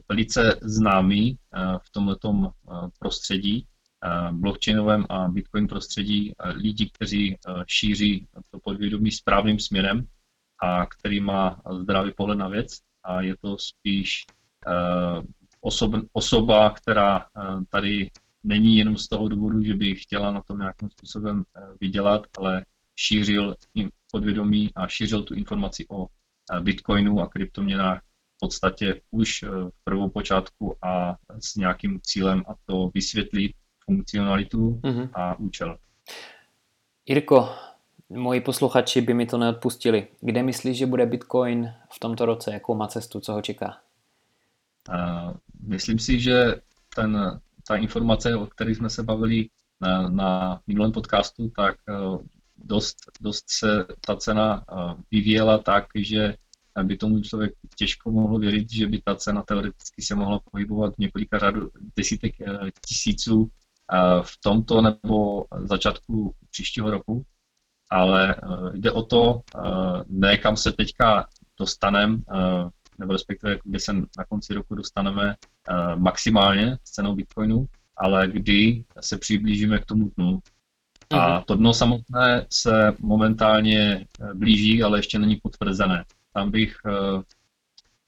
velice 0.10 0.60
známý 0.62 1.38
eh, 1.54 1.78
v 1.82 1.90
tomto 1.90 2.32
eh, 2.34 2.76
prostředí, 3.00 3.68
blockchainovém 4.32 5.06
a 5.10 5.28
bitcoin 5.28 5.68
prostředí 5.68 6.34
lidí, 6.56 6.90
kteří 6.90 7.38
šíří 7.68 8.28
to 8.52 8.60
podvědomí 8.60 9.12
správným 9.12 9.60
směrem 9.60 10.08
a 10.64 10.86
který 10.86 11.20
má 11.20 11.62
zdravý 11.82 12.12
pohled 12.18 12.38
na 12.38 12.48
věc. 12.48 12.80
A 13.04 13.22
je 13.22 13.36
to 13.42 13.58
spíš 13.58 14.26
osob, 15.62 15.92
osoba, 16.14 16.70
která 16.70 17.26
tady 17.70 18.12
není 18.44 18.78
jenom 18.78 18.98
z 18.98 19.08
toho 19.08 19.28
důvodu, 19.28 19.64
že 19.64 19.76
by 19.76 19.96
chtěla 19.96 20.32
na 20.32 20.42
tom 20.42 20.60
nějakým 20.60 20.90
způsobem 20.90 21.44
vydělat, 21.82 22.28
ale 22.38 22.66
šířil 22.96 23.56
podvědomí 24.14 24.70
a 24.76 24.88
šířil 24.88 25.24
tu 25.24 25.34
informaci 25.34 25.86
o 25.90 26.08
eh, 26.08 26.62
bitcoinu 26.62 27.20
a 27.20 27.28
kryptoměnách 27.28 28.02
v 28.02 28.40
podstatě 28.40 29.02
už 29.12 29.44
eh, 29.44 29.48
v 29.48 29.84
prvou 29.84 30.10
počátku 30.10 30.76
a 30.86 31.18
s 31.40 31.56
nějakým 31.56 32.00
cílem 32.02 32.44
a 32.48 32.54
to 32.66 32.92
vysvětlit 32.94 33.52
funkcionalitu 33.86 34.80
mm-hmm. 34.84 35.10
a 35.14 35.40
účel. 35.40 35.78
Jirko, 37.06 37.50
moji 38.10 38.42
posluchači 38.42 39.02
by 39.02 39.14
mi 39.14 39.26
to 39.26 39.38
neodpustili. 39.38 40.08
Kde 40.22 40.44
myslíš, 40.44 40.78
že 40.78 40.86
bude 40.86 41.06
Bitcoin 41.06 41.74
v 41.92 42.00
tomto 42.00 42.26
roce? 42.26 42.54
Jakou 42.54 42.76
má 42.76 42.88
cestu? 42.88 43.20
Co 43.20 43.34
ho 43.34 43.42
čeká? 43.42 43.78
Uh, 44.90 45.34
myslím 45.68 46.00
si, 46.00 46.20
že 46.20 46.56
ten, 46.96 47.40
ta 47.68 47.76
informace, 47.76 48.36
o 48.36 48.46
které 48.46 48.72
jsme 48.72 48.90
se 48.90 49.04
bavili 49.04 49.50
na, 49.82 50.10
na 50.10 50.62
minulém 50.68 50.92
podcastu, 50.92 51.50
tak 51.50 51.76
uh, 51.90 52.22
dost, 52.58 52.96
dost 53.22 53.44
se 53.48 53.86
ta 54.06 54.16
cena 54.16 54.66
vyvíjela 55.12 55.58
tak, 55.58 55.86
že 55.96 56.36
by 56.84 56.98
tomu 56.98 57.22
člověk 57.22 57.54
těžko 57.76 58.12
mohl 58.12 58.40
věřit, 58.40 58.72
že 58.72 58.88
by 58.88 59.02
ta 59.02 59.16
cena 59.16 59.42
teoreticky 59.42 60.02
se 60.02 60.16
mohla 60.16 60.40
pohybovat 60.52 60.96
v 60.96 60.98
několika 60.98 61.40
řadu 61.40 61.70
desítek 61.98 62.34
tisíců 62.88 63.50
v 64.22 64.38
tomto 64.44 64.82
nebo 64.82 65.46
začátku 65.64 66.36
příštího 66.52 66.92
roku, 66.92 67.26
ale 67.90 68.36
e, 68.36 68.38
jde 68.74 68.92
o 68.92 69.04
to, 69.04 69.42
e, 69.56 69.60
ne 70.08 70.38
kam 70.38 70.58
se 70.58 70.72
teďka 70.72 71.28
dostaneme, 71.60 72.18
nebo 73.00 73.14
respektive 73.14 73.60
kde 73.64 73.80
se 73.80 73.94
na 73.94 74.26
konci 74.30 74.54
roku 74.54 74.76
dostaneme 74.76 75.36
maximálně 75.96 76.78
s 76.84 76.92
cenou 76.92 77.16
Bitcoinu, 77.16 77.66
ale 77.98 78.28
kdy 78.28 78.86
se 79.00 79.18
přiblížíme 79.18 79.80
k 79.80 79.86
tomu 79.86 80.12
dnu, 80.18 80.40
a 81.14 81.36
mhm. 81.36 81.44
to 81.44 81.56
dno 81.56 81.74
samotné 81.74 82.46
se 82.50 82.94
momentálně 83.00 84.08
eh, 84.22 84.34
blíží, 84.34 84.84
ale 84.84 85.00
ještě 85.00 85.20
není 85.20 85.36
potvrzené. 85.36 86.06
Tam 86.34 86.52
bych 86.52 86.78
eh, 86.86 87.22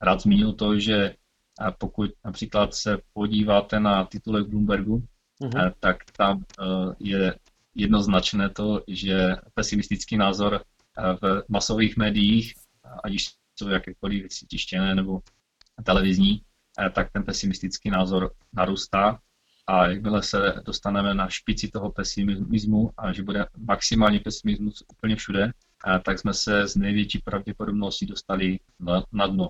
rád 0.02 0.22
zmínil 0.22 0.54
to, 0.54 0.80
že 0.80 0.96
eh, 0.96 1.72
pokud 1.78 2.12
například 2.26 2.74
se 2.74 2.98
podíváte 3.14 3.80
na 3.80 4.06
titulek 4.06 4.48
Bloombergu, 4.48 5.04
uh-huh. 5.42 5.74
tak 5.80 5.98
tam 6.18 6.44
je 7.00 7.36
jednoznačné 7.76 8.50
to, 8.50 8.84
že 8.88 9.36
pesimistický 9.54 10.18
názor 10.18 10.64
v 11.22 11.44
masových 11.50 11.98
médiích, 11.98 12.54
ať 13.04 13.16
už 13.16 13.30
jsou 13.56 13.70
jakékoliv 13.70 14.28
tištěné 14.50 14.96
nebo 14.96 15.22
televizní, 15.84 16.42
tak 16.94 17.12
ten 17.12 17.24
pesimistický 17.24 17.90
názor 17.90 18.32
narůstá 18.54 19.20
a 19.68 19.88
jakmile 19.88 20.24
se 20.24 20.62
dostaneme 20.66 21.14
na 21.14 21.30
špici 21.30 21.68
toho 21.68 21.92
pesimismu 21.92 22.92
a 22.98 23.14
že 23.14 23.24
bude 23.24 23.46
maximální 23.58 24.20
pesimismus 24.20 24.84
úplně 24.88 25.16
všude, 25.16 25.52
tak 26.06 26.20
jsme 26.20 26.34
se 26.34 26.68
z 26.68 26.76
největší 26.76 27.20
pravděpodobností 27.20 28.06
dostali 28.06 28.60
na 29.12 29.28
dno. 29.28 29.50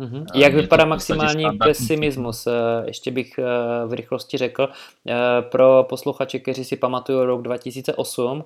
Mm-hmm. 0.00 0.24
Jak 0.34 0.54
vypadá 0.54 0.84
maximální 0.84 1.44
pesimismus? 1.64 2.46
Eh, 2.46 2.52
ještě 2.86 3.10
bych 3.10 3.38
eh, 3.38 3.42
v 3.86 3.92
rychlosti 3.92 4.36
řekl. 4.36 4.68
Eh, 5.08 5.14
pro 5.42 5.86
posluchače, 5.88 6.38
kteří 6.38 6.64
si 6.64 6.76
pamatují 6.76 7.26
rok 7.26 7.42
2008, 7.42 8.44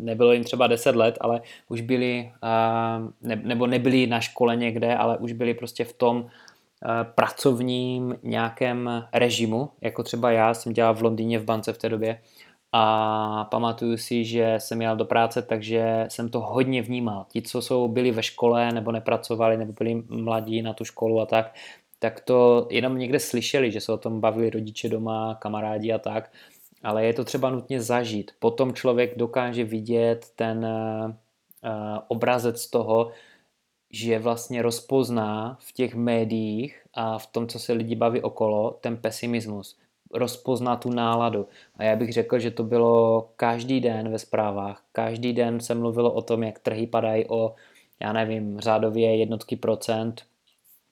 nebylo 0.00 0.32
jim 0.32 0.44
třeba 0.44 0.66
10 0.66 0.96
let, 0.96 1.18
ale 1.20 1.40
už 1.68 1.80
byli, 1.80 2.32
nebo 3.22 3.66
nebyli 3.66 4.06
na 4.06 4.20
škole 4.20 4.56
někde, 4.56 4.96
ale 4.96 5.18
už 5.18 5.32
byli 5.32 5.54
prostě 5.54 5.84
v 5.84 5.92
tom 5.92 6.26
pracovním 7.14 8.16
nějakém 8.22 9.04
režimu, 9.12 9.70
jako 9.80 10.02
třeba 10.02 10.30
já 10.30 10.54
jsem 10.54 10.72
dělal 10.72 10.94
v 10.94 11.02
Londýně 11.02 11.38
v 11.38 11.44
bance 11.44 11.72
v 11.72 11.78
té 11.78 11.88
době 11.88 12.18
a 12.78 13.44
pamatuju 13.44 13.96
si, 13.96 14.24
že 14.24 14.54
jsem 14.58 14.82
jel 14.82 14.96
do 14.96 15.04
práce, 15.04 15.42
takže 15.42 16.06
jsem 16.08 16.28
to 16.28 16.40
hodně 16.40 16.82
vnímal. 16.82 17.26
Ti, 17.28 17.42
co 17.42 17.62
jsou 17.62 17.88
byli 17.88 18.10
ve 18.10 18.22
škole 18.22 18.72
nebo 18.72 18.92
nepracovali, 18.92 19.56
nebo 19.56 19.72
byli 19.72 20.02
mladí 20.08 20.62
na 20.62 20.72
tu 20.72 20.84
školu 20.84 21.20
a 21.20 21.26
tak, 21.26 21.54
tak 21.98 22.20
to 22.20 22.68
jenom 22.70 22.98
někde 22.98 23.20
slyšeli, 23.20 23.72
že 23.72 23.80
se 23.80 23.92
o 23.92 23.96
tom 23.96 24.20
bavili 24.20 24.50
rodiče 24.50 24.88
doma, 24.88 25.34
kamarádi 25.34 25.92
a 25.92 25.98
tak, 25.98 26.32
ale 26.82 27.06
je 27.06 27.12
to 27.12 27.24
třeba 27.24 27.50
nutně 27.50 27.80
zažít. 27.80 28.30
Potom 28.38 28.72
člověk 28.72 29.18
dokáže 29.18 29.64
vidět 29.64 30.26
ten 30.36 30.66
uh, 30.66 31.12
obrazec 32.08 32.70
toho, 32.70 33.10
že 33.90 34.18
vlastně 34.18 34.62
rozpozná 34.62 35.58
v 35.60 35.72
těch 35.72 35.94
médiích 35.94 36.82
a 36.94 37.18
v 37.18 37.26
tom, 37.26 37.48
co 37.48 37.58
se 37.58 37.72
lidi 37.72 37.94
baví 37.94 38.22
okolo, 38.22 38.78
ten 38.80 38.96
pesimismus 38.96 39.76
rozpoznat 40.14 40.76
tu 40.76 40.90
náladu. 40.90 41.46
A 41.76 41.84
já 41.84 41.96
bych 41.96 42.12
řekl, 42.12 42.38
že 42.38 42.50
to 42.50 42.64
bylo 42.64 43.28
každý 43.36 43.80
den 43.80 44.10
ve 44.10 44.18
zprávách. 44.18 44.82
Každý 44.92 45.32
den 45.32 45.60
se 45.60 45.74
mluvilo 45.74 46.12
o 46.12 46.22
tom, 46.22 46.42
jak 46.42 46.58
trhy 46.58 46.86
padají 46.86 47.24
o, 47.28 47.54
já 48.00 48.12
nevím, 48.12 48.60
řádově 48.60 49.16
jednotky 49.16 49.56
procent, 49.56 50.22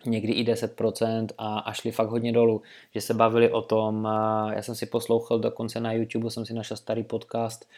někdy 0.07 0.33
i 0.33 0.45
10% 0.45 1.27
a, 1.39 1.59
a 1.59 1.73
šli 1.73 1.91
fakt 1.91 2.09
hodně 2.09 2.33
dolů, 2.33 2.63
že 2.95 3.01
se 3.01 3.15
bavili 3.15 3.51
o 3.51 3.63
tom, 3.63 4.09
já 4.55 4.63
jsem 4.63 4.75
si 4.75 4.87
poslouchal 4.87 5.39
dokonce 5.39 5.81
na 5.81 5.93
YouTube, 5.93 6.31
jsem 6.31 6.47
si 6.47 6.55
našel 6.55 6.77
starý 6.77 7.03
podcast 7.03 7.69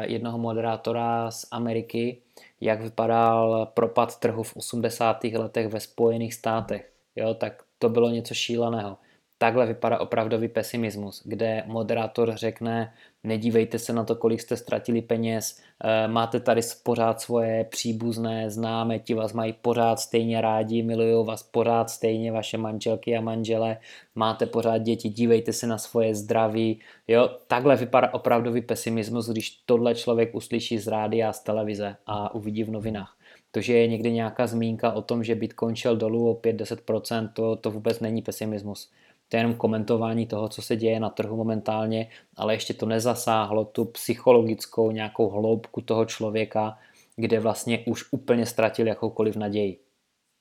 jednoho 0.00 0.38
moderátora 0.38 1.30
z 1.30 1.46
Ameriky, 1.50 2.18
jak 2.60 2.82
vypadal 2.82 3.66
propad 3.74 4.18
trhu 4.18 4.42
v 4.42 4.56
80. 4.56 5.24
letech 5.24 5.68
ve 5.68 5.80
Spojených 5.80 6.34
státech. 6.34 6.92
Jo, 7.16 7.34
tak 7.34 7.62
to 7.78 7.88
bylo 7.88 8.10
něco 8.10 8.34
šíleného 8.34 8.96
takhle 9.44 9.66
vypadá 9.66 10.00
opravdový 10.00 10.48
pesimismus, 10.48 11.22
kde 11.24 11.62
moderátor 11.66 12.32
řekne, 12.34 12.92
nedívejte 13.24 13.78
se 13.78 13.92
na 13.92 14.04
to, 14.04 14.16
kolik 14.16 14.40
jste 14.40 14.56
ztratili 14.56 15.02
peněz, 15.02 15.60
eh, 15.84 16.08
máte 16.08 16.40
tady 16.40 16.60
pořád 16.82 17.20
svoje 17.20 17.64
příbuzné, 17.64 18.50
známe, 18.50 18.98
ti 18.98 19.14
vás 19.14 19.32
mají 19.32 19.52
pořád 19.52 20.00
stejně 20.00 20.40
rádi, 20.40 20.82
milují 20.82 21.26
vás 21.26 21.42
pořád 21.42 21.90
stejně, 21.90 22.32
vaše 22.32 22.58
manželky 22.58 23.16
a 23.16 23.20
manžele, 23.20 23.76
máte 24.14 24.46
pořád 24.46 24.78
děti, 24.78 25.08
dívejte 25.08 25.52
se 25.52 25.66
na 25.66 25.78
svoje 25.78 26.14
zdraví. 26.14 26.80
Jo, 27.08 27.28
takhle 27.46 27.76
vypadá 27.76 28.14
opravdový 28.14 28.62
pesimismus, 28.62 29.28
když 29.28 29.50
tohle 29.66 29.94
člověk 29.94 30.34
uslyší 30.34 30.78
z 30.78 30.88
rádia 30.88 31.28
a 31.28 31.32
z 31.32 31.40
televize 31.40 31.96
a 32.06 32.34
uvidí 32.34 32.64
v 32.64 32.70
novinách. 32.70 33.16
To, 33.50 33.60
že 33.60 33.72
je 33.72 33.86
někdy 33.86 34.12
nějaká 34.12 34.46
zmínka 34.46 34.92
o 34.92 35.02
tom, 35.02 35.24
že 35.24 35.34
Bitcoin 35.34 35.76
šel 35.76 35.96
dolů 35.96 36.30
o 36.30 36.34
5-10%, 36.34 37.28
to, 37.32 37.56
to 37.56 37.70
vůbec 37.70 38.00
není 38.00 38.22
pesimismus 38.22 38.90
to 39.28 39.36
je 39.36 39.40
jenom 39.40 39.54
komentování 39.54 40.26
toho, 40.26 40.48
co 40.48 40.62
se 40.62 40.76
děje 40.76 41.00
na 41.00 41.10
trhu 41.10 41.36
momentálně, 41.36 42.10
ale 42.36 42.54
ještě 42.54 42.74
to 42.74 42.86
nezasáhlo 42.86 43.64
tu 43.64 43.84
psychologickou 43.84 44.90
nějakou 44.90 45.30
hloubku 45.30 45.80
toho 45.80 46.04
člověka, 46.04 46.78
kde 47.16 47.40
vlastně 47.40 47.84
už 47.86 48.04
úplně 48.10 48.46
ztratil 48.46 48.86
jakoukoliv 48.86 49.36
naději. 49.36 49.80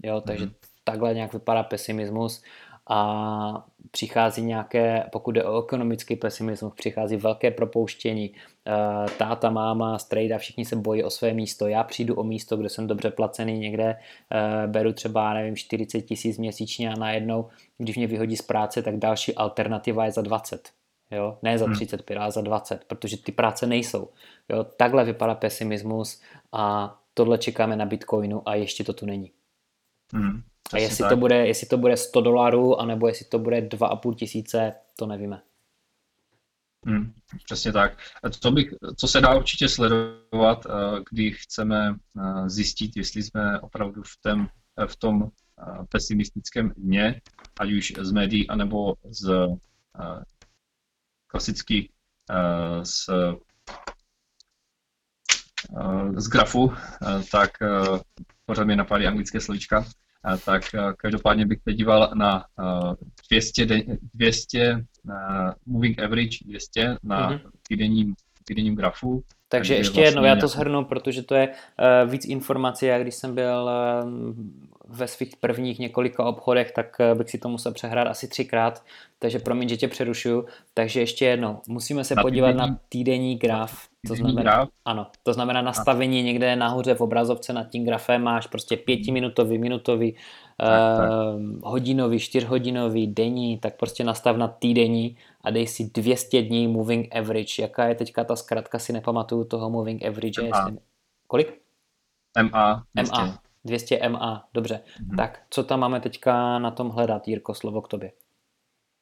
Jo, 0.04 0.22
takže 0.22 0.46
mm-hmm. 0.46 0.56
takhle 0.84 1.14
nějak 1.14 1.34
vypadá 1.34 1.64
pesimismus 1.64 2.44
a 2.90 3.66
přichází 3.92 4.42
nějaké, 4.42 5.04
pokud 5.12 5.36
je 5.36 5.44
o 5.44 5.64
ekonomický 5.64 6.16
pesimismus, 6.16 6.74
přichází 6.74 7.16
velké 7.16 7.52
propouštění. 7.52 8.32
Eh, 8.68 9.10
táta, 9.18 9.50
máma, 9.50 10.00
strejda, 10.00 10.38
všichni 10.38 10.66
se 10.66 10.76
bojí 10.76 11.04
o 11.04 11.10
své 11.10 11.34
místo. 11.34 11.68
Já 11.68 11.84
přijdu 11.84 12.16
o 12.16 12.24
místo, 12.24 12.58
kde 12.58 12.70
jsem 12.70 12.88
dobře 12.88 13.12
placený 13.12 13.60
někde, 13.60 13.96
eh, 14.32 14.68
beru 14.68 14.94
třeba, 14.94 15.34
nevím, 15.34 15.56
40 15.56 16.02
tisíc 16.02 16.38
měsíčně 16.38 16.94
a 16.94 17.00
najednou, 17.00 17.50
když 17.78 17.98
mě 17.98 18.08
vyhodí 18.08 18.38
z 18.38 18.42
práce, 18.42 18.82
tak 18.82 18.98
další 18.98 19.36
alternativa 19.36 20.06
je 20.06 20.12
za 20.12 20.22
20. 20.22 20.70
Jo? 21.12 21.38
Ne 21.42 21.58
za 21.58 21.68
35, 21.74 22.16
hmm. 22.16 22.24
ale 22.24 22.32
za 22.32 22.42
20, 22.42 22.84
protože 22.88 23.18
ty 23.18 23.32
práce 23.32 23.68
nejsou. 23.68 24.10
Jo? 24.50 24.64
Takhle 24.64 25.06
vypadá 25.06 25.36
pesimismus 25.36 26.22
a 26.52 26.96
tohle 27.14 27.38
čekáme 27.38 27.76
na 27.76 27.86
Bitcoinu 27.86 28.50
a 28.50 28.56
ještě 28.56 28.84
to 28.84 28.94
tu 28.94 29.06
není. 29.06 29.32
Hmm. 30.14 30.44
A 30.74 30.78
jestli 30.78 31.09
to, 31.09 31.17
bude, 31.17 31.47
jestli 31.47 31.67
to 31.67 31.78
bude 31.78 31.97
100 31.97 32.21
dolarů, 32.21 32.80
anebo 32.80 33.07
jestli 33.07 33.26
to 33.26 33.39
bude 33.39 33.61
2,5 33.61 34.15
tisíce, 34.15 34.74
to 34.95 35.05
nevíme. 35.05 35.41
Hmm, 36.86 37.13
přesně 37.45 37.71
tak. 37.71 37.97
Co, 38.39 38.51
bych, 38.51 38.74
co 38.97 39.07
se 39.07 39.21
dá 39.21 39.36
určitě 39.36 39.69
sledovat, 39.69 40.65
eh, 40.65 40.69
když 41.11 41.41
chceme 41.41 41.95
eh, 41.95 42.49
zjistit, 42.49 42.97
jestli 42.97 43.24
jsme 43.24 43.59
opravdu 43.59 44.03
v, 44.03 44.17
tém, 44.21 44.47
eh, 44.80 44.88
v 44.88 44.95
tom 44.95 45.30
pesimistickém 45.89 46.74
dně, 46.78 47.21
ať 47.59 47.71
už 47.71 47.93
z 48.01 48.11
médií, 48.11 48.49
anebo 48.49 48.93
z 49.09 49.47
klasicky 51.28 51.89
z, 52.84 53.09
z 56.17 56.28
grafu, 56.28 56.74
tak 57.32 57.51
pořád 58.45 58.63
mi 58.63 58.76
napadají 58.76 59.07
anglické 59.07 59.41
slovíčka, 59.41 59.86
tak 60.45 60.63
každopádně 60.97 61.45
bych 61.45 61.59
se 61.61 61.74
díval 61.74 62.11
na 62.13 62.45
200, 63.30 63.67
200 64.13 64.86
moving 65.65 65.99
average 65.99 66.38
200 66.45 66.97
na 67.03 67.32
mm-hmm. 67.32 67.49
týdenním, 67.67 68.15
týdenním 68.43 68.76
grafu. 68.76 69.24
Takže 69.54 69.76
ještě 69.76 69.91
vlastně 69.91 70.04
jednou, 70.04 70.24
já 70.24 70.36
to 70.36 70.47
shrnu, 70.47 70.86
protože 70.86 71.24
to 71.24 71.36
je 71.36 71.47
uh, 71.47 72.12
víc 72.12 72.26
informací. 72.26 72.86
Já 72.86 72.99
když 72.99 73.16
jsem 73.16 73.36
byl 73.36 73.70
uh, 74.04 74.10
ve 74.97 75.08
svých 75.08 75.36
prvních 75.38 75.80
několika 75.80 76.26
obchodech, 76.26 76.72
tak 76.72 76.97
uh, 76.99 77.18
bych 77.18 77.30
si 77.30 77.38
to 77.38 77.49
musel 77.49 77.74
přehrát 77.74 78.08
asi 78.08 78.28
třikrát, 78.28 78.84
takže 79.20 79.39
promiň, 79.39 79.70
že 79.70 79.78
tě 79.78 79.88
přerušuju. 79.88 80.45
Takže 80.74 80.99
ještě 80.99 81.26
jednou, 81.26 81.62
musíme 81.68 82.04
se 82.04 82.16
na 82.16 82.22
podívat 82.22 82.47
týdenní, 82.51 82.70
na 82.70 82.80
týdenní 82.89 83.36
graf. 83.36 83.88
To 84.08 84.16
znamená, 84.16 84.41
graf. 84.41 84.70
Ano, 84.86 85.08
to 85.24 85.34
znamená 85.34 85.62
nastavení 85.62 86.20
a. 86.20 86.24
někde 86.24 86.56
nahoře 86.56 86.93
v 86.95 87.01
obrazovce 87.01 87.54
nad 87.54 87.70
tím 87.70 87.86
grafem 87.86 88.22
máš 88.22 88.47
prostě 88.47 88.78
pětiminutový, 88.78 89.58
minutový, 89.58 90.16
tak, 90.58 90.97
tak. 90.97 91.10
Uh, 91.10 91.41
hodinový, 91.64 92.20
čtyřhodinový, 92.20 93.08
denní, 93.08 93.58
tak 93.58 93.78
prostě 93.78 94.04
nastav 94.04 94.38
na 94.38 94.47
týdenní 94.47 95.18
a 95.44 95.52
dej 95.52 95.68
si 95.68 95.89
200 95.89 96.41
dní 96.41 96.68
moving 96.68 97.16
average. 97.16 97.62
Jaká 97.62 97.88
je 97.88 97.96
teďka 97.96 98.24
ta 98.24 98.36
zkratka, 98.36 98.80
si 98.80 98.94
nepamatuju 98.94 99.44
toho 99.44 99.70
moving 99.70 100.06
average. 100.06 100.41
MA. 100.41 100.48
Jestli... 100.48 100.80
Kolik? 101.28 101.62
MA. 102.41 102.84
200. 102.96 103.22
MA. 103.22 103.39
200 103.66 104.10
MA, 104.10 104.48
dobře. 104.54 104.80
Mm-hmm. 104.80 105.16
Tak 105.16 105.44
co 105.50 105.64
tam 105.64 105.80
máme 105.80 106.00
teďka 106.00 106.60
na 106.60 106.72
tom 106.72 106.89
hledat, 106.89 107.28
Jirko, 107.28 107.54
slovo 107.54 107.82
k 107.82 107.88
tobě? 107.88 108.12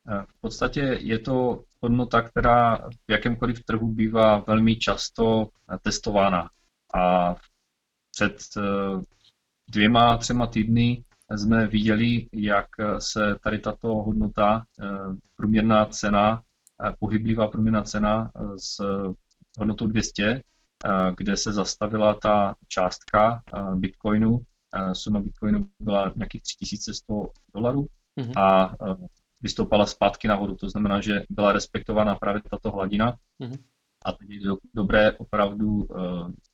Eh, 0.09 0.25
v 0.27 0.41
podstatě 0.41 0.97
je 0.99 1.19
to 1.19 1.63
hodnota, 1.81 2.21
která 2.21 2.75
v 2.77 3.11
jakémkoliv 3.11 3.63
trhu 3.63 3.87
bývá 3.87 4.37
velmi 4.39 4.75
často 4.75 5.47
eh, 5.73 5.77
testována. 5.81 6.49
A 6.93 7.35
před 8.11 8.37
eh, 8.57 8.61
dvěma, 9.69 10.17
třema 10.17 10.47
týdny 10.47 11.03
jsme 11.35 11.67
viděli, 11.67 12.27
jak 12.33 12.67
se 12.99 13.35
tady 13.43 13.59
tato 13.59 13.87
hodnota, 13.87 14.63
průměrná 15.35 15.85
cena, 15.85 16.41
pohyblivá 16.99 17.47
průměrná 17.47 17.81
cena 17.83 18.31
s 18.57 18.81
hodnotou 19.59 19.87
200, 19.87 20.41
kde 21.17 21.37
se 21.37 21.53
zastavila 21.53 22.13
ta 22.13 22.55
částka 22.67 23.43
bitcoinu, 23.75 24.41
suma 24.93 25.19
bitcoinu 25.19 25.69
byla 25.79 26.11
nějakých 26.15 26.41
3100 26.41 27.29
dolarů 27.55 27.87
mm-hmm. 28.19 28.41
a 28.41 28.75
vystoupala 29.41 29.85
zpátky 29.85 30.27
nahoru. 30.27 30.55
To 30.55 30.69
znamená, 30.69 31.01
že 31.01 31.23
byla 31.29 31.51
respektována 31.51 32.15
právě 32.15 32.41
tato 32.51 32.71
hladina. 32.71 33.15
Mm-hmm. 33.39 33.57
A 34.05 34.11
teď 34.11 34.29
je 34.29 34.39
dobré 34.73 35.11
opravdu 35.11 35.87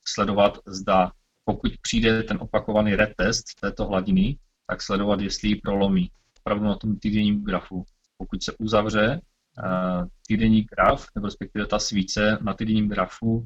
sledovat, 0.08 0.58
zda 0.66 1.12
pokud 1.46 1.72
přijde 1.82 2.24
ten 2.24 2.38
opakovaný 2.42 2.96
retest 2.96 3.46
této 3.62 3.88
hladiny, 3.88 4.38
tak 4.68 4.82
sledovat, 4.82 5.22
jestli 5.22 5.49
ji 5.49 5.55
prolomí. 5.55 6.11
Opravdu 6.39 6.65
na 6.65 6.76
tom 6.76 6.99
týdenním 6.99 7.43
grafu. 7.43 7.86
Pokud 8.18 8.43
se 8.43 8.53
uzavře 8.57 9.22
uh, 9.57 10.07
týdenní 10.28 10.61
graf, 10.61 11.07
nebo 11.15 11.28
respektive 11.28 11.65
ta 11.65 11.80
svíce 11.80 12.38
na 12.41 12.53
týdenním 12.53 12.89
grafu 12.89 13.32
uh, 13.32 13.45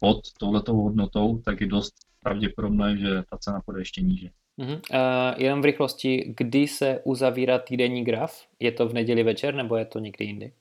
pod 0.00 0.20
touhletou 0.38 0.76
hodnotou, 0.76 1.38
tak 1.38 1.60
je 1.60 1.66
dost 1.66 1.94
pravděpodobné, 2.20 2.96
že 2.96 3.22
ta 3.30 3.38
cena 3.38 3.60
půjde 3.60 3.80
ještě 3.80 4.00
níže. 4.00 4.30
Uh-huh. 4.58 4.74
Uh, 4.74 5.42
jenom 5.42 5.62
v 5.62 5.64
rychlosti, 5.64 6.34
kdy 6.36 6.68
se 6.68 7.00
uzavírá 7.04 7.58
týdenní 7.58 8.04
graf? 8.04 8.46
Je 8.60 8.72
to 8.72 8.88
v 8.88 8.92
neděli 8.92 9.22
večer 9.22 9.54
nebo 9.54 9.76
je 9.76 9.84
to 9.84 9.98
někdy 9.98 10.24
jindy? 10.24 10.52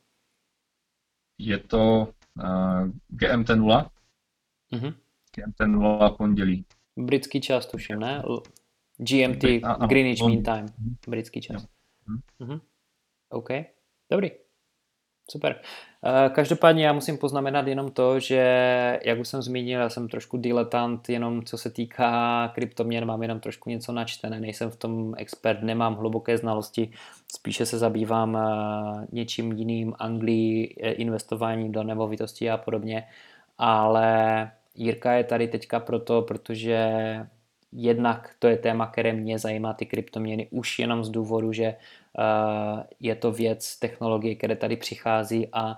Je 1.38 1.58
to 1.58 2.14
uh, 2.44 2.90
GMT 3.08 3.50
0. 3.50 3.92
Uh-huh. 4.74 4.94
GMT 5.36 5.60
0 5.68 6.10
pondělí. 6.10 6.66
Britský 6.98 7.42
čas 7.42 7.66
tuším, 7.66 8.00
ne? 8.00 8.24
GMT, 9.02 9.44
Greenwich 9.88 10.22
Mean 10.22 10.44
Time, 10.44 10.66
britský 11.08 11.42
čas. 11.42 11.68
Uh-huh. 12.40 12.62
OK, 13.30 13.50
dobrý. 14.12 14.32
Super. 15.32 15.62
Eh, 16.06 16.30
každopádně 16.30 16.86
já 16.86 16.94
musím 16.94 17.18
poznamenat 17.18 17.68
jenom 17.68 17.92
to, 17.92 18.20
že, 18.20 18.44
jak 19.06 19.20
už 19.20 19.28
jsem 19.28 19.42
zmínil, 19.42 19.80
já 19.80 19.90
jsem 19.90 20.08
trošku 20.08 20.38
diletant, 20.38 21.10
jenom 21.10 21.44
co 21.44 21.58
se 21.58 21.70
týká 21.70 22.48
kryptoměn, 22.56 23.06
mám 23.06 23.22
jenom 23.22 23.40
trošku 23.40 23.70
něco 23.70 23.92
načtené, 23.92 24.40
nejsem 24.40 24.72
v 24.72 24.76
tom 24.76 25.14
expert, 25.18 25.62
nemám 25.62 25.96
hluboké 25.96 26.38
znalosti, 26.38 26.92
spíše 27.36 27.66
se 27.66 27.78
zabývám 27.78 28.38
eh, 28.38 29.08
něčím 29.12 29.52
jiným, 29.52 29.94
Anglii, 30.00 30.76
eh, 30.82 30.92
investování 30.92 31.72
do 31.72 31.84
nemovitostí 31.84 32.50
a 32.50 32.58
podobně, 32.58 33.08
ale 33.58 34.52
Jirka 34.76 35.14
je 35.14 35.24
tady 35.24 35.48
teďka 35.48 35.80
proto, 35.80 36.22
protože 36.22 36.90
jednak 37.72 38.36
to 38.40 38.48
je 38.48 38.58
téma, 38.58 38.88
které 38.88 39.14
mě 39.14 39.40
zajímá, 39.40 39.74
ty 39.74 39.86
kryptoměny, 39.86 40.48
už 40.52 40.80
jenom 40.80 41.04
z 41.04 41.10
důvodu, 41.10 41.54
že 41.54 41.76
uh, 42.18 42.84
je 43.00 43.16
to 43.16 43.32
věc 43.32 43.80
technologie, 43.80 44.36
které 44.36 44.56
tady 44.56 44.76
přichází 44.76 45.48
a 45.54 45.68
uh, 45.68 45.78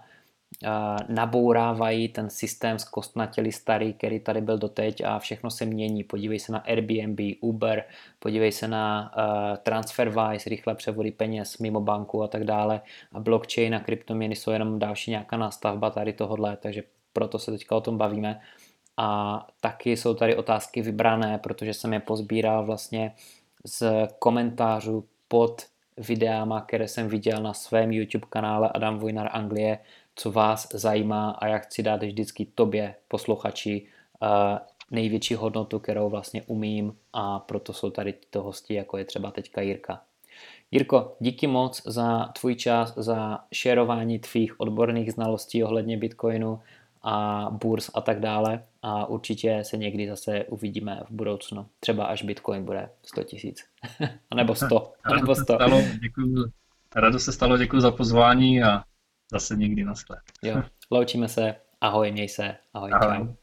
nabourávají 1.16 2.10
ten 2.10 2.30
systém 2.30 2.80
z 2.80 2.84
kostnatěli 2.84 3.52
starý, 3.52 3.94
který 3.94 4.20
tady 4.20 4.41
byl 4.41 4.58
doteď 4.58 5.02
a 5.04 5.20
všechno 5.20 5.50
se 5.50 5.66
mění. 5.66 6.04
Podívej 6.04 6.39
se 6.39 6.52
na 6.52 6.60
Airbnb, 6.60 7.20
Uber, 7.41 7.84
podívej 8.20 8.52
se 8.52 8.68
na 8.68 9.12
uh, 9.18 9.58
TransferWise, 9.58 10.50
rychlé 10.50 10.76
převody 10.76 11.12
peněz 11.12 11.58
mimo 11.58 11.82
banku 11.82 12.24
a 12.24 12.28
tak 12.28 12.44
dále. 12.44 12.82
A 13.12 13.20
blockchain 13.20 13.76
a 13.76 13.80
kryptoměny 13.80 14.36
jsou 14.36 14.52
jenom 14.52 14.80
další 14.80 15.12
nějaká 15.12 15.38
nástavba 15.38 15.89
tady 15.89 16.14
tohohle, 16.14 16.58
takže 16.58 16.84
proto 17.14 17.39
se 17.39 17.52
teďka 17.52 17.76
o 17.76 17.82
tom 17.82 17.98
bavíme. 17.98 18.41
A 18.98 19.48
taky 19.62 19.98
jsou 19.98 20.14
tady 20.14 20.36
otázky 20.36 20.82
vybrané, 20.82 21.38
protože 21.38 21.74
jsem 21.74 21.94
je 21.94 22.00
pozbíral 22.00 22.66
vlastně 22.66 23.16
z 23.66 24.08
komentářů 24.20 25.06
pod 25.28 25.62
videama, 25.98 26.62
které 26.62 26.88
jsem 26.88 27.08
viděl 27.08 27.41
na 27.41 27.54
svém 27.54 27.91
YouTube 27.91 28.28
kanále 28.30 28.70
Adam 28.74 29.00
Vojnar 29.00 29.30
Anglie, 29.32 29.80
co 30.16 30.32
vás 30.32 30.68
zajímá 30.74 31.32
a 31.32 31.48
já 31.48 31.58
chci 31.58 31.84
dát 31.84 32.04
vždycky 32.04 32.46
tobě, 32.46 32.96
posluchači, 33.08 33.88
největší 34.91 35.36
hodnotu, 35.36 35.80
kterou 35.80 36.10
vlastně 36.10 36.44
umím 36.48 36.98
a 37.14 37.39
proto 37.39 37.74
jsou 37.74 37.89
tady 37.89 38.14
tyto 38.14 38.44
hosti, 38.44 38.74
jako 38.74 38.98
je 38.98 39.06
třeba 39.06 39.32
teďka 39.32 39.62
Jirka. 39.62 40.02
Jirko, 40.72 41.16
díky 41.20 41.48
moc 41.48 41.82
za 41.86 42.26
tvůj 42.26 42.56
čas, 42.56 42.94
za 42.98 43.39
šerování 43.54 44.20
tvých 44.20 44.60
odborných 44.60 45.14
znalostí 45.14 45.64
ohledně 45.64 45.98
Bitcoinu 45.98 46.60
a 47.04 47.47
burs 47.51 47.91
a 47.93 48.01
tak 48.01 48.20
dále 48.20 48.64
a 48.82 49.06
určitě 49.06 49.60
se 49.64 49.78
někdy 49.78 50.08
zase 50.10 50.43
uvidíme 50.43 51.01
v 51.08 51.12
budoucnu. 51.12 51.66
Třeba 51.80 52.06
až 52.06 52.24
Bitcoin 52.24 52.66
bude 52.66 52.89
100 53.04 53.24
tisíc. 53.24 53.66
a 54.32 54.36
nebo 54.36 54.56
100. 54.56 54.93
A 55.04 55.16
nebo 55.16 55.36
100. 55.36 55.43
Stalo, 55.43 55.82
děkuju, 56.01 56.51
rado 56.95 57.20
se 57.20 57.32
stalo, 57.32 57.58
děkuji 57.58 57.82
za 57.82 57.91
pozvání 57.91 58.64
a 58.64 58.84
zase 59.32 59.56
někdy 59.56 59.84
naschle. 59.84 60.18
jo, 60.43 60.64
loučíme 60.91 61.28
se. 61.28 61.56
Ahoj, 61.82 62.12
měj 62.12 62.30
se. 62.30 62.56
Ahoj, 62.74 62.91
Ahoj. 62.93 63.18
čau. 63.18 63.34